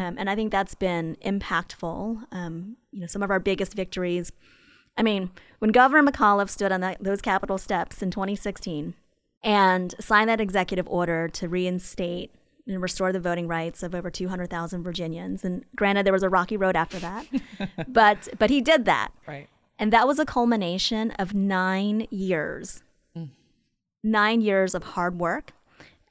Um, 0.00 0.16
and 0.18 0.28
i 0.28 0.34
think 0.34 0.50
that's 0.50 0.74
been 0.74 1.16
impactful. 1.24 2.24
Um, 2.32 2.76
you 2.90 3.00
know 3.00 3.06
some 3.06 3.22
of 3.22 3.30
our 3.30 3.40
biggest 3.40 3.74
victories 3.74 4.32
i 4.96 5.02
mean 5.02 5.30
when 5.60 5.70
governor 5.70 6.10
mcauliffe 6.10 6.50
stood 6.50 6.72
on 6.72 6.80
that, 6.80 7.02
those 7.02 7.20
capitol 7.20 7.58
steps 7.58 8.02
in 8.02 8.10
2016 8.10 8.94
and 9.44 9.94
signed 10.00 10.28
that 10.30 10.40
executive 10.40 10.88
order 10.88 11.28
to 11.28 11.48
reinstate 11.48 12.32
and 12.66 12.80
restore 12.80 13.12
the 13.12 13.20
voting 13.20 13.46
rights 13.46 13.82
of 13.82 13.94
over 13.94 14.10
200,000 14.10 14.82
Virginians. 14.82 15.44
And 15.44 15.64
granted, 15.76 16.06
there 16.06 16.12
was 16.12 16.22
a 16.22 16.28
rocky 16.28 16.56
road 16.56 16.76
after 16.76 16.98
that, 16.98 17.26
but 17.88 18.28
but 18.38 18.50
he 18.50 18.60
did 18.60 18.84
that. 18.86 19.12
Right. 19.26 19.48
And 19.78 19.92
that 19.92 20.06
was 20.06 20.18
a 20.18 20.24
culmination 20.24 21.10
of 21.12 21.34
nine 21.34 22.06
years, 22.10 22.82
nine 24.02 24.40
years 24.40 24.74
of 24.74 24.84
hard 24.84 25.18
work, 25.18 25.52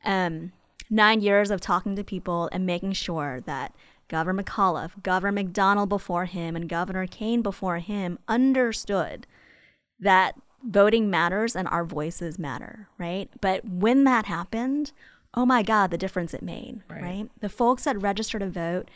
um, 0.04 0.52
nine 0.90 1.22
years 1.22 1.50
of 1.50 1.62
talking 1.62 1.96
to 1.96 2.04
people 2.04 2.50
and 2.52 2.66
making 2.66 2.92
sure 2.94 3.42
that 3.46 3.74
Governor 4.10 4.44
McAuliffe, 4.44 5.02
Governor 5.02 5.44
McDonnell 5.44 5.88
before 5.88 6.26
him, 6.26 6.56
and 6.56 6.68
Governor 6.68 7.08
Kaine 7.08 7.42
before 7.42 7.80
him 7.80 8.20
understood 8.28 9.26
that 10.00 10.36
voting 10.64 11.10
matters 11.10 11.56
and 11.56 11.68
our 11.68 11.86
voices 11.86 12.38
matter, 12.38 12.90
right? 12.98 13.30
But 13.42 13.66
when 13.66 14.04
that 14.04 14.26
happened, 14.26 14.92
oh 15.34 15.46
my 15.46 15.64
God, 15.64 15.92
the 15.92 15.98
difference 15.98 16.34
it 16.34 16.44
made, 16.44 16.82
right? 16.90 17.30
The 17.40 17.50
folks 17.50 17.84
that 17.84 18.00
registered 18.02 18.42
to 18.42 18.50
vote 18.50 18.90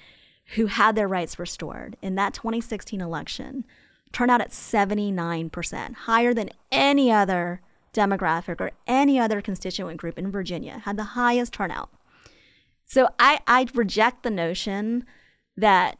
who 0.56 0.67
had 0.67 0.95
their 0.95 1.08
rights 1.08 1.39
restored 1.39 1.97
in 2.02 2.15
that 2.15 2.34
2016 2.34 3.02
election 3.02 3.65
turned 4.13 4.32
out 4.32 4.41
at 4.41 4.52
79%, 4.52 5.93
higher 5.93 6.34
than 6.34 6.50
any 6.71 7.12
other 7.12 7.62
demographic 7.94 8.62
or 8.62 8.71
any 8.85 9.19
other 9.19 9.42
constituent 9.42 9.98
group 9.98 10.17
in 10.17 10.31
Virginia, 10.31 10.81
had 10.85 10.98
the 10.98 11.04
highest 11.04 11.54
turnout. 11.54 11.90
So 12.85 13.10
I, 13.19 13.40
I 13.48 13.67
reject 13.73 14.23
the 14.23 14.29
notion 14.29 15.06
that 15.58 15.98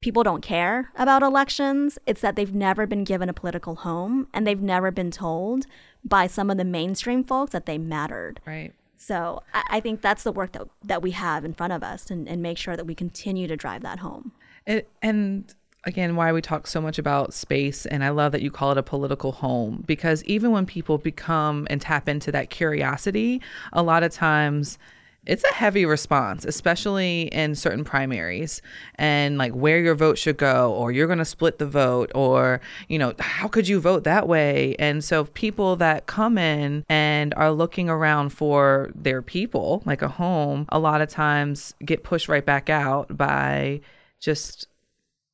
people 0.00 0.22
don't 0.22 0.42
care 0.42 0.90
about 0.94 1.22
elections. 1.22 1.98
It's 2.06 2.20
that 2.20 2.36
they've 2.36 2.54
never 2.54 2.86
been 2.86 3.04
given 3.04 3.28
a 3.28 3.34
political 3.34 3.76
home 3.76 4.28
and 4.32 4.46
they've 4.46 4.60
never 4.60 4.90
been 4.90 5.10
told 5.10 5.66
by 6.04 6.26
some 6.26 6.50
of 6.50 6.56
the 6.56 6.64
mainstream 6.64 7.24
folks 7.24 7.52
that 7.52 7.66
they 7.66 7.78
mattered. 7.78 8.40
Right. 8.46 8.72
So 9.00 9.42
I, 9.54 9.62
I 9.68 9.80
think 9.80 10.02
that's 10.02 10.24
the 10.24 10.30
work 10.30 10.52
that, 10.52 10.68
that 10.84 11.00
we 11.00 11.12
have 11.12 11.44
in 11.46 11.54
front 11.54 11.72
of 11.72 11.82
us 11.82 12.10
and, 12.10 12.28
and 12.28 12.42
make 12.42 12.58
sure 12.58 12.76
that 12.76 12.86
we 12.86 12.94
continue 12.94 13.48
to 13.48 13.56
drive 13.56 13.80
that 13.82 14.00
home. 14.00 14.32
It, 14.66 14.88
and 15.00 15.52
again, 15.84 16.16
why 16.16 16.30
we 16.32 16.42
talk 16.42 16.66
so 16.66 16.82
much 16.82 16.98
about 16.98 17.32
space, 17.32 17.86
and 17.86 18.04
I 18.04 18.10
love 18.10 18.32
that 18.32 18.42
you 18.42 18.50
call 18.50 18.72
it 18.72 18.78
a 18.78 18.82
political 18.82 19.32
home 19.32 19.84
because 19.86 20.22
even 20.24 20.50
when 20.50 20.66
people 20.66 20.98
become 20.98 21.66
and 21.70 21.80
tap 21.80 22.10
into 22.10 22.30
that 22.32 22.50
curiosity, 22.50 23.40
a 23.72 23.82
lot 23.82 24.02
of 24.02 24.12
times 24.12 24.78
it's 25.26 25.44
a 25.44 25.52
heavy 25.52 25.84
response, 25.84 26.44
especially 26.44 27.22
in 27.24 27.54
certain 27.54 27.84
primaries 27.84 28.62
and 28.94 29.36
like 29.36 29.52
where 29.52 29.78
your 29.78 29.94
vote 29.94 30.16
should 30.16 30.38
go, 30.38 30.72
or 30.72 30.92
you're 30.92 31.06
going 31.06 31.18
to 31.18 31.24
split 31.24 31.58
the 31.58 31.66
vote, 31.66 32.10
or, 32.14 32.60
you 32.88 32.98
know, 32.98 33.12
how 33.18 33.46
could 33.46 33.68
you 33.68 33.80
vote 33.80 34.04
that 34.04 34.26
way? 34.26 34.74
And 34.78 35.04
so 35.04 35.24
people 35.24 35.76
that 35.76 36.06
come 36.06 36.38
in 36.38 36.84
and 36.88 37.34
are 37.34 37.52
looking 37.52 37.90
around 37.90 38.30
for 38.30 38.90
their 38.94 39.20
people, 39.20 39.82
like 39.84 40.02
a 40.02 40.08
home, 40.08 40.64
a 40.70 40.78
lot 40.78 41.02
of 41.02 41.08
times 41.08 41.74
get 41.84 42.02
pushed 42.02 42.28
right 42.28 42.44
back 42.44 42.70
out 42.70 43.14
by 43.16 43.80
just 44.20 44.66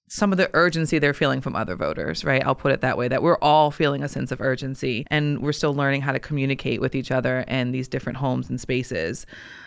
some 0.09 0.30
of 0.30 0.39
the 0.39 0.49
urgency 0.55 0.99
they're 0.99 1.12
feeling 1.12 1.41
from 1.41 1.57
other 1.57 1.74
voters, 1.74 2.24
right? 2.24 2.45
I'll 2.47 2.55
put 2.55 2.72
it 2.72 2.80
that 2.82 2.97
way 2.97 3.09
that 3.09 3.22
we're 3.22 3.39
all 3.39 3.72
feeling 3.72 4.05
a 4.05 4.09
sense 4.09 4.30
of 4.30 4.41
urgency 4.41 5.05
and 5.11 5.43
we're 5.43 5.53
still 5.53 5.74
learning 5.74 6.03
how 6.03 6.12
to 6.12 6.20
communicate 6.20 6.80
with 6.80 6.95
each 6.95 7.11
other 7.11 7.41
in 7.49 7.72
these 7.72 7.89
different 7.89 8.18
homes 8.18 8.49
and 8.49 8.61
spaces. 8.61 9.26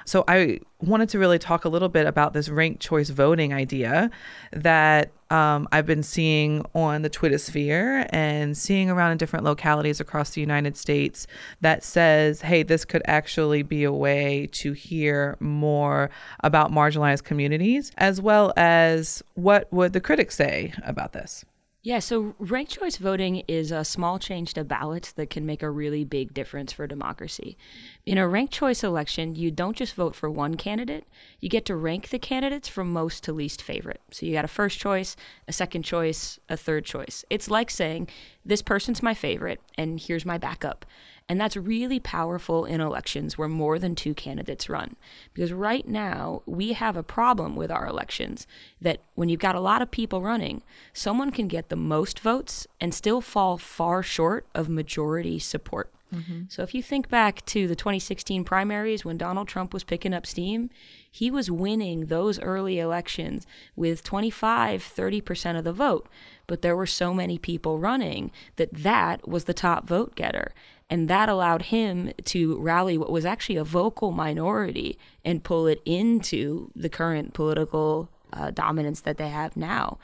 So 0.09 0.23
I 0.27 0.59
wanted 0.81 1.07
to 1.09 1.19
really 1.19 1.37
talk 1.37 1.65
a 1.65 1.69
little 1.69 1.87
bit 1.87 2.07
about 2.07 2.33
this 2.33 2.49
ranked 2.49 2.81
choice 2.81 3.11
voting 3.11 3.53
idea 3.53 4.09
that 4.51 5.11
um, 5.29 5.67
I've 5.71 5.85
been 5.85 6.01
seeing 6.01 6.65
on 6.73 7.03
the 7.03 7.09
Twitter 7.09 7.37
sphere 7.37 8.07
and 8.09 8.57
seeing 8.57 8.89
around 8.89 9.11
in 9.11 9.19
different 9.19 9.45
localities 9.45 9.99
across 9.99 10.31
the 10.31 10.41
United 10.41 10.75
States 10.77 11.27
that 11.61 11.83
says, 11.83 12.41
hey, 12.41 12.63
this 12.63 12.85
could 12.85 13.03
actually 13.05 13.61
be 13.61 13.83
a 13.83 13.93
way 13.93 14.49
to 14.53 14.73
hear 14.73 15.37
more 15.39 16.09
about 16.39 16.71
marginalized 16.71 17.23
communities, 17.23 17.91
as 17.99 18.19
well 18.19 18.51
as 18.57 19.21
what 19.35 19.71
would 19.71 19.93
the 19.93 20.01
critics 20.01 20.35
say 20.35 20.73
about 20.83 21.13
this? 21.13 21.45
Yeah, 21.81 21.99
so 21.99 22.35
ranked 22.39 22.73
choice 22.73 22.97
voting 22.97 23.37
is 23.47 23.71
a 23.71 23.85
small 23.85 24.19
change 24.19 24.53
to 24.55 24.65
ballots 24.65 25.13
that 25.13 25.29
can 25.29 25.45
make 25.45 25.63
a 25.63 25.69
really 25.69 26.03
big 26.03 26.33
difference 26.33 26.73
for 26.73 26.85
democracy. 26.87 27.57
In 28.05 28.17
a 28.17 28.27
ranked 28.27 28.51
choice 28.51 28.83
election, 28.83 29.35
you 29.35 29.49
don't 29.49 29.77
just 29.77 29.93
vote 29.93 30.13
for 30.13 30.29
one 30.29 30.55
candidate, 30.55 31.05
you 31.39 31.47
get 31.47 31.63
to 31.67 31.77
rank 31.77 32.09
the 32.09 32.19
candidates 32.19 32.67
from 32.67 32.91
most 32.91 33.23
to 33.23 33.33
least 33.33 33.61
favorite. 33.61 34.01
So 34.11 34.25
you 34.25 34.33
got 34.33 34.43
a 34.43 34.49
first 34.49 34.77
choice, 34.77 35.15
a 35.47 35.53
second 35.53 35.83
choice, 35.83 36.37
a 36.49 36.57
third 36.57 36.83
choice. 36.83 37.23
It's 37.29 37.49
like 37.49 37.69
saying, 37.69 38.09
this 38.43 38.61
person's 38.61 39.01
my 39.01 39.13
favorite, 39.13 39.61
and 39.77 40.01
here's 40.01 40.25
my 40.25 40.37
backup. 40.37 40.85
And 41.29 41.39
that's 41.39 41.55
really 41.55 41.99
powerful 41.99 42.65
in 42.65 42.81
elections 42.81 43.37
where 43.37 43.47
more 43.47 43.77
than 43.77 43.93
two 43.93 44.15
candidates 44.15 44.67
run. 44.67 44.95
Because 45.33 45.53
right 45.53 45.87
now, 45.87 46.41
we 46.47 46.73
have 46.73 46.97
a 46.97 47.03
problem 47.03 47.55
with 47.55 47.69
our 47.69 47.85
elections 47.85 48.47
that 48.81 49.03
when 49.13 49.29
you've 49.29 49.39
got 49.39 49.53
a 49.53 49.59
lot 49.59 49.83
of 49.83 49.91
people 49.91 50.23
running, 50.23 50.63
someone 50.91 51.29
can 51.29 51.47
get 51.47 51.69
the 51.69 51.75
most 51.75 52.19
votes 52.19 52.65
and 52.81 52.95
still 52.95 53.21
fall 53.21 53.59
far 53.59 54.01
short 54.01 54.47
of 54.55 54.67
majority 54.67 55.37
support. 55.37 55.93
Mm-hmm. 56.13 56.43
So 56.49 56.63
if 56.63 56.73
you 56.73 56.81
think 56.81 57.09
back 57.09 57.45
to 57.45 57.67
the 57.67 57.75
2016 57.75 58.43
primaries 58.43 59.05
when 59.05 59.17
Donald 59.17 59.47
Trump 59.47 59.73
was 59.73 59.83
picking 59.83 60.13
up 60.13 60.25
steam, 60.25 60.69
he 61.11 61.29
was 61.29 61.51
winning 61.51 62.07
those 62.07 62.39
early 62.39 62.79
elections 62.79 63.45
with 63.75 64.03
25, 64.03 64.81
30% 64.81 65.57
of 65.57 65.63
the 65.63 65.73
vote. 65.73 66.07
But 66.47 66.63
there 66.63 66.75
were 66.75 66.87
so 66.87 67.13
many 67.13 67.37
people 67.37 67.77
running 67.77 68.31
that 68.55 68.73
that 68.73 69.27
was 69.27 69.43
the 69.43 69.53
top 69.53 69.87
vote 69.87 70.15
getter. 70.15 70.53
And 70.89 71.07
that 71.07 71.29
allowed 71.29 71.63
him 71.63 72.11
to 72.25 72.57
rally 72.59 72.97
what 72.97 73.11
was 73.11 73.25
actually 73.25 73.57
a 73.57 73.63
vocal 73.63 74.11
minority 74.11 74.97
and 75.23 75.43
pull 75.43 75.67
it 75.67 75.81
into 75.85 76.71
the 76.75 76.89
current 76.89 77.33
political 77.33 78.09
uh, 78.33 78.51
dominance 78.51 79.01
that 79.01 79.17
they 79.17 79.29
have 79.29 79.55
now. 79.55 79.99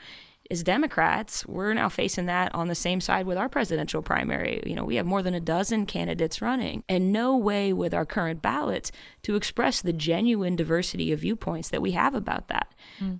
As 0.50 0.62
Democrats, 0.62 1.44
we're 1.46 1.74
now 1.74 1.88
facing 1.88 2.26
that 2.26 2.54
on 2.54 2.68
the 2.68 2.74
same 2.74 3.00
side 3.00 3.26
with 3.26 3.36
our 3.38 3.48
presidential 3.48 4.02
primary. 4.02 4.62
You 4.64 4.74
know, 4.74 4.84
we 4.84 4.96
have 4.96 5.06
more 5.06 5.22
than 5.22 5.34
a 5.34 5.40
dozen 5.40 5.86
candidates 5.86 6.40
running, 6.40 6.84
and 6.88 7.12
no 7.12 7.36
way 7.36 7.72
with 7.72 7.92
our 7.92 8.06
current 8.06 8.42
ballots 8.42 8.92
to 9.22 9.34
express 9.34 9.80
the 9.80 9.92
genuine 9.92 10.54
diversity 10.54 11.10
of 11.12 11.20
viewpoints 11.20 11.70
that 11.70 11.82
we 11.82 11.92
have 11.92 12.14
about 12.14 12.48
that. 12.48 12.72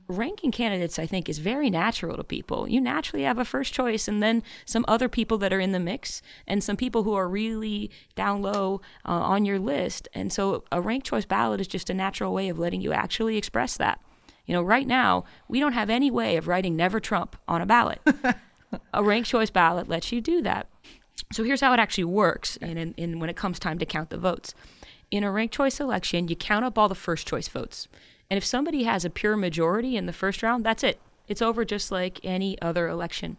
Ranking 0.08 0.52
candidates, 0.52 0.98
I 0.98 1.06
think, 1.06 1.28
is 1.28 1.38
very 1.38 1.70
natural 1.70 2.16
to 2.16 2.24
people. 2.24 2.68
You 2.68 2.80
naturally 2.80 3.24
have 3.24 3.38
a 3.38 3.44
first 3.44 3.72
choice, 3.74 4.08
and 4.08 4.22
then 4.22 4.42
some 4.64 4.84
other 4.86 5.08
people 5.08 5.38
that 5.38 5.52
are 5.52 5.60
in 5.60 5.72
the 5.72 5.80
mix, 5.80 6.22
and 6.46 6.62
some 6.62 6.76
people 6.76 7.02
who 7.02 7.14
are 7.14 7.28
really 7.28 7.90
down 8.14 8.42
low 8.42 8.80
uh, 9.04 9.10
on 9.10 9.44
your 9.44 9.58
list. 9.58 10.08
And 10.14 10.32
so, 10.32 10.64
a 10.70 10.80
ranked 10.80 11.06
choice 11.06 11.24
ballot 11.24 11.60
is 11.60 11.68
just 11.68 11.90
a 11.90 11.94
natural 11.94 12.32
way 12.32 12.48
of 12.48 12.58
letting 12.58 12.80
you 12.80 12.92
actually 12.92 13.36
express 13.36 13.76
that. 13.78 14.00
You 14.46 14.54
know, 14.54 14.62
right 14.62 14.86
now, 14.86 15.24
we 15.48 15.60
don't 15.60 15.72
have 15.72 15.90
any 15.90 16.10
way 16.10 16.36
of 16.36 16.48
writing 16.48 16.76
never 16.76 17.00
Trump 17.00 17.36
on 17.48 17.60
a 17.60 17.66
ballot. 17.66 18.00
a 18.94 19.02
ranked 19.02 19.28
choice 19.28 19.50
ballot 19.50 19.88
lets 19.88 20.12
you 20.12 20.20
do 20.20 20.40
that. 20.42 20.68
So 21.32 21.42
here's 21.42 21.60
how 21.60 21.72
it 21.72 21.80
actually 21.80 22.04
works 22.04 22.56
in, 22.58 22.76
in, 22.76 22.94
in 22.96 23.18
when 23.18 23.30
it 23.30 23.36
comes 23.36 23.58
time 23.58 23.78
to 23.78 23.86
count 23.86 24.10
the 24.10 24.18
votes. 24.18 24.54
In 25.10 25.24
a 25.24 25.30
ranked 25.30 25.54
choice 25.54 25.80
election, 25.80 26.28
you 26.28 26.36
count 26.36 26.64
up 26.64 26.78
all 26.78 26.88
the 26.88 26.94
first 26.94 27.26
choice 27.26 27.48
votes. 27.48 27.88
And 28.30 28.38
if 28.38 28.44
somebody 28.44 28.84
has 28.84 29.04
a 29.04 29.10
pure 29.10 29.36
majority 29.36 29.96
in 29.96 30.06
the 30.06 30.12
first 30.12 30.42
round, 30.42 30.64
that's 30.64 30.84
it. 30.84 31.00
It's 31.28 31.42
over 31.42 31.64
just 31.64 31.90
like 31.90 32.20
any 32.24 32.60
other 32.60 32.88
election. 32.88 33.36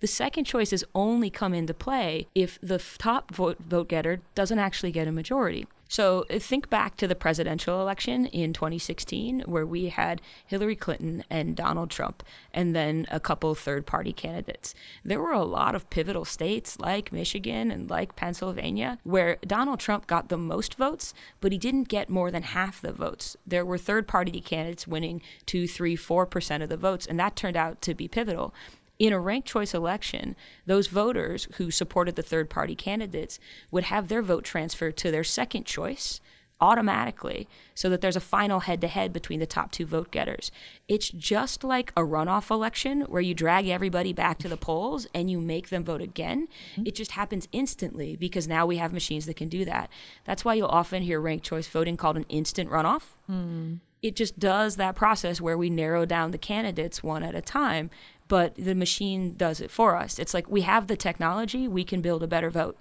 The 0.00 0.06
second 0.06 0.44
choices 0.44 0.84
only 0.94 1.28
come 1.28 1.52
into 1.52 1.74
play 1.74 2.28
if 2.34 2.58
the 2.62 2.76
f- 2.76 2.96
top 2.98 3.34
vote, 3.34 3.58
vote 3.58 3.88
getter 3.88 4.20
doesn't 4.34 4.58
actually 4.58 4.92
get 4.92 5.08
a 5.08 5.12
majority. 5.12 5.66
So 5.88 6.26
uh, 6.30 6.38
think 6.38 6.70
back 6.70 6.96
to 6.98 7.08
the 7.08 7.14
presidential 7.14 7.80
election 7.80 8.26
in 8.26 8.52
2016, 8.52 9.40
where 9.46 9.66
we 9.66 9.88
had 9.88 10.20
Hillary 10.46 10.76
Clinton 10.76 11.24
and 11.30 11.56
Donald 11.56 11.90
Trump, 11.90 12.22
and 12.52 12.76
then 12.76 13.06
a 13.10 13.18
couple 13.18 13.54
third 13.54 13.86
party 13.86 14.12
candidates. 14.12 14.74
There 15.04 15.20
were 15.20 15.32
a 15.32 15.44
lot 15.44 15.74
of 15.74 15.88
pivotal 15.90 16.24
states 16.24 16.78
like 16.78 17.12
Michigan 17.12 17.70
and 17.70 17.88
like 17.88 18.16
Pennsylvania 18.16 18.98
where 19.02 19.38
Donald 19.46 19.80
Trump 19.80 20.06
got 20.06 20.28
the 20.28 20.36
most 20.36 20.74
votes, 20.74 21.14
but 21.40 21.52
he 21.52 21.58
didn't 21.58 21.88
get 21.88 22.10
more 22.10 22.30
than 22.30 22.42
half 22.42 22.80
the 22.80 22.92
votes. 22.92 23.36
There 23.46 23.64
were 23.64 23.78
third 23.78 24.06
party 24.06 24.40
candidates 24.40 24.86
winning 24.86 25.22
two, 25.46 25.66
three, 25.66 25.96
four 25.96 26.26
percent 26.26 26.62
of 26.62 26.68
the 26.68 26.76
votes, 26.76 27.06
and 27.06 27.18
that 27.18 27.34
turned 27.34 27.56
out 27.56 27.80
to 27.82 27.94
be 27.94 28.08
pivotal 28.08 28.54
in 28.98 29.12
a 29.12 29.20
ranked 29.20 29.48
choice 29.48 29.74
election, 29.74 30.34
those 30.66 30.88
voters 30.88 31.46
who 31.54 31.70
supported 31.70 32.16
the 32.16 32.22
third 32.22 32.50
party 32.50 32.74
candidates 32.74 33.38
would 33.70 33.84
have 33.84 34.08
their 34.08 34.22
vote 34.22 34.44
transferred 34.44 34.96
to 34.98 35.10
their 35.10 35.24
second 35.24 35.64
choice 35.64 36.20
automatically 36.60 37.48
so 37.74 37.88
that 37.88 38.00
there's 38.00 38.16
a 38.16 38.20
final 38.20 38.60
head 38.60 38.80
to 38.80 38.88
head 38.88 39.12
between 39.12 39.38
the 39.38 39.46
top 39.46 39.70
two 39.70 39.86
vote 39.86 40.10
getters. 40.10 40.50
It's 40.88 41.08
just 41.10 41.62
like 41.62 41.92
a 41.96 42.02
runoff 42.02 42.50
election 42.50 43.02
where 43.02 43.22
you 43.22 43.34
drag 43.34 43.68
everybody 43.68 44.12
back 44.12 44.38
to 44.38 44.48
the 44.48 44.56
polls 44.56 45.06
and 45.14 45.30
you 45.30 45.40
make 45.40 45.68
them 45.68 45.84
vote 45.84 46.00
again. 46.00 46.48
Mm-hmm. 46.72 46.86
It 46.86 46.94
just 46.94 47.12
happens 47.12 47.48
instantly 47.52 48.16
because 48.16 48.48
now 48.48 48.66
we 48.66 48.78
have 48.78 48.92
machines 48.92 49.26
that 49.26 49.36
can 49.36 49.48
do 49.48 49.64
that. 49.66 49.88
That's 50.24 50.44
why 50.44 50.54
you'll 50.54 50.68
often 50.68 51.02
hear 51.02 51.20
ranked 51.20 51.46
choice 51.46 51.68
voting 51.68 51.96
called 51.96 52.16
an 52.16 52.26
instant 52.28 52.70
runoff 52.70 53.02
hmm. 53.26 53.74
it 54.02 54.16
just 54.16 54.38
does 54.38 54.76
that 54.76 54.96
process 54.96 55.40
where 55.40 55.58
we 55.58 55.70
narrow 55.70 56.04
down 56.04 56.32
the 56.32 56.38
candidates 56.38 57.02
one 57.02 57.22
at 57.22 57.34
a 57.34 57.40
time, 57.40 57.90
but 58.28 58.54
the 58.56 58.74
machine 58.74 59.34
does 59.36 59.60
it 59.60 59.70
for 59.70 59.96
us. 59.96 60.18
It's 60.18 60.34
like 60.34 60.48
we 60.48 60.60
have 60.60 60.86
the 60.86 60.96
technology, 60.96 61.66
we 61.66 61.84
can 61.84 62.00
build 62.00 62.22
a 62.22 62.28
better 62.28 62.50
vote. 62.50 62.78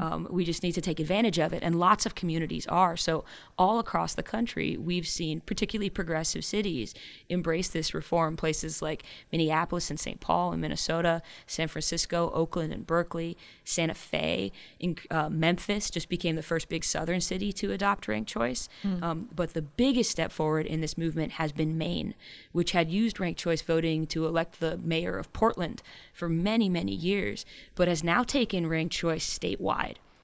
Um, 0.00 0.28
we 0.30 0.44
just 0.44 0.62
need 0.62 0.72
to 0.72 0.80
take 0.80 1.00
advantage 1.00 1.38
of 1.38 1.52
it, 1.52 1.62
and 1.62 1.78
lots 1.78 2.06
of 2.06 2.14
communities 2.14 2.66
are. 2.68 2.96
So, 2.96 3.24
all 3.58 3.78
across 3.78 4.14
the 4.14 4.22
country, 4.22 4.76
we've 4.76 5.06
seen 5.06 5.40
particularly 5.40 5.90
progressive 5.90 6.44
cities 6.44 6.94
embrace 7.28 7.68
this 7.68 7.92
reform. 7.94 8.36
Places 8.36 8.80
like 8.82 9.04
Minneapolis 9.32 9.90
and 9.90 9.98
St. 9.98 10.20
Paul 10.20 10.52
in 10.52 10.60
Minnesota, 10.60 11.22
San 11.46 11.68
Francisco, 11.68 12.30
Oakland 12.34 12.72
and 12.72 12.86
Berkeley, 12.86 13.36
Santa 13.64 13.94
Fe, 13.94 14.52
in, 14.78 14.96
uh, 15.10 15.28
Memphis 15.28 15.90
just 15.90 16.08
became 16.08 16.36
the 16.36 16.42
first 16.42 16.68
big 16.68 16.84
southern 16.84 17.20
city 17.20 17.52
to 17.52 17.72
adopt 17.72 18.06
ranked 18.06 18.30
choice. 18.30 18.68
Um, 19.02 19.28
but 19.34 19.54
the 19.54 19.62
biggest 19.62 20.10
step 20.10 20.30
forward 20.30 20.66
in 20.66 20.80
this 20.80 20.96
movement 20.96 21.32
has 21.32 21.52
been 21.52 21.76
Maine, 21.76 22.14
which 22.52 22.72
had 22.72 22.90
used 22.90 23.18
ranked 23.18 23.40
choice 23.40 23.62
voting 23.62 24.06
to 24.08 24.26
elect 24.26 24.60
the 24.60 24.76
mayor 24.78 25.18
of 25.18 25.32
Portland 25.32 25.82
for 26.12 26.28
many, 26.28 26.68
many 26.68 26.92
years, 26.92 27.44
but 27.74 27.88
has 27.88 28.04
now 28.04 28.22
taken 28.22 28.68
ranked 28.68 28.94
choice 28.94 29.26
statewide. 29.38 29.63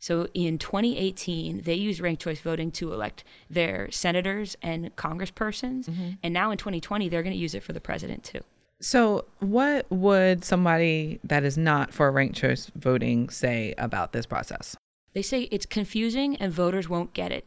So 0.01 0.28
in 0.32 0.59
2018, 0.59 1.62
they 1.62 1.74
used 1.74 2.01
ranked 2.01 2.22
choice 2.22 2.41
voting 2.41 2.70
to 2.72 2.93
elect 2.93 3.24
their 3.51 3.91
senators 3.91 4.57
and 4.62 4.95
congresspersons. 4.97 5.86
Mm-hmm. 5.86 6.11
And 6.22 6.32
now 6.32 6.51
in 6.51 6.59
2020, 6.59 7.09
they're 7.09 7.22
going 7.22 7.34
to 7.34 7.38
use 7.38 7.55
it 7.55 7.62
for 7.62 7.74
the 7.74 7.80
president 7.80 8.24
too. 8.24 8.41
So, 8.82 9.26
what 9.41 9.84
would 9.91 10.43
somebody 10.43 11.20
that 11.24 11.45
is 11.45 11.59
not 11.59 11.93
for 11.93 12.11
ranked 12.11 12.36
choice 12.36 12.70
voting 12.74 13.28
say 13.28 13.74
about 13.76 14.12
this 14.12 14.24
process? 14.24 14.74
They 15.12 15.20
say 15.20 15.43
it's 15.51 15.66
confusing 15.66 16.36
and 16.36 16.51
voters 16.51 16.88
won't 16.88 17.12
get 17.12 17.30
it. 17.30 17.45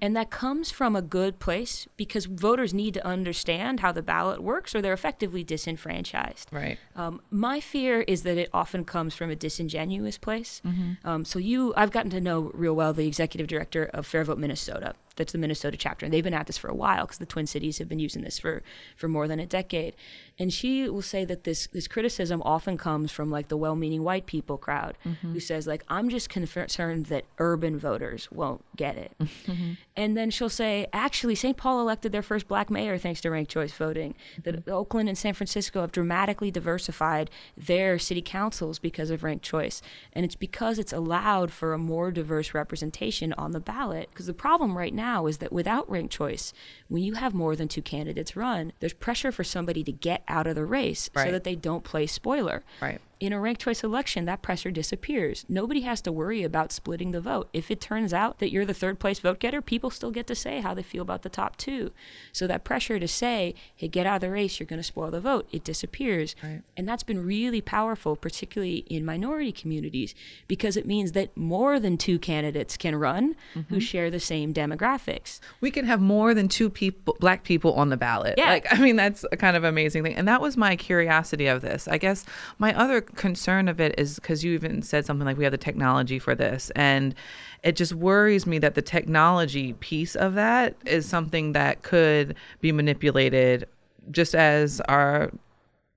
And 0.00 0.16
that 0.16 0.30
comes 0.30 0.70
from 0.70 0.96
a 0.96 1.02
good 1.02 1.38
place 1.40 1.86
because 1.96 2.24
voters 2.26 2.72
need 2.72 2.94
to 2.94 3.06
understand 3.06 3.80
how 3.80 3.92
the 3.92 4.02
ballot 4.02 4.42
works 4.42 4.74
or 4.74 4.80
they're 4.80 4.92
effectively 4.92 5.44
disenfranchised. 5.44 6.48
Right. 6.50 6.78
Um, 6.96 7.20
my 7.30 7.60
fear 7.60 8.00
is 8.02 8.22
that 8.22 8.38
it 8.38 8.48
often 8.52 8.84
comes 8.84 9.14
from 9.14 9.30
a 9.30 9.36
disingenuous 9.36 10.18
place. 10.18 10.62
Um, 11.04 11.24
so 11.24 11.38
you, 11.38 11.74
I've 11.76 11.90
gotten 11.90 12.10
to 12.12 12.20
know 12.20 12.50
real 12.54 12.74
well 12.74 12.92
the 12.92 13.06
executive 13.06 13.46
director 13.46 13.84
of 13.92 14.06
Fair 14.06 14.24
Vote 14.24 14.38
Minnesota. 14.38 14.94
That's 15.18 15.32
the 15.32 15.38
Minnesota 15.38 15.76
chapter, 15.76 16.06
and 16.06 16.12
they've 16.12 16.24
been 16.24 16.34
at 16.34 16.46
this 16.46 16.56
for 16.56 16.68
a 16.68 16.74
while 16.74 17.04
because 17.04 17.18
the 17.18 17.26
Twin 17.26 17.46
Cities 17.46 17.78
have 17.78 17.88
been 17.88 17.98
using 17.98 18.22
this 18.22 18.38
for 18.38 18.62
for 18.96 19.08
more 19.08 19.28
than 19.28 19.38
a 19.40 19.46
decade. 19.46 19.94
And 20.38 20.52
she 20.52 20.88
will 20.88 21.02
say 21.02 21.24
that 21.24 21.44
this 21.44 21.66
this 21.66 21.88
criticism 21.88 22.40
often 22.44 22.78
comes 22.78 23.12
from 23.12 23.30
like 23.30 23.48
the 23.48 23.56
well-meaning 23.56 24.02
white 24.04 24.26
people 24.26 24.56
crowd 24.56 24.96
mm-hmm. 25.04 25.32
who 25.32 25.40
says 25.40 25.66
like 25.66 25.84
I'm 25.88 26.08
just 26.08 26.28
concerned 26.28 27.06
that 27.06 27.24
urban 27.38 27.78
voters 27.78 28.30
won't 28.32 28.64
get 28.76 28.96
it. 28.96 29.12
Mm-hmm. 29.48 29.74
And 29.96 30.16
then 30.16 30.30
she'll 30.30 30.50
say, 30.50 30.86
actually, 30.92 31.34
St. 31.34 31.56
Paul 31.56 31.80
elected 31.80 32.12
their 32.12 32.22
first 32.22 32.48
black 32.48 32.70
mayor 32.70 32.98
thanks 32.98 33.20
to 33.22 33.30
ranked 33.30 33.50
choice 33.50 33.72
voting. 33.72 34.14
That 34.42 34.56
mm-hmm. 34.56 34.70
Oakland 34.70 35.08
and 35.08 35.16
San 35.16 35.32
Francisco 35.32 35.80
have 35.80 35.90
dramatically 35.90 36.50
diversified 36.50 37.30
their 37.56 37.98
city 37.98 38.20
councils 38.20 38.78
because 38.78 39.10
of 39.10 39.24
ranked 39.24 39.44
choice. 39.44 39.80
And 40.12 40.24
it's 40.24 40.34
because 40.34 40.78
it's 40.78 40.92
allowed 40.92 41.50
for 41.50 41.72
a 41.72 41.78
more 41.78 42.10
diverse 42.10 42.52
representation 42.52 43.32
on 43.34 43.52
the 43.52 43.60
ballot. 43.60 44.08
Because 44.10 44.26
the 44.26 44.34
problem 44.34 44.76
right 44.76 44.92
now 44.92 45.07
is 45.26 45.38
that 45.38 45.52
without 45.52 45.88
ranked 45.90 46.12
choice, 46.12 46.52
when 46.88 47.02
you 47.02 47.14
have 47.14 47.34
more 47.34 47.56
than 47.56 47.68
two 47.68 47.82
candidates 47.82 48.36
run, 48.36 48.72
there's 48.80 48.92
pressure 48.92 49.32
for 49.32 49.44
somebody 49.44 49.82
to 49.84 49.92
get 49.92 50.22
out 50.28 50.46
of 50.46 50.54
the 50.54 50.64
race 50.64 51.10
so 51.26 51.32
that 51.32 51.44
they 51.44 51.54
don't 51.54 51.84
play 51.84 52.06
spoiler. 52.06 52.62
Right. 52.80 53.00
In 53.20 53.32
a 53.32 53.40
ranked 53.40 53.62
choice 53.62 53.82
election, 53.82 54.26
that 54.26 54.42
pressure 54.42 54.70
disappears. 54.70 55.44
Nobody 55.48 55.80
has 55.80 56.00
to 56.02 56.12
worry 56.12 56.42
about 56.44 56.70
splitting 56.70 57.10
the 57.10 57.20
vote. 57.20 57.48
If 57.52 57.70
it 57.70 57.80
turns 57.80 58.14
out 58.14 58.38
that 58.38 58.50
you're 58.52 58.64
the 58.64 58.74
third 58.74 59.00
place 59.00 59.18
vote 59.18 59.40
getter, 59.40 59.60
people 59.60 59.90
still 59.90 60.12
get 60.12 60.26
to 60.28 60.34
say 60.36 60.60
how 60.60 60.72
they 60.72 60.84
feel 60.84 61.02
about 61.02 61.22
the 61.22 61.28
top 61.28 61.56
two. 61.56 61.90
So 62.32 62.46
that 62.46 62.62
pressure 62.62 62.98
to 63.00 63.08
say, 63.08 63.54
hey, 63.74 63.88
get 63.88 64.06
out 64.06 64.16
of 64.16 64.20
the 64.20 64.30
race, 64.30 64.60
you're 64.60 64.68
going 64.68 64.78
to 64.78 64.84
spoil 64.84 65.10
the 65.10 65.20
vote, 65.20 65.48
it 65.50 65.64
disappears. 65.64 66.36
Right. 66.42 66.62
And 66.76 66.88
that's 66.88 67.02
been 67.02 67.24
really 67.24 67.60
powerful, 67.60 68.14
particularly 68.14 68.78
in 68.88 69.04
minority 69.04 69.50
communities, 69.52 70.14
because 70.46 70.76
it 70.76 70.86
means 70.86 71.12
that 71.12 71.36
more 71.36 71.80
than 71.80 71.98
two 71.98 72.18
candidates 72.18 72.76
can 72.76 72.94
run 72.94 73.34
who 73.54 73.60
mm-hmm. 73.60 73.78
share 73.78 74.10
the 74.10 74.20
same 74.20 74.54
demographics. 74.54 75.40
we 75.60 75.70
can 75.70 75.84
have 75.86 76.00
more 76.00 76.34
than 76.34 76.48
two 76.48 76.70
people 76.70 77.16
black 77.20 77.42
people 77.44 77.72
on 77.74 77.88
the 77.88 77.96
ballot 77.96 78.34
Yeah. 78.38 78.50
like 78.50 78.66
i 78.72 78.78
mean 78.78 78.96
that's 78.96 79.24
a 79.32 79.36
kind 79.36 79.56
of 79.56 79.64
amazing 79.64 80.02
thing 80.02 80.14
and 80.14 80.28
that 80.28 80.40
was 80.40 80.56
my 80.56 80.76
curiosity 80.76 81.46
of 81.46 81.62
this 81.62 81.88
i 81.88 81.98
guess 81.98 82.24
my 82.58 82.74
other 82.74 83.00
concern 83.14 83.68
of 83.68 83.80
it 83.80 83.94
is 83.98 84.16
because 84.16 84.44
you 84.44 84.52
even 84.54 84.82
said 84.82 85.04
something 85.04 85.26
like 85.26 85.36
we 85.36 85.44
have 85.44 85.50
the 85.50 85.58
technology 85.58 86.18
for 86.18 86.34
this 86.34 86.70
and 86.76 87.14
it 87.62 87.76
just 87.76 87.92
worries 87.92 88.46
me 88.46 88.58
that 88.58 88.74
the 88.74 88.82
technology 88.82 89.72
piece 89.74 90.14
of 90.14 90.34
that 90.34 90.74
is 90.86 91.06
something 91.06 91.52
that 91.52 91.82
could 91.82 92.34
be 92.60 92.72
manipulated 92.72 93.66
just 94.10 94.34
as 94.34 94.80
our 94.82 95.30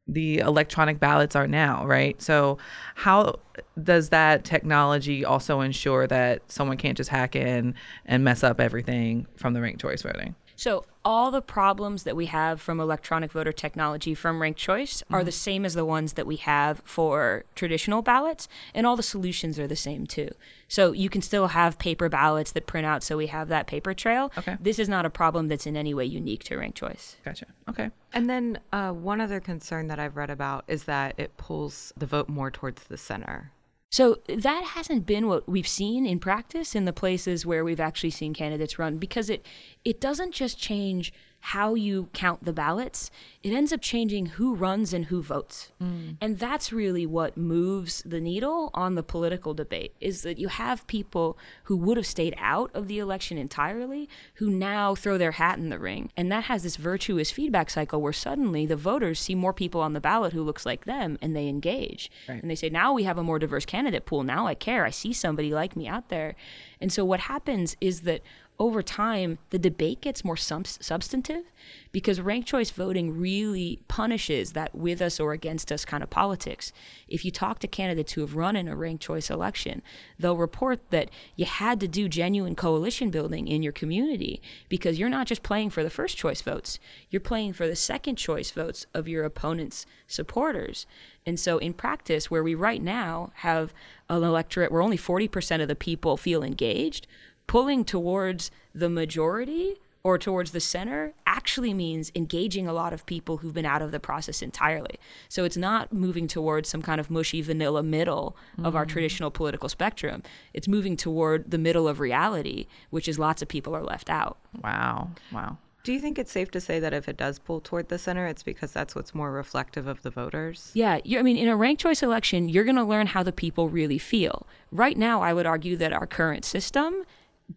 the 0.07 0.39
electronic 0.39 0.99
ballots 0.99 1.35
are 1.35 1.47
now, 1.47 1.85
right? 1.85 2.21
So, 2.21 2.57
how 2.95 3.39
does 3.81 4.09
that 4.09 4.43
technology 4.43 5.23
also 5.23 5.61
ensure 5.61 6.07
that 6.07 6.41
someone 6.51 6.77
can't 6.77 6.97
just 6.97 7.09
hack 7.09 7.35
in 7.35 7.75
and 8.05 8.23
mess 8.23 8.43
up 8.43 8.59
everything 8.59 9.27
from 9.37 9.53
the 9.53 9.61
ranked 9.61 9.81
choice 9.81 10.01
voting? 10.01 10.35
So 10.61 10.85
all 11.03 11.31
the 11.31 11.41
problems 11.41 12.03
that 12.03 12.15
we 12.15 12.27
have 12.27 12.61
from 12.61 12.79
electronic 12.79 13.31
voter 13.31 13.51
technology 13.51 14.13
from 14.13 14.39
ranked 14.39 14.59
choice 14.59 15.01
are 15.09 15.23
the 15.23 15.31
same 15.31 15.65
as 15.65 15.73
the 15.73 15.83
ones 15.83 16.13
that 16.13 16.27
we 16.27 16.35
have 16.35 16.83
for 16.85 17.45
traditional 17.55 18.03
ballots, 18.03 18.47
and 18.75 18.85
all 18.85 18.95
the 18.95 19.01
solutions 19.01 19.57
are 19.57 19.65
the 19.65 19.75
same 19.75 20.05
too. 20.05 20.29
So 20.67 20.91
you 20.91 21.09
can 21.09 21.23
still 21.23 21.47
have 21.47 21.79
paper 21.79 22.09
ballots 22.09 22.51
that 22.51 22.67
print 22.67 22.85
out, 22.85 23.01
so 23.01 23.17
we 23.17 23.25
have 23.25 23.47
that 23.47 23.65
paper 23.65 23.95
trail. 23.95 24.31
Okay. 24.37 24.55
This 24.59 24.77
is 24.77 24.87
not 24.87 25.03
a 25.03 25.09
problem 25.09 25.47
that's 25.47 25.65
in 25.65 25.75
any 25.75 25.95
way 25.95 26.05
unique 26.05 26.43
to 26.43 26.57
ranked 26.57 26.77
choice. 26.77 27.15
Gotcha. 27.25 27.47
Okay. 27.67 27.89
And 28.13 28.29
then 28.29 28.59
uh, 28.71 28.91
one 28.91 29.19
other 29.19 29.39
concern 29.39 29.87
that 29.87 29.97
I've 29.97 30.15
read 30.15 30.29
about 30.29 30.65
is 30.67 30.83
that 30.83 31.15
it 31.17 31.37
pulls 31.37 31.91
the 31.97 32.05
vote 32.05 32.29
more 32.29 32.51
towards 32.51 32.83
the 32.83 32.99
center. 32.99 33.51
So 33.91 34.19
that 34.27 34.63
hasn't 34.63 35.05
been 35.05 35.27
what 35.27 35.49
we've 35.49 35.67
seen 35.67 36.05
in 36.05 36.19
practice 36.19 36.75
in 36.75 36.85
the 36.85 36.93
places 36.93 37.45
where 37.45 37.65
we've 37.65 37.79
actually 37.79 38.11
seen 38.11 38.33
candidates 38.33 38.79
run 38.79 38.97
because 38.97 39.29
it 39.29 39.45
it 39.83 39.99
doesn't 39.99 40.33
just 40.33 40.57
change 40.57 41.13
how 41.41 41.73
you 41.73 42.07
count 42.13 42.43
the 42.45 42.53
ballots, 42.53 43.09
it 43.41 43.51
ends 43.51 43.73
up 43.73 43.81
changing 43.81 44.27
who 44.27 44.53
runs 44.53 44.93
and 44.93 45.05
who 45.05 45.23
votes. 45.23 45.71
Mm. 45.81 46.17
And 46.21 46.37
that's 46.37 46.71
really 46.71 47.05
what 47.07 47.35
moves 47.35 48.03
the 48.05 48.21
needle 48.21 48.69
on 48.75 48.93
the 48.93 49.01
political 49.01 49.55
debate 49.55 49.95
is 49.99 50.21
that 50.21 50.37
you 50.37 50.49
have 50.49 50.85
people 50.85 51.37
who 51.63 51.75
would 51.77 51.97
have 51.97 52.05
stayed 52.05 52.35
out 52.37 52.69
of 52.75 52.87
the 52.87 52.99
election 52.99 53.39
entirely 53.39 54.07
who 54.35 54.51
now 54.51 54.93
throw 54.93 55.17
their 55.17 55.31
hat 55.31 55.57
in 55.57 55.69
the 55.69 55.79
ring. 55.79 56.11
And 56.15 56.31
that 56.31 56.43
has 56.43 56.61
this 56.61 56.75
virtuous 56.75 57.31
feedback 57.31 57.71
cycle 57.71 58.01
where 58.01 58.13
suddenly 58.13 58.67
the 58.67 58.75
voters 58.75 59.19
see 59.19 59.33
more 59.33 59.53
people 59.53 59.81
on 59.81 59.93
the 59.93 59.99
ballot 59.99 60.33
who 60.33 60.43
looks 60.43 60.65
like 60.65 60.85
them 60.85 61.17
and 61.21 61.35
they 61.35 61.47
engage. 61.47 62.11
Right. 62.29 62.39
And 62.39 62.51
they 62.51 62.55
say, 62.55 62.69
now 62.69 62.93
we 62.93 63.03
have 63.03 63.17
a 63.17 63.23
more 63.23 63.39
diverse 63.39 63.65
candidate 63.65 64.05
pool. 64.05 64.23
Now 64.23 64.45
I 64.45 64.53
care. 64.53 64.85
I 64.85 64.91
see 64.91 65.11
somebody 65.11 65.51
like 65.53 65.75
me 65.75 65.87
out 65.87 66.09
there. 66.09 66.35
And 66.79 66.93
so 66.93 67.03
what 67.03 67.21
happens 67.21 67.75
is 67.81 68.01
that 68.01 68.21
over 68.59 68.83
time, 68.83 69.39
the 69.49 69.57
debate 69.57 70.01
gets 70.01 70.23
more 70.23 70.37
sub- 70.37 70.67
substantive 70.67 71.45
because 71.91 72.21
ranked 72.21 72.47
choice 72.47 72.69
voting 72.69 73.17
really 73.17 73.79
punishes 73.87 74.53
that 74.53 74.75
with 74.75 75.01
us 75.01 75.19
or 75.19 75.33
against 75.33 75.71
us 75.71 75.83
kind 75.83 76.03
of 76.03 76.11
politics. 76.11 76.71
If 77.07 77.25
you 77.25 77.31
talk 77.31 77.57
to 77.59 77.67
candidates 77.67 78.13
who 78.13 78.21
have 78.21 78.35
run 78.35 78.55
in 78.55 78.67
a 78.67 78.75
ranked 78.75 79.01
choice 79.01 79.31
election, 79.31 79.81
they'll 80.19 80.37
report 80.37 80.79
that 80.91 81.09
you 81.35 81.45
had 81.45 81.79
to 81.79 81.87
do 81.87 82.07
genuine 82.07 82.55
coalition 82.55 83.09
building 83.09 83.47
in 83.47 83.63
your 83.63 83.73
community 83.73 84.41
because 84.69 84.99
you're 84.99 85.09
not 85.09 85.27
just 85.27 85.41
playing 85.43 85.71
for 85.71 85.83
the 85.83 85.89
first 85.89 86.15
choice 86.15 86.41
votes, 86.41 86.77
you're 87.09 87.19
playing 87.19 87.53
for 87.53 87.67
the 87.67 87.75
second 87.75 88.15
choice 88.17 88.51
votes 88.51 88.85
of 88.93 89.07
your 89.07 89.23
opponent's 89.23 89.87
supporters. 90.05 90.85
And 91.25 91.39
so, 91.39 91.57
in 91.59 91.73
practice, 91.73 92.31
where 92.31 92.43
we 92.43 92.55
right 92.55 92.81
now 92.81 93.31
have 93.35 93.73
an 94.09 94.23
electorate 94.23 94.71
where 94.71 94.81
only 94.81 94.97
40% 94.97 95.61
of 95.61 95.67
the 95.67 95.75
people 95.75 96.17
feel 96.17 96.43
engaged, 96.43 97.07
pulling 97.51 97.83
towards 97.83 98.49
the 98.73 98.87
majority 98.87 99.75
or 100.03 100.17
towards 100.17 100.51
the 100.51 100.59
center 100.61 101.13
actually 101.27 101.73
means 101.73 102.09
engaging 102.15 102.65
a 102.65 102.71
lot 102.71 102.93
of 102.93 103.05
people 103.05 103.37
who've 103.37 103.53
been 103.53 103.65
out 103.65 103.81
of 103.81 103.91
the 103.91 103.99
process 103.99 104.41
entirely. 104.41 104.97
So 105.27 105.43
it's 105.43 105.57
not 105.57 105.91
moving 105.91 106.27
towards 106.29 106.69
some 106.69 106.81
kind 106.81 107.01
of 107.01 107.11
mushy 107.11 107.41
vanilla 107.41 107.83
middle 107.83 108.37
of 108.63 108.73
our 108.73 108.85
mm. 108.85 108.89
traditional 108.89 109.31
political 109.31 109.67
spectrum. 109.67 110.23
It's 110.53 110.69
moving 110.69 110.95
toward 110.95 111.51
the 111.51 111.57
middle 111.57 111.89
of 111.89 111.99
reality, 111.99 112.67
which 112.89 113.09
is 113.09 113.19
lots 113.19 113.41
of 113.41 113.49
people 113.49 113.75
are 113.75 113.83
left 113.83 114.09
out. 114.09 114.37
Wow. 114.63 115.09
Wow. 115.33 115.57
Do 115.83 115.91
you 115.91 115.99
think 115.99 116.19
it's 116.19 116.31
safe 116.31 116.51
to 116.51 116.61
say 116.61 116.79
that 116.79 116.93
if 116.93 117.09
it 117.09 117.17
does 117.17 117.39
pull 117.39 117.59
toward 117.59 117.89
the 117.89 117.97
center, 117.97 118.27
it's 118.27 118.43
because 118.43 118.71
that's 118.71 118.93
what's 118.95 119.15
more 119.15 119.31
reflective 119.31 119.87
of 119.87 120.03
the 120.03 120.11
voters? 120.11 120.69
Yeah, 120.73 120.99
you 121.03 121.17
I 121.17 121.23
mean, 121.23 121.37
in 121.37 121.47
a 121.47 121.55
ranked 121.55 121.81
choice 121.81 122.03
election, 122.03 122.49
you're 122.49 122.63
going 122.63 122.75
to 122.75 122.83
learn 122.83 123.07
how 123.07 123.23
the 123.23 123.31
people 123.31 123.67
really 123.67 123.97
feel. 123.97 124.45
Right 124.71 124.95
now, 124.95 125.21
I 125.21 125.33
would 125.33 125.47
argue 125.47 125.75
that 125.77 125.91
our 125.91 126.05
current 126.05 126.45
system 126.45 127.03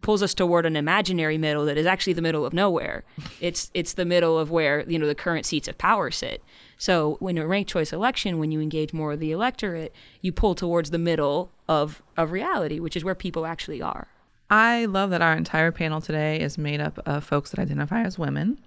pulls 0.00 0.22
us 0.22 0.34
toward 0.34 0.66
an 0.66 0.76
imaginary 0.76 1.38
middle 1.38 1.64
that 1.66 1.76
is 1.76 1.86
actually 1.86 2.12
the 2.12 2.22
middle 2.22 2.44
of 2.44 2.52
nowhere. 2.52 3.04
It's 3.40 3.70
it's 3.74 3.94
the 3.94 4.04
middle 4.04 4.38
of 4.38 4.50
where 4.50 4.84
you 4.88 4.98
know 4.98 5.06
the 5.06 5.14
current 5.14 5.44
seats 5.44 5.68
of 5.68 5.76
power 5.76 6.10
sit. 6.10 6.42
So 6.78 7.18
in 7.20 7.38
a 7.38 7.46
ranked 7.46 7.70
choice 7.70 7.92
election, 7.92 8.38
when 8.38 8.52
you 8.52 8.60
engage 8.60 8.92
more 8.92 9.12
of 9.12 9.20
the 9.20 9.32
electorate, 9.32 9.94
you 10.22 10.32
pull 10.32 10.54
towards 10.54 10.90
the 10.90 10.98
middle 10.98 11.50
of 11.68 12.02
of 12.16 12.32
reality, 12.32 12.80
which 12.80 12.96
is 12.96 13.04
where 13.04 13.14
people 13.14 13.44
actually 13.44 13.82
are. 13.82 14.08
I 14.50 14.84
love 14.84 15.10
that 15.10 15.22
our 15.22 15.34
entire 15.34 15.72
panel 15.72 16.00
today 16.00 16.40
is 16.40 16.56
made 16.58 16.80
up 16.80 16.98
of 17.06 17.24
folks 17.24 17.50
that 17.50 17.60
identify 17.60 18.02
as 18.02 18.18
women. 18.18 18.58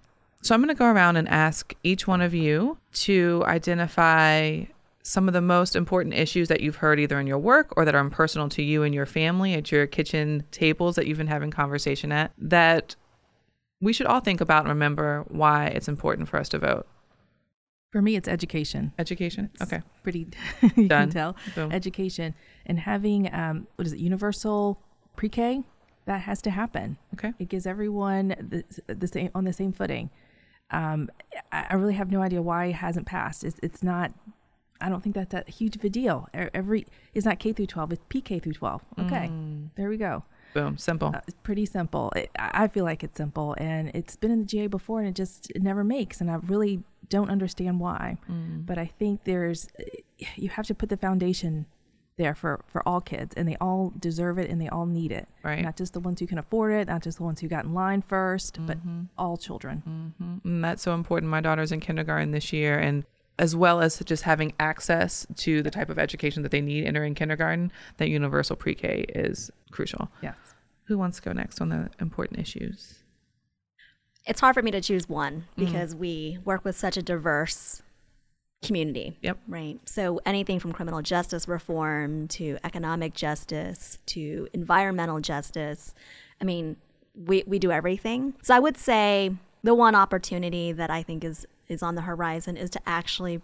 So 0.42 0.54
I'm 0.54 0.62
going 0.62 0.70
to 0.70 0.78
go 0.78 0.86
around 0.86 1.18
and 1.18 1.28
ask 1.28 1.74
each 1.84 2.08
one 2.08 2.22
of 2.22 2.34
you 2.34 2.78
to 2.94 3.44
identify 3.46 4.66
some 5.08 5.28
of 5.30 5.34
the 5.34 5.42
most 5.42 5.76
important 5.76 6.14
issues 6.14 6.50
that 6.50 6.60
you've 6.60 6.76
heard 6.76 7.00
either 7.00 7.18
in 7.20 7.28
your 7.28 7.38
work 7.38 7.74
or 7.78 7.86
that 7.86 7.96
are 7.96 8.10
personal 8.10 8.50
to 8.50 8.62
you 8.62 8.84
and 8.84 8.94
your 8.94 9.06
family 9.06 9.54
at 9.54 9.72
your 9.72 9.88
kitchen 9.88 10.44
tables 10.52 10.96
that 10.96 11.08
you've 11.08 11.18
been 11.18 11.28
having 11.28 11.50
conversation 11.50 12.12
at 12.12 12.32
that 12.38 12.96
we 13.80 13.94
should 13.94 14.06
all 14.08 14.20
think 14.20 14.42
about 14.42 14.62
and 14.64 14.70
remember 14.70 15.24
why 15.30 15.68
it's 15.68 15.88
important 15.88 16.28
for 16.28 16.38
us 16.38 16.50
to 16.50 16.60
vote. 16.60 16.88
For 17.92 18.02
me, 18.02 18.16
it's 18.18 18.28
education. 18.28 18.92
Education. 19.00 19.50
It's 19.54 19.62
Okay. 19.64 19.82
Pretty, 20.04 20.28
you 20.76 20.88
Done. 20.88 21.04
can 21.04 21.10
tell. 21.12 21.36
Boom. 21.56 21.72
Education 21.72 22.34
and 22.66 22.80
having, 22.80 23.34
um, 23.34 23.68
what 23.76 23.88
is 23.88 23.94
it, 23.94 24.00
universal 24.00 24.82
pre 25.16 25.30
K? 25.30 25.64
That 26.06 26.22
has 26.22 26.42
to 26.42 26.50
happen. 26.50 26.98
Okay. 27.14 27.34
It 27.40 27.48
gives 27.50 27.66
everyone 27.66 28.30
the, 28.88 28.94
the 28.94 29.08
same 29.08 29.30
on 29.36 29.46
the 29.46 29.54
same 29.54 29.72
footing. 29.72 30.10
Um, 30.72 31.10
I, 31.52 31.68
I 31.70 31.74
really 31.76 31.94
have 31.94 32.12
no 32.12 32.22
idea 32.22 32.42
why 32.42 32.66
it 32.66 32.76
hasn't 32.76 33.06
passed. 33.06 33.44
It's, 33.46 33.58
it's 33.64 33.84
not. 33.84 34.12
I 34.82 34.90
don't 34.90 35.02
think 35.02 35.16
that's 35.16 35.32
that 35.32 35.50
huge 35.50 35.76
of 35.76 35.84
a 35.84 35.90
deal. 35.90 36.30
Every 36.34 36.86
is 37.14 37.26
not 37.26 37.40
K 37.40 37.54
through 37.54 37.68
twelve. 37.68 37.92
It's 37.92 38.04
PK 38.10 38.42
through 38.42 38.54
twelve. 38.54 38.82
Okay, 39.00 39.30
mm. 39.32 39.70
there 39.76 39.90
we 39.90 39.98
go. 39.98 40.24
Boom. 40.54 40.78
Simple. 40.78 41.10
Uh, 41.10 41.22
it's 41.28 41.38
pretty 41.44 41.66
simple. 41.66 42.12
It, 42.16 42.32
I 42.38 42.68
feel 42.68 42.84
like 42.84 43.04
it's 43.04 43.18
simple, 43.18 43.56
and 43.60 43.90
it's 43.94 44.16
been 44.16 44.32
in 44.32 44.40
the 44.40 44.46
GA 44.46 44.68
before, 44.68 45.00
and 45.00 45.08
it 45.08 45.16
just 45.16 45.52
it 45.52 45.62
never 45.62 45.84
makes, 45.84 46.22
and 46.22 46.32
I 46.32 46.36
really 46.36 46.84
don't 47.10 47.30
understand 47.30 47.80
why. 47.80 48.18
Mm. 48.30 48.66
But 48.66 48.78
I 48.78 48.86
think 48.86 49.24
there's 49.24 49.68
eh, 49.80 50.26
you 50.36 50.50
have 50.50 50.66
to 50.68 50.76
put 50.76 50.90
the 50.90 50.98
foundation 50.98 51.66
there 52.18 52.36
for 52.36 52.62
for 52.68 52.88
all 52.88 53.02
kids, 53.02 53.36
and 53.36 53.48
they 53.48 53.56
all 53.62 53.94
deserve 54.00 54.38
it, 54.38 54.50
and 54.50 54.60
they 54.60 54.68
all 54.68 54.86
need 54.86 55.12
it. 55.12 55.28
Right. 55.44 55.62
Not 55.62 55.78
just 55.78 55.94
the 55.94 56.00
ones 56.00 56.20
who 56.20 56.28
can 56.28 56.38
afford 56.38 56.74
it, 56.74 56.88
not 56.88 57.04
just 57.04 57.18
the 57.18 57.24
ones 57.24 57.40
who 57.40 57.48
got 57.48 57.66
in 57.66 57.74
line 57.74 58.04
1st 58.10 58.66
but 58.66 58.78
mm-hmm. 58.80 59.04
all 59.18 59.38
children. 59.38 59.84
Mm-hmm. 59.88 60.48
And 60.48 60.64
that's 60.64 60.82
so 60.82 60.94
important. 60.94 61.30
My 61.30 61.42
daughter's 61.42 61.72
in 61.72 61.80
kindergarten 61.80 62.32
this 62.32 62.52
year, 62.52 62.80
and 62.80 63.06
as 63.40 63.56
well 63.56 63.82
as 63.82 64.00
just 64.00 64.24
having 64.24 64.54
access 64.60 65.28
to 65.36 65.62
the 65.62 65.72
type 65.72 65.90
of 65.90 66.00
education 66.00 66.44
that 66.44 66.52
they 66.52 66.62
need 66.62 66.86
entering 66.86 67.16
kindergarten, 67.16 67.72
that 67.98 68.10
universal 68.10 68.56
pre 68.56 68.76
K 68.76 69.06
is 69.10 69.52
crucial. 69.72 70.10
Yes. 70.22 70.36
Who 70.86 70.98
wants 70.98 71.18
to 71.18 71.24
go 71.24 71.34
next 71.34 71.62
on 71.62 71.70
the 71.70 71.90
important 72.00 72.40
issues? 72.40 73.00
It's 74.26 74.42
hard 74.42 74.56
for 74.56 74.62
me 74.62 74.72
to 74.72 74.82
choose 74.82 75.08
one 75.08 75.46
mm. 75.58 75.66
because 75.66 75.96
we 75.96 76.40
work 76.44 76.66
with 76.66 76.78
such 76.78 76.98
a 76.98 77.02
diverse 77.02 77.82
community. 78.64 79.18
Yep. 79.22 79.38
Right. 79.48 79.80
So 79.86 80.20
anything 80.26 80.60
from 80.60 80.74
criminal 80.74 81.02
justice 81.02 81.48
reform 81.48 82.28
to 82.30 82.58
economic 82.64 83.14
justice 83.14 84.00
to 84.08 84.48
environmental 84.54 85.20
justice. 85.20 85.94
I 86.42 86.46
mean, 86.46 86.76
we, 87.16 87.44
we 87.46 87.60
do 87.60 87.72
everything. 87.72 88.34
So 88.42 88.56
I 88.56 88.60
would 88.60 88.78
say 88.78 89.32
the 89.64 89.76
one 89.76 89.96
opportunity 89.96 90.72
that 90.72 90.90
I 90.90 91.04
think 91.04 91.24
is 91.24 91.46
is 91.68 91.84
on 91.84 91.96
the 91.96 92.02
horizon 92.02 92.58
is 92.58 92.70
to 92.72 92.82
actually 92.86 93.42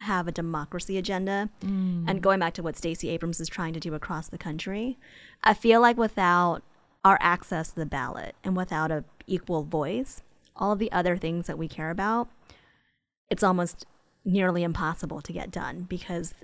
have 0.00 0.26
a 0.26 0.32
democracy 0.32 0.96
agenda. 0.96 1.50
Mm. 1.62 2.04
And 2.08 2.22
going 2.22 2.40
back 2.40 2.54
to 2.54 2.62
what 2.62 2.76
Stacey 2.76 3.08
Abrams 3.10 3.40
is 3.40 3.48
trying 3.48 3.74
to 3.74 3.80
do 3.80 3.94
across 3.94 4.28
the 4.28 4.38
country, 4.38 4.98
I 5.44 5.54
feel 5.54 5.80
like 5.80 5.96
without 5.96 6.62
our 7.04 7.18
access 7.20 7.70
to 7.70 7.76
the 7.76 7.86
ballot 7.86 8.34
and 8.42 8.56
without 8.56 8.90
a 8.90 9.04
equal 9.26 9.62
voice, 9.62 10.22
all 10.56 10.72
of 10.72 10.78
the 10.78 10.92
other 10.92 11.16
things 11.16 11.46
that 11.46 11.58
we 11.58 11.68
care 11.68 11.90
about, 11.90 12.28
it's 13.30 13.42
almost 13.42 13.86
nearly 14.24 14.62
impossible 14.62 15.20
to 15.22 15.32
get 15.32 15.50
done 15.50 15.86
because 15.88 16.34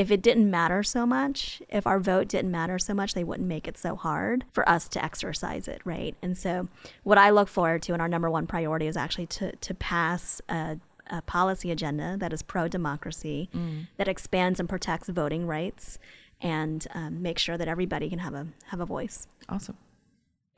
if 0.00 0.10
it 0.10 0.22
didn't 0.22 0.50
matter 0.50 0.82
so 0.82 1.04
much, 1.04 1.60
if 1.68 1.86
our 1.86 2.00
vote 2.00 2.26
didn't 2.26 2.50
matter 2.50 2.78
so 2.78 2.94
much, 2.94 3.12
they 3.12 3.22
wouldn't 3.22 3.46
make 3.46 3.68
it 3.68 3.76
so 3.76 3.96
hard 3.96 4.46
for 4.50 4.66
us 4.66 4.88
to 4.88 5.04
exercise 5.04 5.68
it, 5.68 5.82
right? 5.84 6.14
And 6.22 6.38
so, 6.38 6.68
what 7.02 7.18
I 7.18 7.28
look 7.28 7.48
forward 7.48 7.82
to, 7.82 7.92
and 7.92 8.00
our 8.00 8.08
number 8.08 8.30
one 8.30 8.46
priority, 8.46 8.86
is 8.86 8.96
actually 8.96 9.26
to 9.26 9.54
to 9.54 9.74
pass 9.74 10.40
a, 10.48 10.78
a 11.08 11.20
policy 11.20 11.70
agenda 11.70 12.16
that 12.16 12.32
is 12.32 12.42
pro 12.42 12.66
democracy, 12.66 13.50
that 13.98 14.08
expands 14.08 14.58
and 14.58 14.70
protects 14.70 15.10
voting 15.10 15.46
rights, 15.46 15.98
and 16.40 16.86
um, 16.94 17.20
make 17.20 17.38
sure 17.38 17.58
that 17.58 17.68
everybody 17.68 18.08
can 18.08 18.20
have 18.20 18.32
a 18.32 18.46
have 18.68 18.80
a 18.80 18.86
voice. 18.86 19.28
Awesome. 19.50 19.76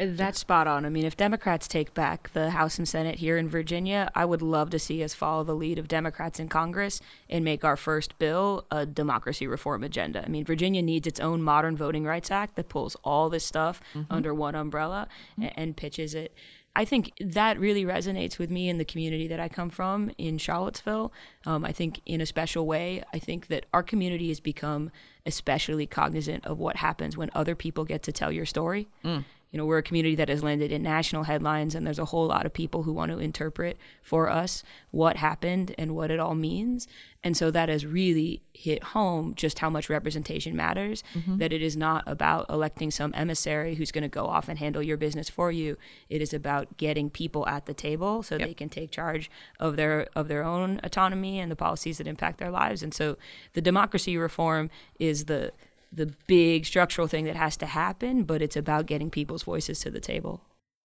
That's 0.07 0.39
spot 0.39 0.67
on. 0.67 0.85
I 0.85 0.89
mean, 0.89 1.05
if 1.05 1.17
Democrats 1.17 1.69
take 1.69 1.95
back 1.95 2.33
the 2.33 2.51
House 2.51 2.79
and 2.79 2.89
Senate 2.89 3.17
here 3.17 3.39
in 3.39 3.49
Virginia, 3.49 4.11
I 4.15 4.25
would 4.25 4.43
love 4.43 4.71
to 4.71 4.79
see 4.79 5.03
us 5.03 5.15
follow 5.15 5.45
the 5.45 5.55
lead 5.55 5.79
of 5.79 5.89
Democrats 5.89 6.41
in 6.41 6.49
Congress 6.49 7.01
and 7.29 7.45
make 7.45 7.65
our 7.65 7.77
first 7.77 8.19
bill 8.19 8.65
a 8.71 8.87
democracy 8.87 9.47
reform 9.47 9.85
agenda. 9.85 10.25
I 10.25 10.29
mean, 10.29 10.45
Virginia 10.45 10.83
needs 10.83 11.07
its 11.07 11.21
own 11.21 11.43
modern 11.43 11.77
Voting 11.77 12.05
Rights 12.05 12.31
Act 12.31 12.57
that 12.57 12.69
pulls 12.69 12.97
all 13.05 13.29
this 13.29 13.45
stuff 13.45 13.81
mm-hmm. 13.95 14.13
under 14.13 14.35
one 14.35 14.55
umbrella 14.55 15.09
mm-hmm. 15.33 15.45
a- 15.45 15.59
and 15.59 15.77
pitches 15.77 16.15
it. 16.15 16.35
I 16.75 16.87
think 16.87 17.13
that 17.21 17.61
really 17.61 17.85
resonates 17.85 18.39
with 18.39 18.51
me 18.51 18.69
in 18.69 18.79
the 18.79 18.85
community 18.85 19.29
that 19.29 19.39
I 19.39 19.49
come 19.49 19.69
from 19.69 20.11
in 20.17 20.39
Charlottesville. 20.39 21.13
Um, 21.45 21.65
I 21.67 21.73
think 21.73 22.01
in 22.07 22.23
a 22.23 22.27
special 22.27 22.67
way, 22.67 23.03
I 23.13 23.19
think 23.19 23.49
that 23.49 23.67
our 23.75 23.83
community 23.83 24.29
has 24.29 24.41
become 24.41 24.91
especially 25.27 25.87
cognizant 25.87 26.47
of 26.47 26.59
what 26.59 26.77
happens 26.77 27.17
when 27.17 27.31
other 27.35 27.55
people 27.55 27.85
get 27.85 28.03
to 28.05 28.13
tell 28.13 28.33
your 28.33 28.47
story. 28.47 28.89
Mm. 29.05 29.25
You 29.53 29.59
know, 29.59 29.67
we're 29.67 29.79
a 29.79 29.83
community 29.83 30.15
that 30.15 30.31
has 30.31 30.43
landed 30.43 30.73
in 30.73 30.83
national 30.83 31.25
headlines, 31.25 31.75
and 31.75 31.87
there's 31.87 31.99
a 31.99 32.07
whole 32.07 32.27
lot 32.27 32.47
of 32.47 32.55
people 32.55 32.85
who 32.85 32.93
want 32.93 33.13
to 33.13 33.19
interpret 33.19 33.77
for 34.03 34.31
us 34.31 34.65
what 34.91 35.19
happened 35.19 35.75
and 35.77 35.95
what 35.95 36.11
it 36.11 36.19
all 36.19 36.35
means. 36.35 36.89
And 37.23 37.37
so 37.37 37.51
that 37.51 37.69
has 37.69 37.85
really 37.85 38.43
hit 38.55 38.83
home 38.83 39.35
just 39.35 39.59
how 39.59 39.69
much 39.69 39.91
representation 39.91 40.57
matters. 40.57 41.05
Mm-hmm. 41.15 41.37
That 41.37 41.53
it 41.53 41.61
is 41.61 41.77
not 41.77 42.03
about 42.07 42.47
electing 42.49 42.91
some 42.91 43.13
emissary 43.15 43.75
who's 43.75 43.93
going 43.93 44.03
to 44.03 44.09
go 44.09 44.25
off 44.25 44.49
and 44.49 44.59
handle 44.59 44.83
your 44.83 44.97
business 44.97 45.29
for 45.29 45.53
you. 45.53 45.77
It 46.09 46.23
is 46.23 46.33
about 46.33 46.79
getting 46.79 47.11
people 47.11 47.47
at 47.47 47.67
the 47.67 47.75
table 47.75 48.23
so 48.23 48.39
they 48.39 48.55
can 48.55 48.71
take 48.71 48.91
charge 48.91 49.31
of 49.61 49.77
their 49.77 50.09
of 50.17 50.29
their 50.29 50.43
own 50.43 50.81
autonomy 50.83 51.39
and 51.39 51.53
the 51.53 51.57
policies 51.57 51.99
that 51.99 52.07
impact 52.07 52.39
their 52.39 52.51
lives. 52.51 52.83
And 52.83 52.95
so 52.95 53.19
the 53.53 53.61
democracy 53.61 54.17
reform 54.17 54.71
is 54.99 55.27
the 55.27 55.53
the 55.93 56.15
big 56.27 56.65
structural 56.65 57.07
thing 57.07 57.25
that 57.27 57.37
has 57.37 57.57
to 57.59 57.67
happen, 57.67 58.25
but 58.25 58.41
it's 58.43 58.57
about 58.57 58.87
getting 58.87 59.11
people's 59.11 59.43
voices 59.43 59.81
to 59.81 59.91
the 59.91 60.01
table. 60.01 60.41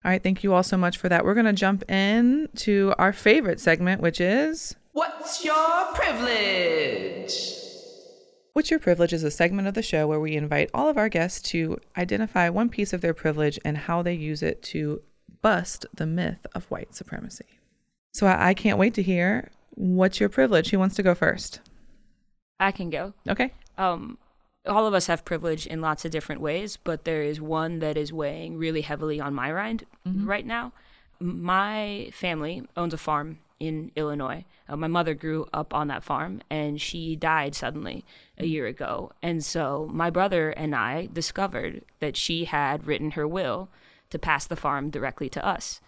All 0.05 0.11
right, 0.11 0.21
thank 0.21 0.43
you 0.43 0.53
all 0.53 0.63
so 0.63 0.77
much 0.77 0.97
for 0.97 1.09
that. 1.09 1.25
We're 1.25 1.33
going 1.33 1.45
to 1.45 1.53
jump 1.53 1.89
in 1.89 2.49
to 2.57 2.93
our 2.97 3.13
favorite 3.13 3.59
segment, 3.59 4.01
which 4.01 4.21
is 4.21 4.75
What's 4.93 5.43
your 5.45 5.85
privilege? 5.93 7.53
What's 8.53 8.71
Your 8.71 8.79
Privilege 8.79 9.13
is 9.13 9.23
a 9.23 9.29
segment 9.29 9.67
of 9.67 9.75
the 9.75 9.83
show 9.83 10.07
where 10.07 10.19
we 10.19 10.35
invite 10.35 10.71
all 10.73 10.89
of 10.89 10.97
our 10.97 11.09
guests 11.09 11.41
to 11.51 11.77
identify 11.95 12.49
one 12.49 12.69
piece 12.69 12.91
of 12.91 13.01
their 13.01 13.13
privilege 13.13 13.59
and 13.63 13.77
how 13.77 14.01
they 14.01 14.15
use 14.15 14.41
it 14.41 14.63
to 14.63 15.03
bust 15.43 15.85
the 15.93 16.07
myth 16.07 16.43
of 16.55 16.65
white 16.71 16.95
supremacy. 16.95 17.45
So 18.13 18.25
I, 18.25 18.49
I 18.49 18.53
can't 18.55 18.79
wait 18.79 18.95
to 18.95 19.03
hear 19.03 19.51
what's 19.75 20.19
your 20.19 20.29
privilege. 20.29 20.71
Who 20.71 20.79
wants 20.79 20.95
to 20.95 21.03
go 21.03 21.13
first? 21.13 21.59
I 22.59 22.71
can 22.71 22.89
go. 22.89 23.13
Okay. 23.29 23.53
um, 23.77 24.17
all 24.67 24.85
of 24.85 24.93
us 24.93 25.07
have 25.07 25.25
privilege 25.25 25.65
in 25.67 25.81
lots 25.81 26.05
of 26.05 26.11
different 26.11 26.41
ways, 26.41 26.77
but 26.77 27.05
there 27.05 27.23
is 27.23 27.41
one 27.41 27.79
that 27.79 27.97
is 27.97 28.13
weighing 28.13 28.57
really 28.57 28.81
heavily 28.81 29.19
on 29.19 29.33
my 29.33 29.51
mind 29.51 29.85
right 30.05 30.45
now. 30.45 30.73
My 31.19 32.09
family 32.13 32.63
owns 32.75 32.93
a 32.93 32.97
farm 32.97 33.39
in 33.59 33.91
Illinois. 33.95 34.45
Uh, 34.69 34.75
my 34.75 34.87
mother 34.87 35.15
grew 35.15 35.47
up 35.51 35.73
on 35.73 35.87
that 35.87 36.03
farm 36.03 36.41
and 36.49 36.79
she 36.79 37.15
died 37.15 37.55
suddenly 37.55 38.05
a 38.37 38.45
year 38.45 38.67
ago. 38.67 39.11
And 39.23 39.43
so 39.43 39.89
my 39.91 40.11
brother 40.11 40.51
and 40.51 40.75
I 40.75 41.09
discovered 41.11 41.83
that 41.99 42.15
she 42.15 42.45
had 42.45 42.85
written 42.85 43.11
her 43.11 43.27
will 43.27 43.69
to 44.11 44.19
pass 44.19 44.45
the 44.45 44.55
farm 44.55 44.91
directly 44.91 45.27
to 45.29 45.45
us 45.45 45.81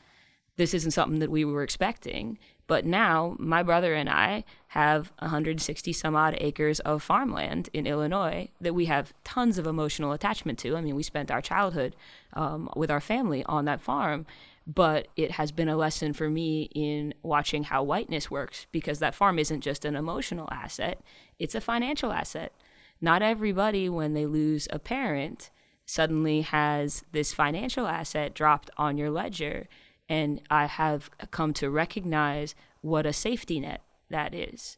this 0.59 0.73
isn't 0.73 0.91
something 0.91 1.19
that 1.19 1.31
we 1.31 1.45
were 1.45 1.63
expecting. 1.63 2.37
But 2.69 2.85
now 2.85 3.35
my 3.39 3.63
brother 3.63 3.95
and 3.95 4.07
I 4.07 4.43
have 4.67 5.11
160 5.17 5.91
some 5.91 6.15
odd 6.15 6.35
acres 6.37 6.79
of 6.81 7.01
farmland 7.01 7.67
in 7.73 7.87
Illinois 7.87 8.49
that 8.61 8.75
we 8.75 8.85
have 8.85 9.11
tons 9.23 9.57
of 9.57 9.65
emotional 9.65 10.11
attachment 10.11 10.59
to. 10.59 10.77
I 10.77 10.81
mean, 10.81 10.95
we 10.95 11.01
spent 11.01 11.31
our 11.31 11.41
childhood 11.41 11.95
um, 12.33 12.69
with 12.75 12.91
our 12.91 13.01
family 13.01 13.43
on 13.45 13.65
that 13.65 13.81
farm. 13.81 14.27
But 14.67 15.07
it 15.15 15.31
has 15.31 15.51
been 15.51 15.67
a 15.67 15.75
lesson 15.75 16.13
for 16.13 16.29
me 16.29 16.69
in 16.75 17.15
watching 17.23 17.63
how 17.63 17.81
whiteness 17.81 18.29
works 18.29 18.67
because 18.71 18.99
that 18.99 19.15
farm 19.15 19.39
isn't 19.39 19.61
just 19.61 19.83
an 19.83 19.95
emotional 19.95 20.47
asset, 20.51 21.01
it's 21.39 21.55
a 21.55 21.61
financial 21.61 22.11
asset. 22.11 22.53
Not 23.01 23.23
everybody, 23.23 23.89
when 23.89 24.13
they 24.13 24.27
lose 24.27 24.67
a 24.69 24.77
parent, 24.77 25.49
suddenly 25.87 26.41
has 26.41 27.03
this 27.13 27.33
financial 27.33 27.87
asset 27.87 28.35
dropped 28.35 28.69
on 28.77 28.95
your 28.95 29.09
ledger 29.09 29.67
and 30.09 30.41
I 30.49 30.65
have 30.65 31.09
come 31.31 31.53
to 31.53 31.69
recognize 31.69 32.55
what 32.81 33.05
a 33.05 33.13
safety 33.13 33.59
net 33.59 33.81
that 34.09 34.33
is. 34.33 34.75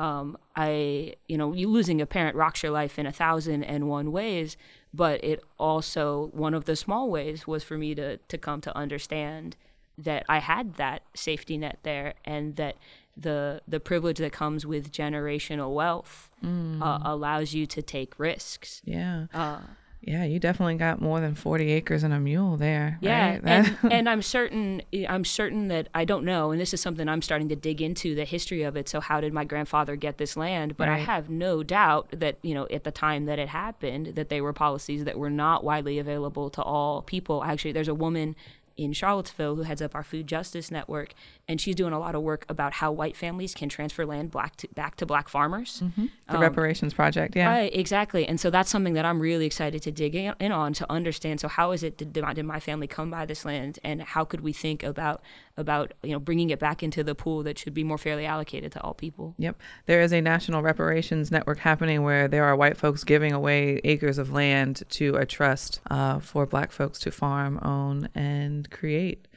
Um, 0.00 0.38
I, 0.56 1.14
you 1.28 1.36
know, 1.36 1.52
you 1.52 1.68
losing 1.68 2.00
a 2.00 2.06
parent 2.06 2.34
rocks 2.34 2.62
your 2.62 2.72
life 2.72 2.98
in 2.98 3.06
a 3.06 3.12
thousand 3.12 3.62
and 3.64 3.88
one 3.88 4.10
ways, 4.10 4.56
but 4.94 5.22
it 5.22 5.42
also 5.58 6.30
one 6.32 6.54
of 6.54 6.64
the 6.64 6.74
small 6.74 7.10
ways 7.10 7.46
was 7.46 7.62
for 7.62 7.76
me 7.76 7.94
to 7.94 8.16
to 8.16 8.38
come 8.38 8.60
to 8.62 8.74
understand 8.76 9.56
that 9.98 10.24
I 10.30 10.38
had 10.38 10.76
that 10.76 11.02
safety 11.14 11.58
net 11.58 11.80
there, 11.82 12.14
and 12.24 12.56
that 12.56 12.76
the 13.16 13.60
the 13.68 13.80
privilege 13.80 14.16
that 14.18 14.32
comes 14.32 14.64
with 14.64 14.90
generational 14.92 15.74
wealth 15.74 16.30
uh, 16.42 17.00
allows 17.04 17.52
you 17.52 17.66
to 17.66 17.82
take 17.82 18.18
risks. 18.18 18.80
Yeah. 18.84 19.26
Uh, 19.34 19.60
Yeah, 20.02 20.24
you 20.24 20.38
definitely 20.38 20.76
got 20.76 21.00
more 21.00 21.20
than 21.20 21.34
40 21.34 21.70
acres 21.72 22.02
and 22.02 22.14
a 22.14 22.18
mule 22.18 22.56
there. 22.56 22.98
Yeah, 23.02 23.32
right? 23.32 23.40
and, 23.44 23.78
and 23.92 24.08
I'm 24.08 24.22
certain 24.22 24.82
I'm 25.08 25.24
certain 25.24 25.68
that 25.68 25.88
I 25.94 26.06
don't 26.06 26.24
know, 26.24 26.52
and 26.52 26.60
this 26.60 26.72
is 26.72 26.80
something 26.80 27.06
I'm 27.06 27.20
starting 27.20 27.50
to 27.50 27.56
dig 27.56 27.82
into 27.82 28.14
the 28.14 28.24
history 28.24 28.62
of 28.62 28.76
it. 28.76 28.88
So 28.88 29.00
how 29.00 29.20
did 29.20 29.34
my 29.34 29.44
grandfather 29.44 29.96
get 29.96 30.16
this 30.16 30.36
land? 30.36 30.76
But 30.76 30.88
I 30.88 30.98
have 30.98 31.28
no 31.28 31.62
doubt 31.62 32.14
that 32.18 32.38
you 32.42 32.54
know 32.54 32.66
at 32.70 32.84
the 32.84 32.90
time 32.90 33.26
that 33.26 33.38
it 33.38 33.48
happened 33.48 34.14
that 34.14 34.30
they 34.30 34.40
were 34.40 34.54
policies 34.54 35.04
that 35.04 35.18
were 35.18 35.30
not 35.30 35.64
widely 35.64 35.98
available 35.98 36.48
to 36.50 36.62
all 36.62 37.02
people. 37.02 37.44
Actually, 37.44 37.72
there's 37.72 37.88
a 37.88 37.94
woman 37.94 38.36
in 38.84 38.92
Charlottesville 38.92 39.56
who 39.56 39.62
heads 39.62 39.82
up 39.82 39.94
our 39.94 40.02
food 40.02 40.26
justice 40.26 40.70
network, 40.70 41.14
and 41.48 41.60
she's 41.60 41.74
doing 41.74 41.92
a 41.92 41.98
lot 41.98 42.14
of 42.14 42.22
work 42.22 42.44
about 42.48 42.74
how 42.74 42.90
white 42.92 43.16
families 43.16 43.54
can 43.54 43.68
transfer 43.68 44.06
land 44.06 44.30
black 44.30 44.56
to, 44.56 44.68
back 44.74 44.96
to 44.96 45.06
black 45.06 45.28
farmers. 45.28 45.82
Mm-hmm. 45.84 46.06
the 46.28 46.36
um, 46.36 46.40
reparations 46.40 46.94
project. 46.94 47.36
Yeah. 47.36 47.48
Right, 47.48 47.74
exactly. 47.74 48.26
And 48.26 48.40
so 48.40 48.50
that's 48.50 48.70
something 48.70 48.94
that 48.94 49.04
I'm 49.04 49.20
really 49.20 49.46
excited 49.46 49.82
to 49.82 49.92
dig 49.92 50.14
in, 50.14 50.34
in 50.40 50.52
on 50.52 50.72
to 50.74 50.90
understand. 50.90 51.40
So 51.40 51.48
how 51.48 51.72
is 51.72 51.82
it 51.82 51.96
did, 51.96 52.12
did 52.12 52.44
my 52.44 52.60
family 52.60 52.86
come 52.86 53.10
by 53.10 53.26
this 53.26 53.44
land, 53.44 53.78
and 53.84 54.02
how 54.02 54.24
could 54.24 54.40
we 54.40 54.52
think 54.52 54.82
about 54.82 55.22
about 55.60 55.94
you 56.02 56.12
know 56.12 56.18
bringing 56.18 56.50
it 56.50 56.58
back 56.58 56.82
into 56.82 57.04
the 57.04 57.14
pool 57.14 57.42
that 57.44 57.58
should 57.58 57.74
be 57.74 57.84
more 57.84 57.98
fairly 57.98 58.26
allocated 58.26 58.72
to 58.72 58.80
all 58.82 58.94
people? 58.94 59.34
Yep. 59.38 59.60
There 59.86 60.00
is 60.00 60.12
a 60.12 60.20
national 60.20 60.62
reparations 60.62 61.30
network 61.30 61.58
happening 61.58 62.02
where 62.02 62.26
there 62.26 62.44
are 62.44 62.56
white 62.56 62.76
folks 62.76 63.04
giving 63.04 63.32
away 63.32 63.80
acres 63.84 64.18
of 64.18 64.32
land 64.32 64.82
to 64.90 65.16
a 65.16 65.26
trust 65.26 65.80
uh, 65.90 66.18
for 66.18 66.46
black 66.46 66.72
folks 66.72 66.98
to 67.00 67.10
farm, 67.10 67.58
own, 67.62 68.08
and 68.14 68.70
create. 68.70 69.28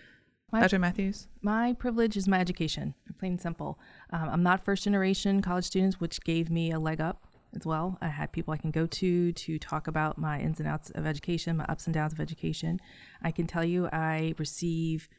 My- 0.51 0.61
Dr. 0.61 0.80
Matthews? 0.80 1.28
My 1.41 1.74
privilege 1.74 2.15
is 2.15 2.28
my 2.28 2.39
education, 2.39 2.93
plain 3.17 3.34
and 3.34 3.41
simple. 3.41 3.80
Um, 4.11 4.30
I'm 4.30 4.43
not 4.43 4.63
first 4.63 4.84
generation 4.84 5.41
college 5.41 5.65
students, 5.65 5.99
which 5.99 6.21
gave 6.24 6.51
me 6.51 6.71
a 6.71 6.80
leg 6.80 7.01
up 7.01 7.26
as 7.55 7.65
well. 7.65 7.97
I 8.01 8.07
had 8.09 8.32
people 8.32 8.53
I 8.53 8.57
can 8.57 8.71
go 8.71 8.86
to 8.86 9.32
to 9.32 9.59
talk 9.59 9.88
about 9.88 10.17
my 10.17 10.39
ins 10.39 10.59
and 10.59 10.67
outs 10.67 10.89
of 10.91 11.05
education, 11.05 11.57
my 11.57 11.65
ups 11.65 11.86
and 11.86 11.93
downs 11.93 12.13
of 12.13 12.19
education. 12.19 12.80
I 13.21 13.32
can 13.32 13.47
tell 13.47 13.63
you 13.63 13.88
I 13.91 14.34
receive 14.38 15.09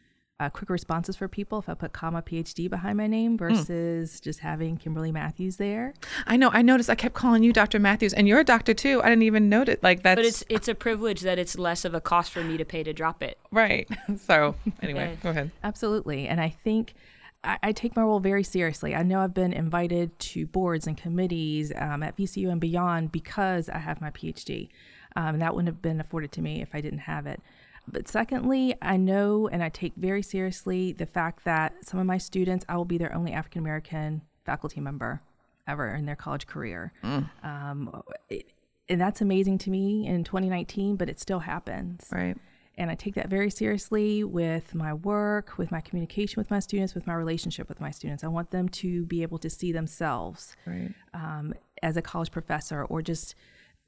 uh, 0.40 0.50
quick 0.50 0.68
responses 0.68 1.14
for 1.16 1.28
people 1.28 1.60
if 1.60 1.68
I 1.68 1.74
put 1.74 1.92
comma 1.92 2.20
PhD 2.20 2.68
behind 2.68 2.96
my 2.96 3.06
name 3.06 3.38
versus 3.38 4.18
just 4.20 4.40
having 4.40 4.76
Kimberly 4.76 5.12
Matthews 5.12 5.56
there. 5.58 5.94
I 6.26 6.36
know. 6.36 6.50
I 6.52 6.62
noticed. 6.62 6.90
I 6.90 6.96
kept 6.96 7.14
calling 7.14 7.44
you 7.44 7.52
Dr. 7.52 7.78
Matthews, 7.78 8.12
and 8.12 8.26
you're 8.26 8.40
a 8.40 8.44
doctor 8.44 8.74
too. 8.74 9.00
I 9.02 9.10
didn't 9.10 9.22
even 9.22 9.48
notice. 9.48 9.78
Like 9.82 10.02
that. 10.02 10.16
But 10.16 10.24
it's 10.24 10.42
it's 10.48 10.66
a 10.66 10.74
privilege 10.74 11.20
that 11.20 11.38
it's 11.38 11.56
less 11.56 11.84
of 11.84 11.94
a 11.94 12.00
cost 12.00 12.32
for 12.32 12.42
me 12.42 12.56
to 12.56 12.64
pay 12.64 12.82
to 12.82 12.92
drop 12.92 13.22
it. 13.22 13.38
right. 13.52 13.88
So 14.18 14.54
anyway, 14.82 15.10
Yeah. 15.10 15.22
go 15.22 15.30
ahead. 15.30 15.50
Absolutely. 15.62 16.26
And 16.26 16.40
I 16.40 16.48
think 16.48 16.94
I, 17.44 17.58
I 17.62 17.72
take 17.72 17.94
my 17.94 18.02
role 18.02 18.20
very 18.20 18.42
seriously. 18.42 18.94
I 18.94 19.02
know 19.02 19.20
I've 19.20 19.34
been 19.34 19.52
invited 19.52 20.18
to 20.18 20.46
boards 20.46 20.86
and 20.86 20.96
committees 20.96 21.72
um, 21.76 22.02
at 22.02 22.16
VCU 22.16 22.50
and 22.50 22.60
beyond 22.60 23.12
because 23.12 23.68
I 23.68 23.78
have 23.78 24.00
my 24.00 24.10
PhD. 24.10 24.68
Um, 25.16 25.34
and 25.34 25.42
that 25.42 25.54
wouldn't 25.54 25.68
have 25.72 25.80
been 25.80 26.00
afforded 26.00 26.32
to 26.32 26.42
me 26.42 26.60
if 26.60 26.74
I 26.74 26.80
didn't 26.80 27.00
have 27.00 27.26
it. 27.26 27.40
But 27.86 28.08
secondly, 28.08 28.74
I 28.82 28.96
know 28.96 29.48
and 29.48 29.62
I 29.62 29.68
take 29.68 29.92
very 29.96 30.22
seriously 30.22 30.92
the 30.92 31.06
fact 31.06 31.44
that 31.44 31.74
some 31.84 32.00
of 32.00 32.06
my 32.06 32.18
students, 32.18 32.64
I 32.68 32.76
will 32.76 32.84
be 32.84 32.98
their 32.98 33.14
only 33.14 33.32
African 33.32 33.60
American 33.60 34.22
faculty 34.44 34.80
member 34.80 35.20
ever 35.66 35.94
in 35.94 36.06
their 36.06 36.16
college 36.16 36.46
career. 36.46 36.92
Um, 37.42 38.02
it, 38.28 38.46
and 38.88 39.00
that's 39.00 39.20
amazing 39.20 39.58
to 39.58 39.70
me 39.70 40.06
in 40.06 40.24
2019, 40.24 40.96
but 40.96 41.08
it 41.08 41.18
still 41.18 41.38
happens. 41.40 42.06
Right. 42.12 42.36
And 42.76 42.90
I 42.90 42.96
take 42.96 43.14
that 43.14 43.28
very 43.28 43.50
seriously 43.50 44.24
with 44.24 44.74
my 44.74 44.92
work, 44.92 45.56
with 45.58 45.70
my 45.70 45.80
communication 45.80 46.40
with 46.40 46.50
my 46.50 46.58
students, 46.58 46.94
with 46.94 47.06
my 47.06 47.14
relationship 47.14 47.68
with 47.68 47.80
my 47.80 47.90
students. 47.90 48.24
I 48.24 48.28
want 48.28 48.50
them 48.50 48.68
to 48.70 49.04
be 49.06 49.22
able 49.22 49.38
to 49.38 49.48
see 49.48 49.72
themselves 49.72 50.56
Right. 50.66 50.92
um, 51.14 51.54
as 51.82 51.96
a 51.96 52.02
college 52.02 52.30
professor 52.32 52.84
or 52.84 53.00
just 53.00 53.34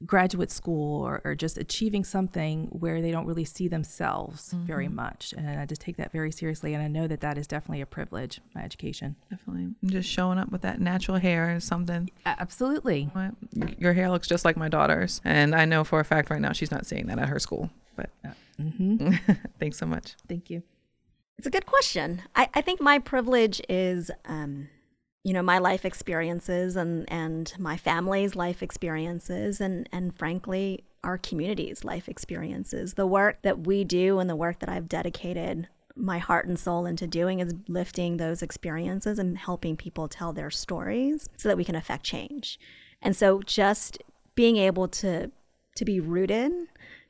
graduate 0.05 0.51
school 0.51 1.03
or, 1.03 1.21
or 1.25 1.33
just 1.33 1.57
achieving 1.57 2.03
something 2.03 2.67
where 2.67 3.01
they 3.01 3.11
don't 3.11 3.25
really 3.25 3.45
see 3.45 3.67
themselves 3.67 4.51
very 4.53 4.85
mm-hmm. 4.85 4.95
much. 4.95 5.33
And 5.35 5.59
I 5.59 5.65
just 5.65 5.81
take 5.81 5.97
that 5.97 6.11
very 6.11 6.31
seriously. 6.31 6.73
And 6.73 6.83
I 6.83 6.87
know 6.87 7.07
that 7.07 7.21
that 7.21 7.37
is 7.37 7.47
definitely 7.47 7.81
a 7.81 7.87
privilege, 7.87 8.39
my 8.53 8.61
education. 8.61 9.15
Definitely. 9.31 9.73
Just 9.85 10.09
showing 10.09 10.37
up 10.37 10.51
with 10.51 10.61
that 10.61 10.79
natural 10.79 11.17
hair 11.17 11.55
is 11.55 11.63
something. 11.63 12.09
Absolutely. 12.25 13.09
Your 13.79 13.93
hair 13.93 14.09
looks 14.11 14.27
just 14.27 14.45
like 14.45 14.55
my 14.55 14.69
daughter's, 14.69 15.19
and 15.25 15.55
I 15.55 15.65
know 15.65 15.83
for 15.83 15.99
a 15.99 16.05
fact 16.05 16.29
right 16.29 16.41
now 16.41 16.51
she's 16.51 16.71
not 16.71 16.85
seeing 16.85 17.07
that 17.07 17.17
at 17.17 17.29
her 17.29 17.39
school. 17.39 17.71
But 17.95 18.11
uh, 18.23 18.29
mm-hmm. 18.61 19.33
thanks 19.59 19.77
so 19.77 19.87
much. 19.87 20.15
Thank 20.27 20.51
you. 20.51 20.61
It's 21.39 21.47
a 21.47 21.51
good 21.51 21.65
question. 21.65 22.21
I, 22.35 22.49
I 22.53 22.61
think 22.61 22.81
my 22.81 22.99
privilege 22.99 23.61
is, 23.69 24.11
um, 24.25 24.69
you 25.27 25.33
know, 25.33 25.41
my 25.41 25.57
life 25.57 25.83
experiences 25.83 26.77
and, 26.77 27.03
and 27.11 27.53
my 27.59 27.75
family's 27.75 28.33
life 28.33 28.63
experiences 28.63 29.59
and, 29.59 29.89
and 29.91 30.17
frankly, 30.17 30.85
our 31.03 31.17
community's 31.17 31.83
life 31.83 32.07
experiences. 32.07 32.93
The 32.93 33.05
work 33.05 33.41
that 33.41 33.67
we 33.67 33.83
do 33.83 34.19
and 34.19 34.29
the 34.29 34.37
work 34.37 34.59
that 34.59 34.69
I've 34.69 34.87
dedicated 34.87 35.67
my 35.97 36.17
heart 36.17 36.47
and 36.47 36.57
soul 36.57 36.85
into 36.85 37.07
doing 37.07 37.41
is 37.41 37.53
lifting 37.67 38.15
those 38.15 38.41
experiences 38.41 39.19
and 39.19 39.37
helping 39.37 39.75
people 39.75 40.07
tell 40.07 40.31
their 40.31 40.49
stories 40.49 41.27
so 41.35 41.49
that 41.49 41.57
we 41.57 41.65
can 41.65 41.75
affect 41.75 42.05
change. 42.05 42.57
And 43.01 43.13
so 43.13 43.41
just 43.41 44.01
being 44.33 44.55
able 44.55 44.87
to 44.87 45.29
to 45.75 45.85
be 45.85 45.99
rooted 45.99 46.53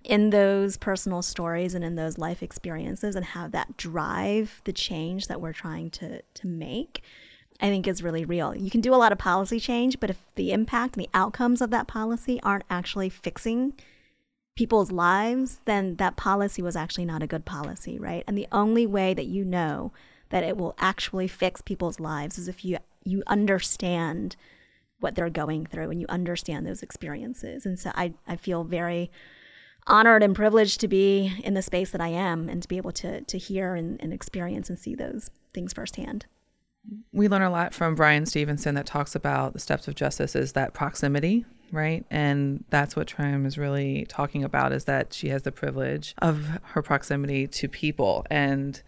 in 0.03 0.32
those 0.32 0.76
personal 0.76 1.22
stories 1.22 1.76
and 1.76 1.86
in 1.86 1.95
those 1.95 2.18
life 2.18 2.41
experiences 2.41 3.15
and 3.15 3.24
have 3.24 3.51
that 3.51 3.78
drive 3.78 4.61
the 4.65 4.74
change 4.74 5.28
that 5.28 5.39
we're 5.39 5.53
trying 5.53 5.91
to 5.91 6.22
to 6.34 6.47
make 6.47 7.03
I 7.60 7.70
think 7.70 7.88
is 7.88 8.03
really 8.03 8.26
real. 8.26 8.55
You 8.55 8.70
can 8.70 8.82
do 8.82 8.93
a 8.93 8.97
lot 8.97 9.12
of 9.12 9.18
policy 9.18 9.60
change, 9.60 9.99
but 9.99 10.10
if 10.10 10.18
the 10.36 10.51
impact 10.51 10.95
and 10.95 11.05
the 11.05 11.10
outcomes 11.14 11.62
of 11.62 11.72
that 11.72 11.88
policy 11.88 12.39
aren't 12.43 12.66
actually 12.70 13.10
fixing 13.10 13.74
people's 14.55 14.91
lives, 14.91 15.60
then 15.66 15.95
that 15.95 16.18
policy 16.18 16.62
was 16.62 16.76
actually 16.76 17.05
not 17.05 17.24
a 17.24 17.28
good 17.28 17.45
policy, 17.45 17.97
right? 17.97 18.24
And 18.28 18.38
the 18.38 18.47
only 18.51 18.86
way 18.86 19.14
that 19.14 19.26
you 19.26 19.43
know 19.45 19.91
that 20.30 20.43
it 20.43 20.58
will 20.58 20.76
actually 20.78 21.28
fix 21.28 21.62
people's 21.62 21.99
lives 21.99 22.38
is 22.38 22.47
if 22.47 22.66
you 22.66 22.78
you 23.03 23.24
understand 23.28 24.36
what 24.99 25.16
they're 25.16 25.30
going 25.30 25.66
through 25.66 25.89
and 25.89 26.01
you 26.01 26.08
understand 26.10 26.66
those 26.66 26.84
experiences. 26.84 27.66
And 27.66 27.80
so 27.80 27.91
I, 27.95 28.14
I 28.28 28.36
feel 28.36 28.64
very 28.66 29.10
honored 29.86 30.24
and 30.24 30.36
privileged 30.36 30.82
to 30.82 30.88
be 30.88 31.39
in 31.43 31.53
the 31.53 31.62
space 31.62 31.91
that 31.91 32.01
I 32.01 32.10
am 32.10 32.49
and 32.49 32.62
to 32.62 32.68
be 32.68 32.78
able 32.78 32.91
to 32.93 33.22
to 33.22 33.38
hear 33.38 33.76
and, 33.76 34.01
and 34.01 34.12
experience 34.12 34.70
and 34.70 34.78
see 34.78 34.95
those 34.95 35.30
things 35.53 35.74
firsthand. 35.74 36.26
We 37.12 37.28
learn 37.28 37.42
a 37.42 37.50
lot 37.50 37.74
from 37.74 37.96
Bryan 37.96 38.26
Stevenson 38.26 38.76
that 38.76 38.86
talks 38.86 39.16
about 39.16 39.54
the 39.54 39.60
steps 39.60 39.88
of 39.88 39.96
justice 39.96 40.36
is 40.36 40.54
that 40.54 40.74
proximity, 40.74 41.46
right? 41.72 42.06
And 42.10 42.64
that's 42.70 42.96
what 42.96 43.08
Tram 43.08 43.46
is 43.46 43.58
really 43.58 44.06
talking 44.08 44.44
about 44.44 44.72
is 44.72 44.86
that 44.86 45.14
she 45.14 45.30
has 45.30 45.44
the 45.44 45.52
privilege 45.52 46.14
of 46.20 46.60
her 46.64 46.82
proximity 46.82 47.48
to 47.48 47.68
people. 47.68 48.26
And 48.30 48.82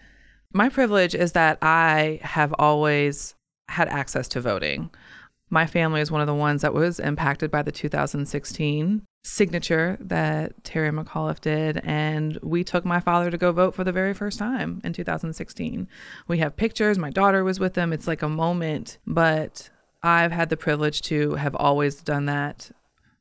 my 0.53 0.69
privilege 0.69 1.13
is 1.15 1.33
that 1.33 1.57
I 1.61 2.19
have 2.23 2.53
always 2.57 3.35
had 3.67 3.87
access 3.87 4.27
to 4.29 4.41
voting. 4.41 4.89
My 5.49 5.65
family 5.65 6.01
is 6.01 6.11
one 6.11 6.21
of 6.21 6.27
the 6.27 6.33
ones 6.33 6.61
that 6.61 6.73
was 6.73 6.99
impacted 6.99 7.49
by 7.49 7.63
the 7.63 7.71
2016 7.71 9.01
signature 9.23 9.97
that 9.99 10.63
Terry 10.63 10.91
McAuliffe 10.91 11.41
did. 11.41 11.81
And 11.83 12.37
we 12.41 12.63
took 12.63 12.85
my 12.85 12.99
father 12.99 13.31
to 13.31 13.37
go 13.37 13.51
vote 13.51 13.75
for 13.75 13.83
the 13.83 13.91
very 13.91 14.13
first 14.13 14.39
time 14.39 14.81
in 14.83 14.93
2016. 14.93 15.87
We 16.27 16.37
have 16.37 16.55
pictures. 16.55 16.97
My 16.97 17.09
daughter 17.09 17.43
was 17.43 17.59
with 17.59 17.73
them. 17.73 17.91
It's 17.91 18.07
like 18.07 18.21
a 18.21 18.29
moment. 18.29 18.99
But 19.05 19.69
I've 20.03 20.31
had 20.31 20.49
the 20.49 20.57
privilege 20.57 21.01
to 21.03 21.35
have 21.35 21.55
always 21.55 21.95
done 21.95 22.25
that 22.27 22.71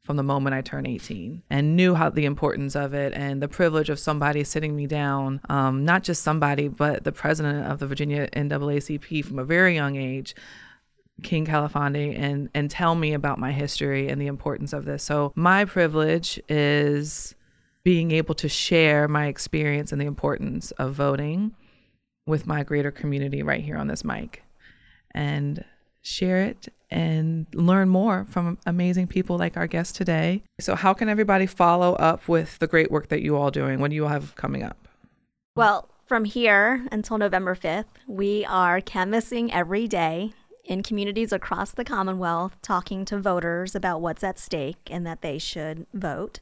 from 0.08 0.16
the 0.16 0.22
moment 0.22 0.54
I 0.54 0.62
turned 0.62 0.86
18 0.86 1.42
and 1.50 1.76
knew 1.76 1.94
how 1.94 2.08
the 2.08 2.24
importance 2.24 2.74
of 2.74 2.94
it 2.94 3.12
and 3.14 3.42
the 3.42 3.48
privilege 3.48 3.90
of 3.90 3.98
somebody 3.98 4.42
sitting 4.42 4.74
me 4.74 4.86
down, 4.86 5.40
um, 5.50 5.84
not 5.84 6.02
just 6.02 6.22
somebody, 6.22 6.68
but 6.68 7.04
the 7.04 7.12
president 7.12 7.66
of 7.70 7.78
the 7.78 7.86
Virginia 7.86 8.26
NAACP 8.30 9.22
from 9.22 9.38
a 9.38 9.44
very 9.44 9.74
young 9.74 9.96
age, 9.96 10.34
King 11.22 11.46
Khalfani, 11.46 12.18
and, 12.18 12.48
and 12.54 12.70
tell 12.70 12.94
me 12.94 13.12
about 13.12 13.38
my 13.38 13.52
history 13.52 14.08
and 14.08 14.20
the 14.20 14.26
importance 14.26 14.72
of 14.72 14.84
this. 14.84 15.02
So, 15.02 15.32
my 15.34 15.64
privilege 15.64 16.40
is 16.48 17.34
being 17.82 18.10
able 18.10 18.34
to 18.36 18.48
share 18.48 19.08
my 19.08 19.26
experience 19.26 19.92
and 19.92 20.00
the 20.00 20.06
importance 20.06 20.70
of 20.72 20.94
voting 20.94 21.54
with 22.26 22.46
my 22.46 22.62
greater 22.62 22.90
community 22.90 23.42
right 23.42 23.64
here 23.64 23.76
on 23.76 23.86
this 23.88 24.04
mic 24.04 24.42
and 25.12 25.64
share 26.02 26.42
it 26.42 26.68
and 26.90 27.46
learn 27.54 27.88
more 27.88 28.26
from 28.30 28.58
amazing 28.66 29.06
people 29.06 29.38
like 29.38 29.56
our 29.56 29.66
guest 29.66 29.96
today. 29.96 30.42
So, 30.60 30.74
how 30.74 30.94
can 30.94 31.08
everybody 31.08 31.46
follow 31.46 31.94
up 31.94 32.28
with 32.28 32.58
the 32.58 32.66
great 32.66 32.90
work 32.90 33.08
that 33.08 33.22
you 33.22 33.36
all 33.36 33.50
doing? 33.50 33.80
What 33.80 33.90
do 33.90 33.96
you 33.96 34.04
all 34.04 34.10
have 34.10 34.36
coming 34.36 34.62
up? 34.62 34.88
Well, 35.56 35.88
from 36.06 36.24
here 36.24 36.86
until 36.92 37.18
November 37.18 37.54
5th, 37.54 37.84
we 38.06 38.44
are 38.46 38.80
canvassing 38.80 39.52
every 39.52 39.88
day 39.88 40.32
in 40.68 40.82
communities 40.82 41.32
across 41.32 41.72
the 41.72 41.82
Commonwealth, 41.84 42.56
talking 42.62 43.04
to 43.06 43.18
voters 43.18 43.74
about 43.74 44.00
what's 44.00 44.22
at 44.22 44.38
stake 44.38 44.76
and 44.90 45.04
that 45.06 45.22
they 45.22 45.38
should 45.38 45.86
vote. 45.94 46.38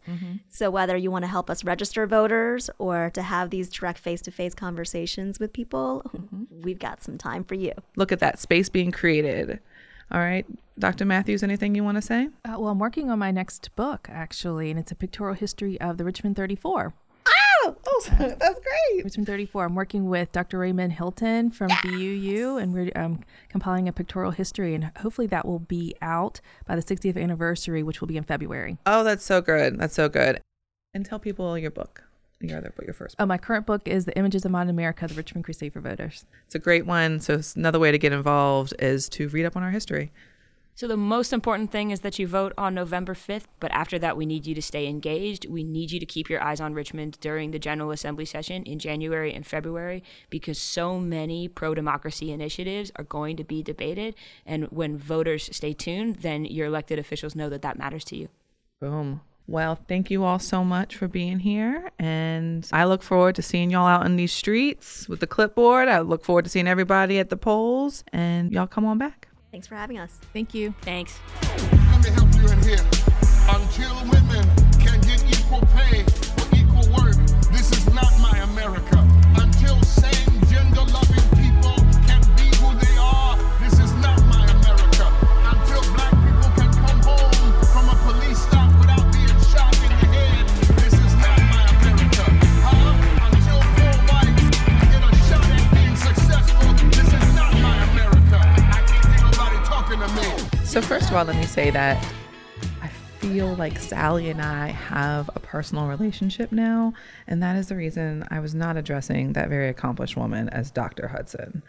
So, 0.48 0.68
whether 0.70 0.96
you 0.96 1.10
want 1.10 1.22
to 1.22 1.28
help 1.28 1.48
us 1.48 1.64
register 1.64 2.06
voters 2.06 2.68
or 2.78 3.10
to 3.14 3.22
have 3.22 3.50
these 3.50 3.70
direct 3.70 3.98
face 3.98 4.20
to 4.22 4.30
face 4.30 4.54
conversations 4.54 5.38
with 5.38 5.52
people, 5.52 6.10
we've 6.50 6.78
got 6.78 7.02
some 7.02 7.16
time 7.16 7.44
for 7.44 7.54
you. 7.54 7.72
Look 7.94 8.12
at 8.12 8.18
that 8.18 8.38
space 8.40 8.68
being 8.68 8.90
created. 8.90 9.60
All 10.10 10.20
right, 10.20 10.46
Dr. 10.78 11.04
Matthews, 11.04 11.42
anything 11.42 11.74
you 11.74 11.82
want 11.82 11.96
to 11.96 12.02
say? 12.02 12.28
Uh, 12.44 12.56
well, 12.58 12.68
I'm 12.68 12.78
working 12.78 13.10
on 13.10 13.18
my 13.18 13.30
next 13.30 13.74
book, 13.76 14.08
actually, 14.10 14.70
and 14.70 14.78
it's 14.78 14.92
a 14.92 14.96
pictorial 14.96 15.34
history 15.34 15.80
of 15.80 15.98
the 15.98 16.04
Richmond 16.04 16.36
34. 16.36 16.92
Oh, 17.86 18.02
that's 18.18 18.60
great. 18.60 19.04
Richmond 19.04 19.26
34. 19.26 19.64
I'm 19.64 19.74
working 19.74 20.08
with 20.08 20.32
Dr. 20.32 20.58
Raymond 20.58 20.92
Hylton 20.92 21.50
from 21.50 21.68
VUU, 21.68 22.60
and 22.60 22.72
we're 22.72 22.92
um, 22.94 23.20
compiling 23.48 23.88
a 23.88 23.92
pictorial 23.92 24.32
history, 24.32 24.74
and 24.74 24.90
hopefully 24.98 25.26
that 25.28 25.46
will 25.46 25.58
be 25.58 25.94
out 26.00 26.40
by 26.66 26.76
the 26.76 26.82
60th 26.82 27.20
anniversary, 27.20 27.82
which 27.82 28.00
will 28.00 28.08
be 28.08 28.16
in 28.16 28.24
February. 28.24 28.78
Oh, 28.86 29.02
that's 29.04 29.24
so 29.24 29.40
good. 29.40 29.78
That's 29.78 29.94
so 29.94 30.08
good. 30.08 30.40
And 30.94 31.04
tell 31.04 31.18
people 31.18 31.58
your 31.58 31.70
book, 31.70 32.04
your 32.40 32.58
other 32.58 32.72
book, 32.74 32.86
your 32.86 32.94
first 32.94 33.16
book. 33.16 33.24
Oh, 33.24 33.26
my 33.26 33.38
current 33.38 33.66
book 33.66 33.86
is 33.86 34.04
The 34.04 34.16
Images 34.16 34.44
of 34.44 34.50
Modern 34.50 34.70
America, 34.70 35.06
the 35.06 35.14
Richmond 35.14 35.44
Crusade 35.44 35.72
for 35.72 35.80
Voters. 35.80 36.24
It's 36.46 36.54
a 36.54 36.60
great 36.60 36.86
one. 36.86 37.20
So, 37.20 37.40
another 37.56 37.78
way 37.78 37.92
to 37.92 37.98
get 37.98 38.12
involved 38.12 38.74
is 38.78 39.08
to 39.10 39.28
read 39.28 39.44
up 39.44 39.56
on 39.56 39.62
our 39.62 39.70
history. 39.70 40.12
So 40.76 40.86
the 40.86 40.96
most 40.98 41.32
important 41.32 41.72
thing 41.72 41.90
is 41.90 42.00
that 42.00 42.18
you 42.18 42.28
vote 42.28 42.52
on 42.58 42.74
November 42.74 43.14
5th, 43.14 43.46
but 43.60 43.72
after 43.72 43.98
that 43.98 44.14
we 44.14 44.26
need 44.26 44.46
you 44.46 44.54
to 44.54 44.60
stay 44.60 44.86
engaged. 44.86 45.48
We 45.48 45.64
need 45.64 45.90
you 45.90 45.98
to 45.98 46.04
keep 46.04 46.28
your 46.28 46.42
eyes 46.42 46.60
on 46.60 46.74
Richmond 46.74 47.16
during 47.22 47.50
the 47.50 47.58
General 47.58 47.92
Assembly 47.92 48.26
session 48.26 48.62
in 48.64 48.78
January 48.78 49.32
and 49.32 49.46
February 49.46 50.04
because 50.28 50.58
so 50.58 51.00
many 51.00 51.48
pro-democracy 51.48 52.30
initiatives 52.30 52.92
are 52.96 53.04
going 53.04 53.38
to 53.38 53.44
be 53.44 53.62
debated 53.62 54.14
and 54.44 54.64
when 54.64 54.98
voters 54.98 55.48
stay 55.50 55.72
tuned, 55.72 56.16
then 56.16 56.44
your 56.44 56.66
elected 56.66 56.98
officials 56.98 57.34
know 57.34 57.48
that 57.48 57.62
that 57.62 57.78
matters 57.78 58.04
to 58.04 58.16
you. 58.16 58.28
Boom. 58.78 59.22
Well, 59.46 59.78
thank 59.88 60.10
you 60.10 60.24
all 60.24 60.38
so 60.38 60.62
much 60.62 60.94
for 60.94 61.08
being 61.08 61.38
here. 61.38 61.90
And 61.98 62.68
I 62.70 62.84
look 62.84 63.02
forward 63.02 63.36
to 63.36 63.42
seeing 63.42 63.70
y'all 63.70 63.86
out 63.86 64.04
in 64.04 64.16
these 64.16 64.32
streets 64.32 65.08
with 65.08 65.20
the 65.20 65.26
clipboard. 65.26 65.88
I 65.88 66.00
look 66.00 66.22
forward 66.22 66.44
to 66.44 66.50
seeing 66.50 66.68
everybody 66.68 67.18
at 67.18 67.30
the 67.30 67.36
polls. 67.38 68.04
And 68.12 68.52
y'all 68.52 68.66
come 68.66 68.84
on 68.84 68.98
back. 68.98 69.28
Thanks 69.50 69.66
for 69.66 69.74
having 69.76 69.98
us. 69.98 70.18
Thank 70.32 70.54
you. 70.54 70.74
Thanks. 70.82 71.18
Let 71.42 72.04
me 72.04 72.10
help 72.10 72.34
you 72.34 72.48
in 72.48 72.62
here. 72.62 72.84
Until 73.48 73.94
women 74.10 74.44
can 74.78 75.00
get 75.02 75.24
equal 75.24 75.60
pay 75.74 76.04
So, 100.76 100.82
first 100.82 101.08
of 101.08 101.16
all, 101.16 101.24
let 101.24 101.36
me 101.36 101.46
say 101.46 101.70
that 101.70 102.06
I 102.82 102.88
feel 102.88 103.54
like 103.54 103.78
Sally 103.78 104.28
and 104.28 104.42
I 104.42 104.66
have 104.66 105.30
a 105.34 105.40
personal 105.40 105.86
relationship 105.86 106.52
now. 106.52 106.92
And 107.26 107.42
that 107.42 107.56
is 107.56 107.68
the 107.68 107.76
reason 107.76 108.28
I 108.30 108.40
was 108.40 108.54
not 108.54 108.76
addressing 108.76 109.32
that 109.32 109.48
very 109.48 109.70
accomplished 109.70 110.18
woman 110.18 110.50
as 110.50 110.70
Dr. 110.70 111.08
Hudson. 111.08 111.62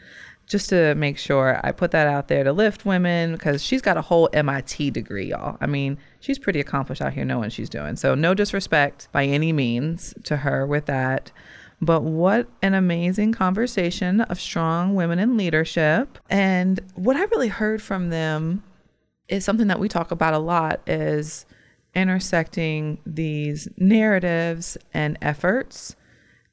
Just 0.46 0.68
to 0.72 0.94
make 0.96 1.18
sure 1.18 1.62
I 1.64 1.72
put 1.72 1.92
that 1.92 2.06
out 2.06 2.28
there 2.28 2.44
to 2.44 2.52
lift 2.52 2.84
women 2.84 3.32
because 3.32 3.64
she's 3.64 3.82
got 3.82 3.96
a 3.96 4.02
whole 4.02 4.28
MIT 4.34 4.92
degree, 4.92 5.30
y'all. 5.30 5.56
I 5.62 5.68
mean, 5.68 5.98
she's 6.20 6.38
pretty 6.38 6.60
accomplished 6.60 7.02
out 7.02 7.14
here 7.14 7.24
knowing 7.24 7.50
she's 7.50 7.70
doing. 7.70 7.96
So, 7.96 8.14
no 8.14 8.34
disrespect 8.34 9.08
by 9.14 9.24
any 9.24 9.54
means 9.54 10.16
to 10.26 10.36
her 10.36 10.68
with 10.68 10.86
that. 10.88 11.32
But 11.80 12.04
what 12.04 12.50
an 12.62 12.74
amazing 12.74 13.32
conversation 13.32 14.20
of 14.20 14.38
strong 14.38 14.96
women 14.96 15.18
in 15.18 15.38
leadership. 15.38 16.20
And 16.30 16.82
what 16.96 17.16
I 17.16 17.24
really 17.24 17.48
heard 17.48 17.82
from 17.82 18.10
them 18.10 18.64
is 19.28 19.44
something 19.44 19.68
that 19.68 19.80
we 19.80 19.88
talk 19.88 20.12
about 20.12 20.34
a 20.34 20.40
lot 20.40 20.82
is 20.88 21.46
intersecting 21.94 23.00
these 23.06 23.68
narratives 23.78 24.78
and 24.94 25.18
efforts 25.22 25.96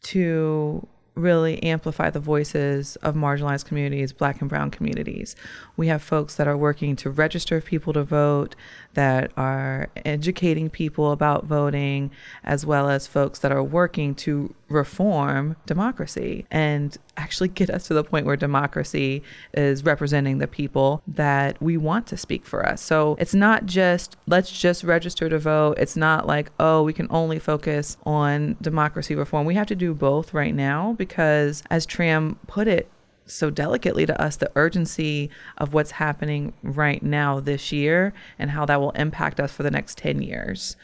to 0.02 0.86
really 1.14 1.62
amplify 1.62 2.10
the 2.10 2.20
voices 2.20 2.96
of 2.96 3.14
marginalized 3.14 3.64
communities, 3.66 4.12
black 4.12 4.40
and 4.40 4.50
brown 4.50 4.70
communities. 4.70 5.36
We 5.76 5.86
have 5.88 6.02
folks 6.02 6.34
that 6.36 6.48
are 6.48 6.56
working 6.56 6.96
to 6.96 7.10
register 7.10 7.60
people 7.60 7.92
to 7.92 8.02
vote, 8.02 8.56
that 8.94 9.30
are 9.36 9.88
educating 10.04 10.70
people 10.70 11.12
about 11.12 11.44
voting, 11.44 12.10
as 12.42 12.64
well 12.64 12.88
as 12.88 13.06
folks 13.06 13.38
that 13.40 13.52
are 13.52 13.62
working 13.62 14.14
to 14.14 14.54
reform 14.68 15.56
democracy 15.66 16.46
and 16.50 16.96
actually 17.16 17.48
get 17.48 17.70
us 17.70 17.86
to 17.86 17.94
the 17.94 18.02
point 18.02 18.26
where 18.26 18.36
democracy 18.36 19.22
is 19.52 19.84
representing 19.84 20.38
the 20.38 20.48
people 20.48 21.02
that 21.06 21.60
we 21.62 21.76
want 21.76 22.06
to 22.06 22.16
speak 22.16 22.44
for 22.44 22.66
us. 22.66 22.80
So 22.80 23.16
it's 23.20 23.34
not 23.34 23.66
just 23.66 24.16
let's 24.26 24.50
just 24.50 24.82
register 24.82 25.28
to 25.28 25.38
vote. 25.38 25.78
It's 25.78 25.96
not 25.96 26.26
like, 26.26 26.50
oh, 26.58 26.82
we 26.82 26.92
can 26.92 27.06
only 27.10 27.38
focus 27.38 27.96
on 28.04 28.56
democracy 28.60 29.14
reform. 29.14 29.46
We 29.46 29.54
have 29.54 29.66
to 29.68 29.76
do 29.76 29.94
both 29.94 30.34
right 30.34 30.54
now 30.54 30.94
because, 30.98 31.62
as 31.70 31.86
Tram 31.86 32.38
put 32.46 32.66
it, 32.66 32.88
so 33.26 33.50
delicately 33.50 34.06
to 34.06 34.20
us 34.20 34.36
the 34.36 34.50
urgency 34.54 35.30
of 35.58 35.72
what's 35.72 35.92
happening 35.92 36.52
right 36.62 37.02
now 37.02 37.40
this 37.40 37.72
year 37.72 38.12
and 38.38 38.50
how 38.50 38.66
that 38.66 38.80
will 38.80 38.90
impact 38.92 39.40
us 39.40 39.52
for 39.52 39.62
the 39.62 39.70
next 39.70 39.98
10 39.98 40.22
years 40.22 40.76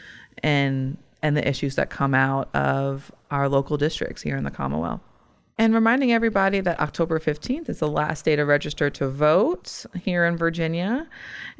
and 0.43 0.97
and 1.23 1.37
the 1.37 1.47
issues 1.47 1.75
that 1.77 1.91
come 1.91 2.15
out 2.15 2.49
of 2.55 3.13
our 3.31 3.49
local 3.49 3.77
districts 3.77 4.23
here 4.23 4.37
in 4.37 4.45
the 4.45 4.51
Commonwealth. 4.51 5.03
And 5.61 5.75
reminding 5.75 6.11
everybody 6.11 6.61
that 6.61 6.81
October 6.81 7.21
15th 7.21 7.69
is 7.69 7.81
the 7.81 7.87
last 7.87 8.25
day 8.25 8.35
to 8.35 8.47
register 8.47 8.89
to 8.89 9.11
vote 9.11 9.85
here 9.95 10.25
in 10.25 10.39
Virginia. 10.39 11.07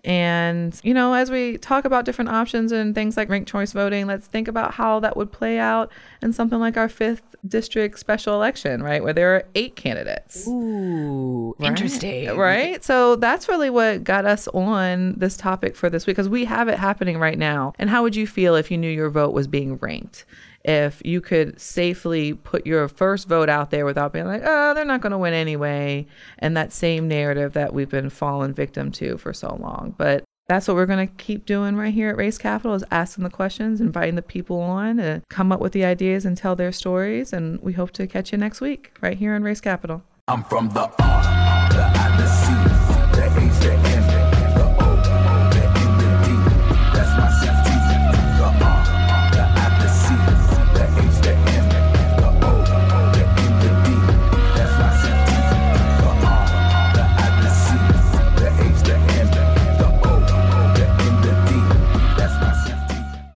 And, 0.05 0.81
you 0.83 0.95
know, 0.95 1.13
as 1.13 1.31
we 1.31 1.59
talk 1.59 1.85
about 1.85 2.07
different 2.07 2.31
options 2.31 2.73
and 2.73 2.95
things 2.95 3.19
like 3.19 3.29
ranked 3.29 3.51
choice 3.51 3.73
voting, 3.73 4.07
let's 4.07 4.27
think 4.27 4.49
about 4.49 4.73
how 4.73 5.01
that 5.01 5.19
would 5.19 5.31
play 5.31 5.59
out 5.59 5.93
in 6.23 6.33
something 6.33 6.59
like 6.59 6.79
our 6.79 6.89
fifth 6.89 7.37
district 7.47 7.99
special 7.99 8.33
election, 8.35 8.83
right? 8.83 9.05
Where 9.05 9.13
there 9.13 9.37
are 9.37 9.45
eight 9.55 9.77
candidates. 9.77 10.49
Ooh, 10.49 11.55
Right? 11.59 11.69
interesting. 11.69 12.35
Right? 12.39 12.83
So 12.83 13.17
that's 13.17 13.51
really 13.51 13.69
what 13.69 14.03
got 14.03 14.25
us 14.25 14.49
on 14.49 15.13
this 15.19 15.37
topic 15.37 15.77
for 15.77 15.91
this 15.91 16.07
week 16.07 16.17
because 16.17 16.31
we 16.31 16.47
have 16.47 16.69
it 16.69 16.79
happening 16.79 17.19
right 17.19 17.37
now. 17.37 17.75
And 17.79 17.91
how 17.91 18.03
would 18.03 18.17
you 18.17 18.27
feel 18.27 18.55
if 18.55 18.71
you 18.71 18.79
knew 18.79 18.91
your 18.91 19.11
vote 19.11 19.35
was 19.35 19.47
being 19.47 19.77
ranked? 19.77 20.25
If 20.65 21.01
you 21.05 21.21
could 21.21 21.61
safely 21.61 22.35
put 22.35 22.67
your 22.67 22.87
first 22.89 23.29
vote 23.29 23.49
out 23.49 23.71
there 23.71 23.87
without 23.87 24.13
being 24.13 24.27
like, 24.27 24.43
oh, 24.45 24.75
they're 24.75 24.85
not 24.85 25.01
going 25.01 25.13
to 25.13 25.19
win 25.19 25.33
anyway. 25.33 26.07
And 26.39 26.57
that 26.57 26.73
same 26.73 27.09
narrative 27.09 27.55
that 27.55 27.73
we've 27.73 27.89
been 27.89 28.11
fallen 28.11 28.53
victim 28.53 28.93
to 28.93 29.17
for 29.17 29.33
so 29.33 29.57
long. 29.61 29.95
But 29.97 30.25
that's 30.49 30.67
what 30.67 30.75
we're 30.75 30.87
going 30.87 31.07
to 31.07 31.15
keep 31.15 31.47
doing 31.47 31.77
right 31.77 31.95
here 31.95 32.09
at 32.09 32.17
Race 32.17 32.37
Capital 32.37 32.75
is 32.75 32.85
asking 32.91 33.25
the 33.25 33.31
questions, 33.31 33.81
inviting 33.81 34.17
the 34.17 34.23
people 34.23 34.61
on 34.61 34.97
to 34.97 35.23
come 35.31 35.53
up 35.53 35.61
with 35.61 35.73
the 35.73 35.85
ideas 35.85 36.25
and 36.25 36.37
tell 36.37 36.57
their 36.57 36.73
stories. 36.73 37.33
And 37.33 37.61
we 37.63 37.73
hope 37.73 37.93
to 37.93 38.07
catch 38.07 38.33
you 38.33 38.39
next 38.39 38.61
week 38.61 38.93
right 39.01 39.17
here 39.17 39.35
on 39.35 39.43
Race 39.43 39.61
Capital. 39.61 40.03
I'm 40.29 40.45
from 40.45 40.69
the 40.71 40.89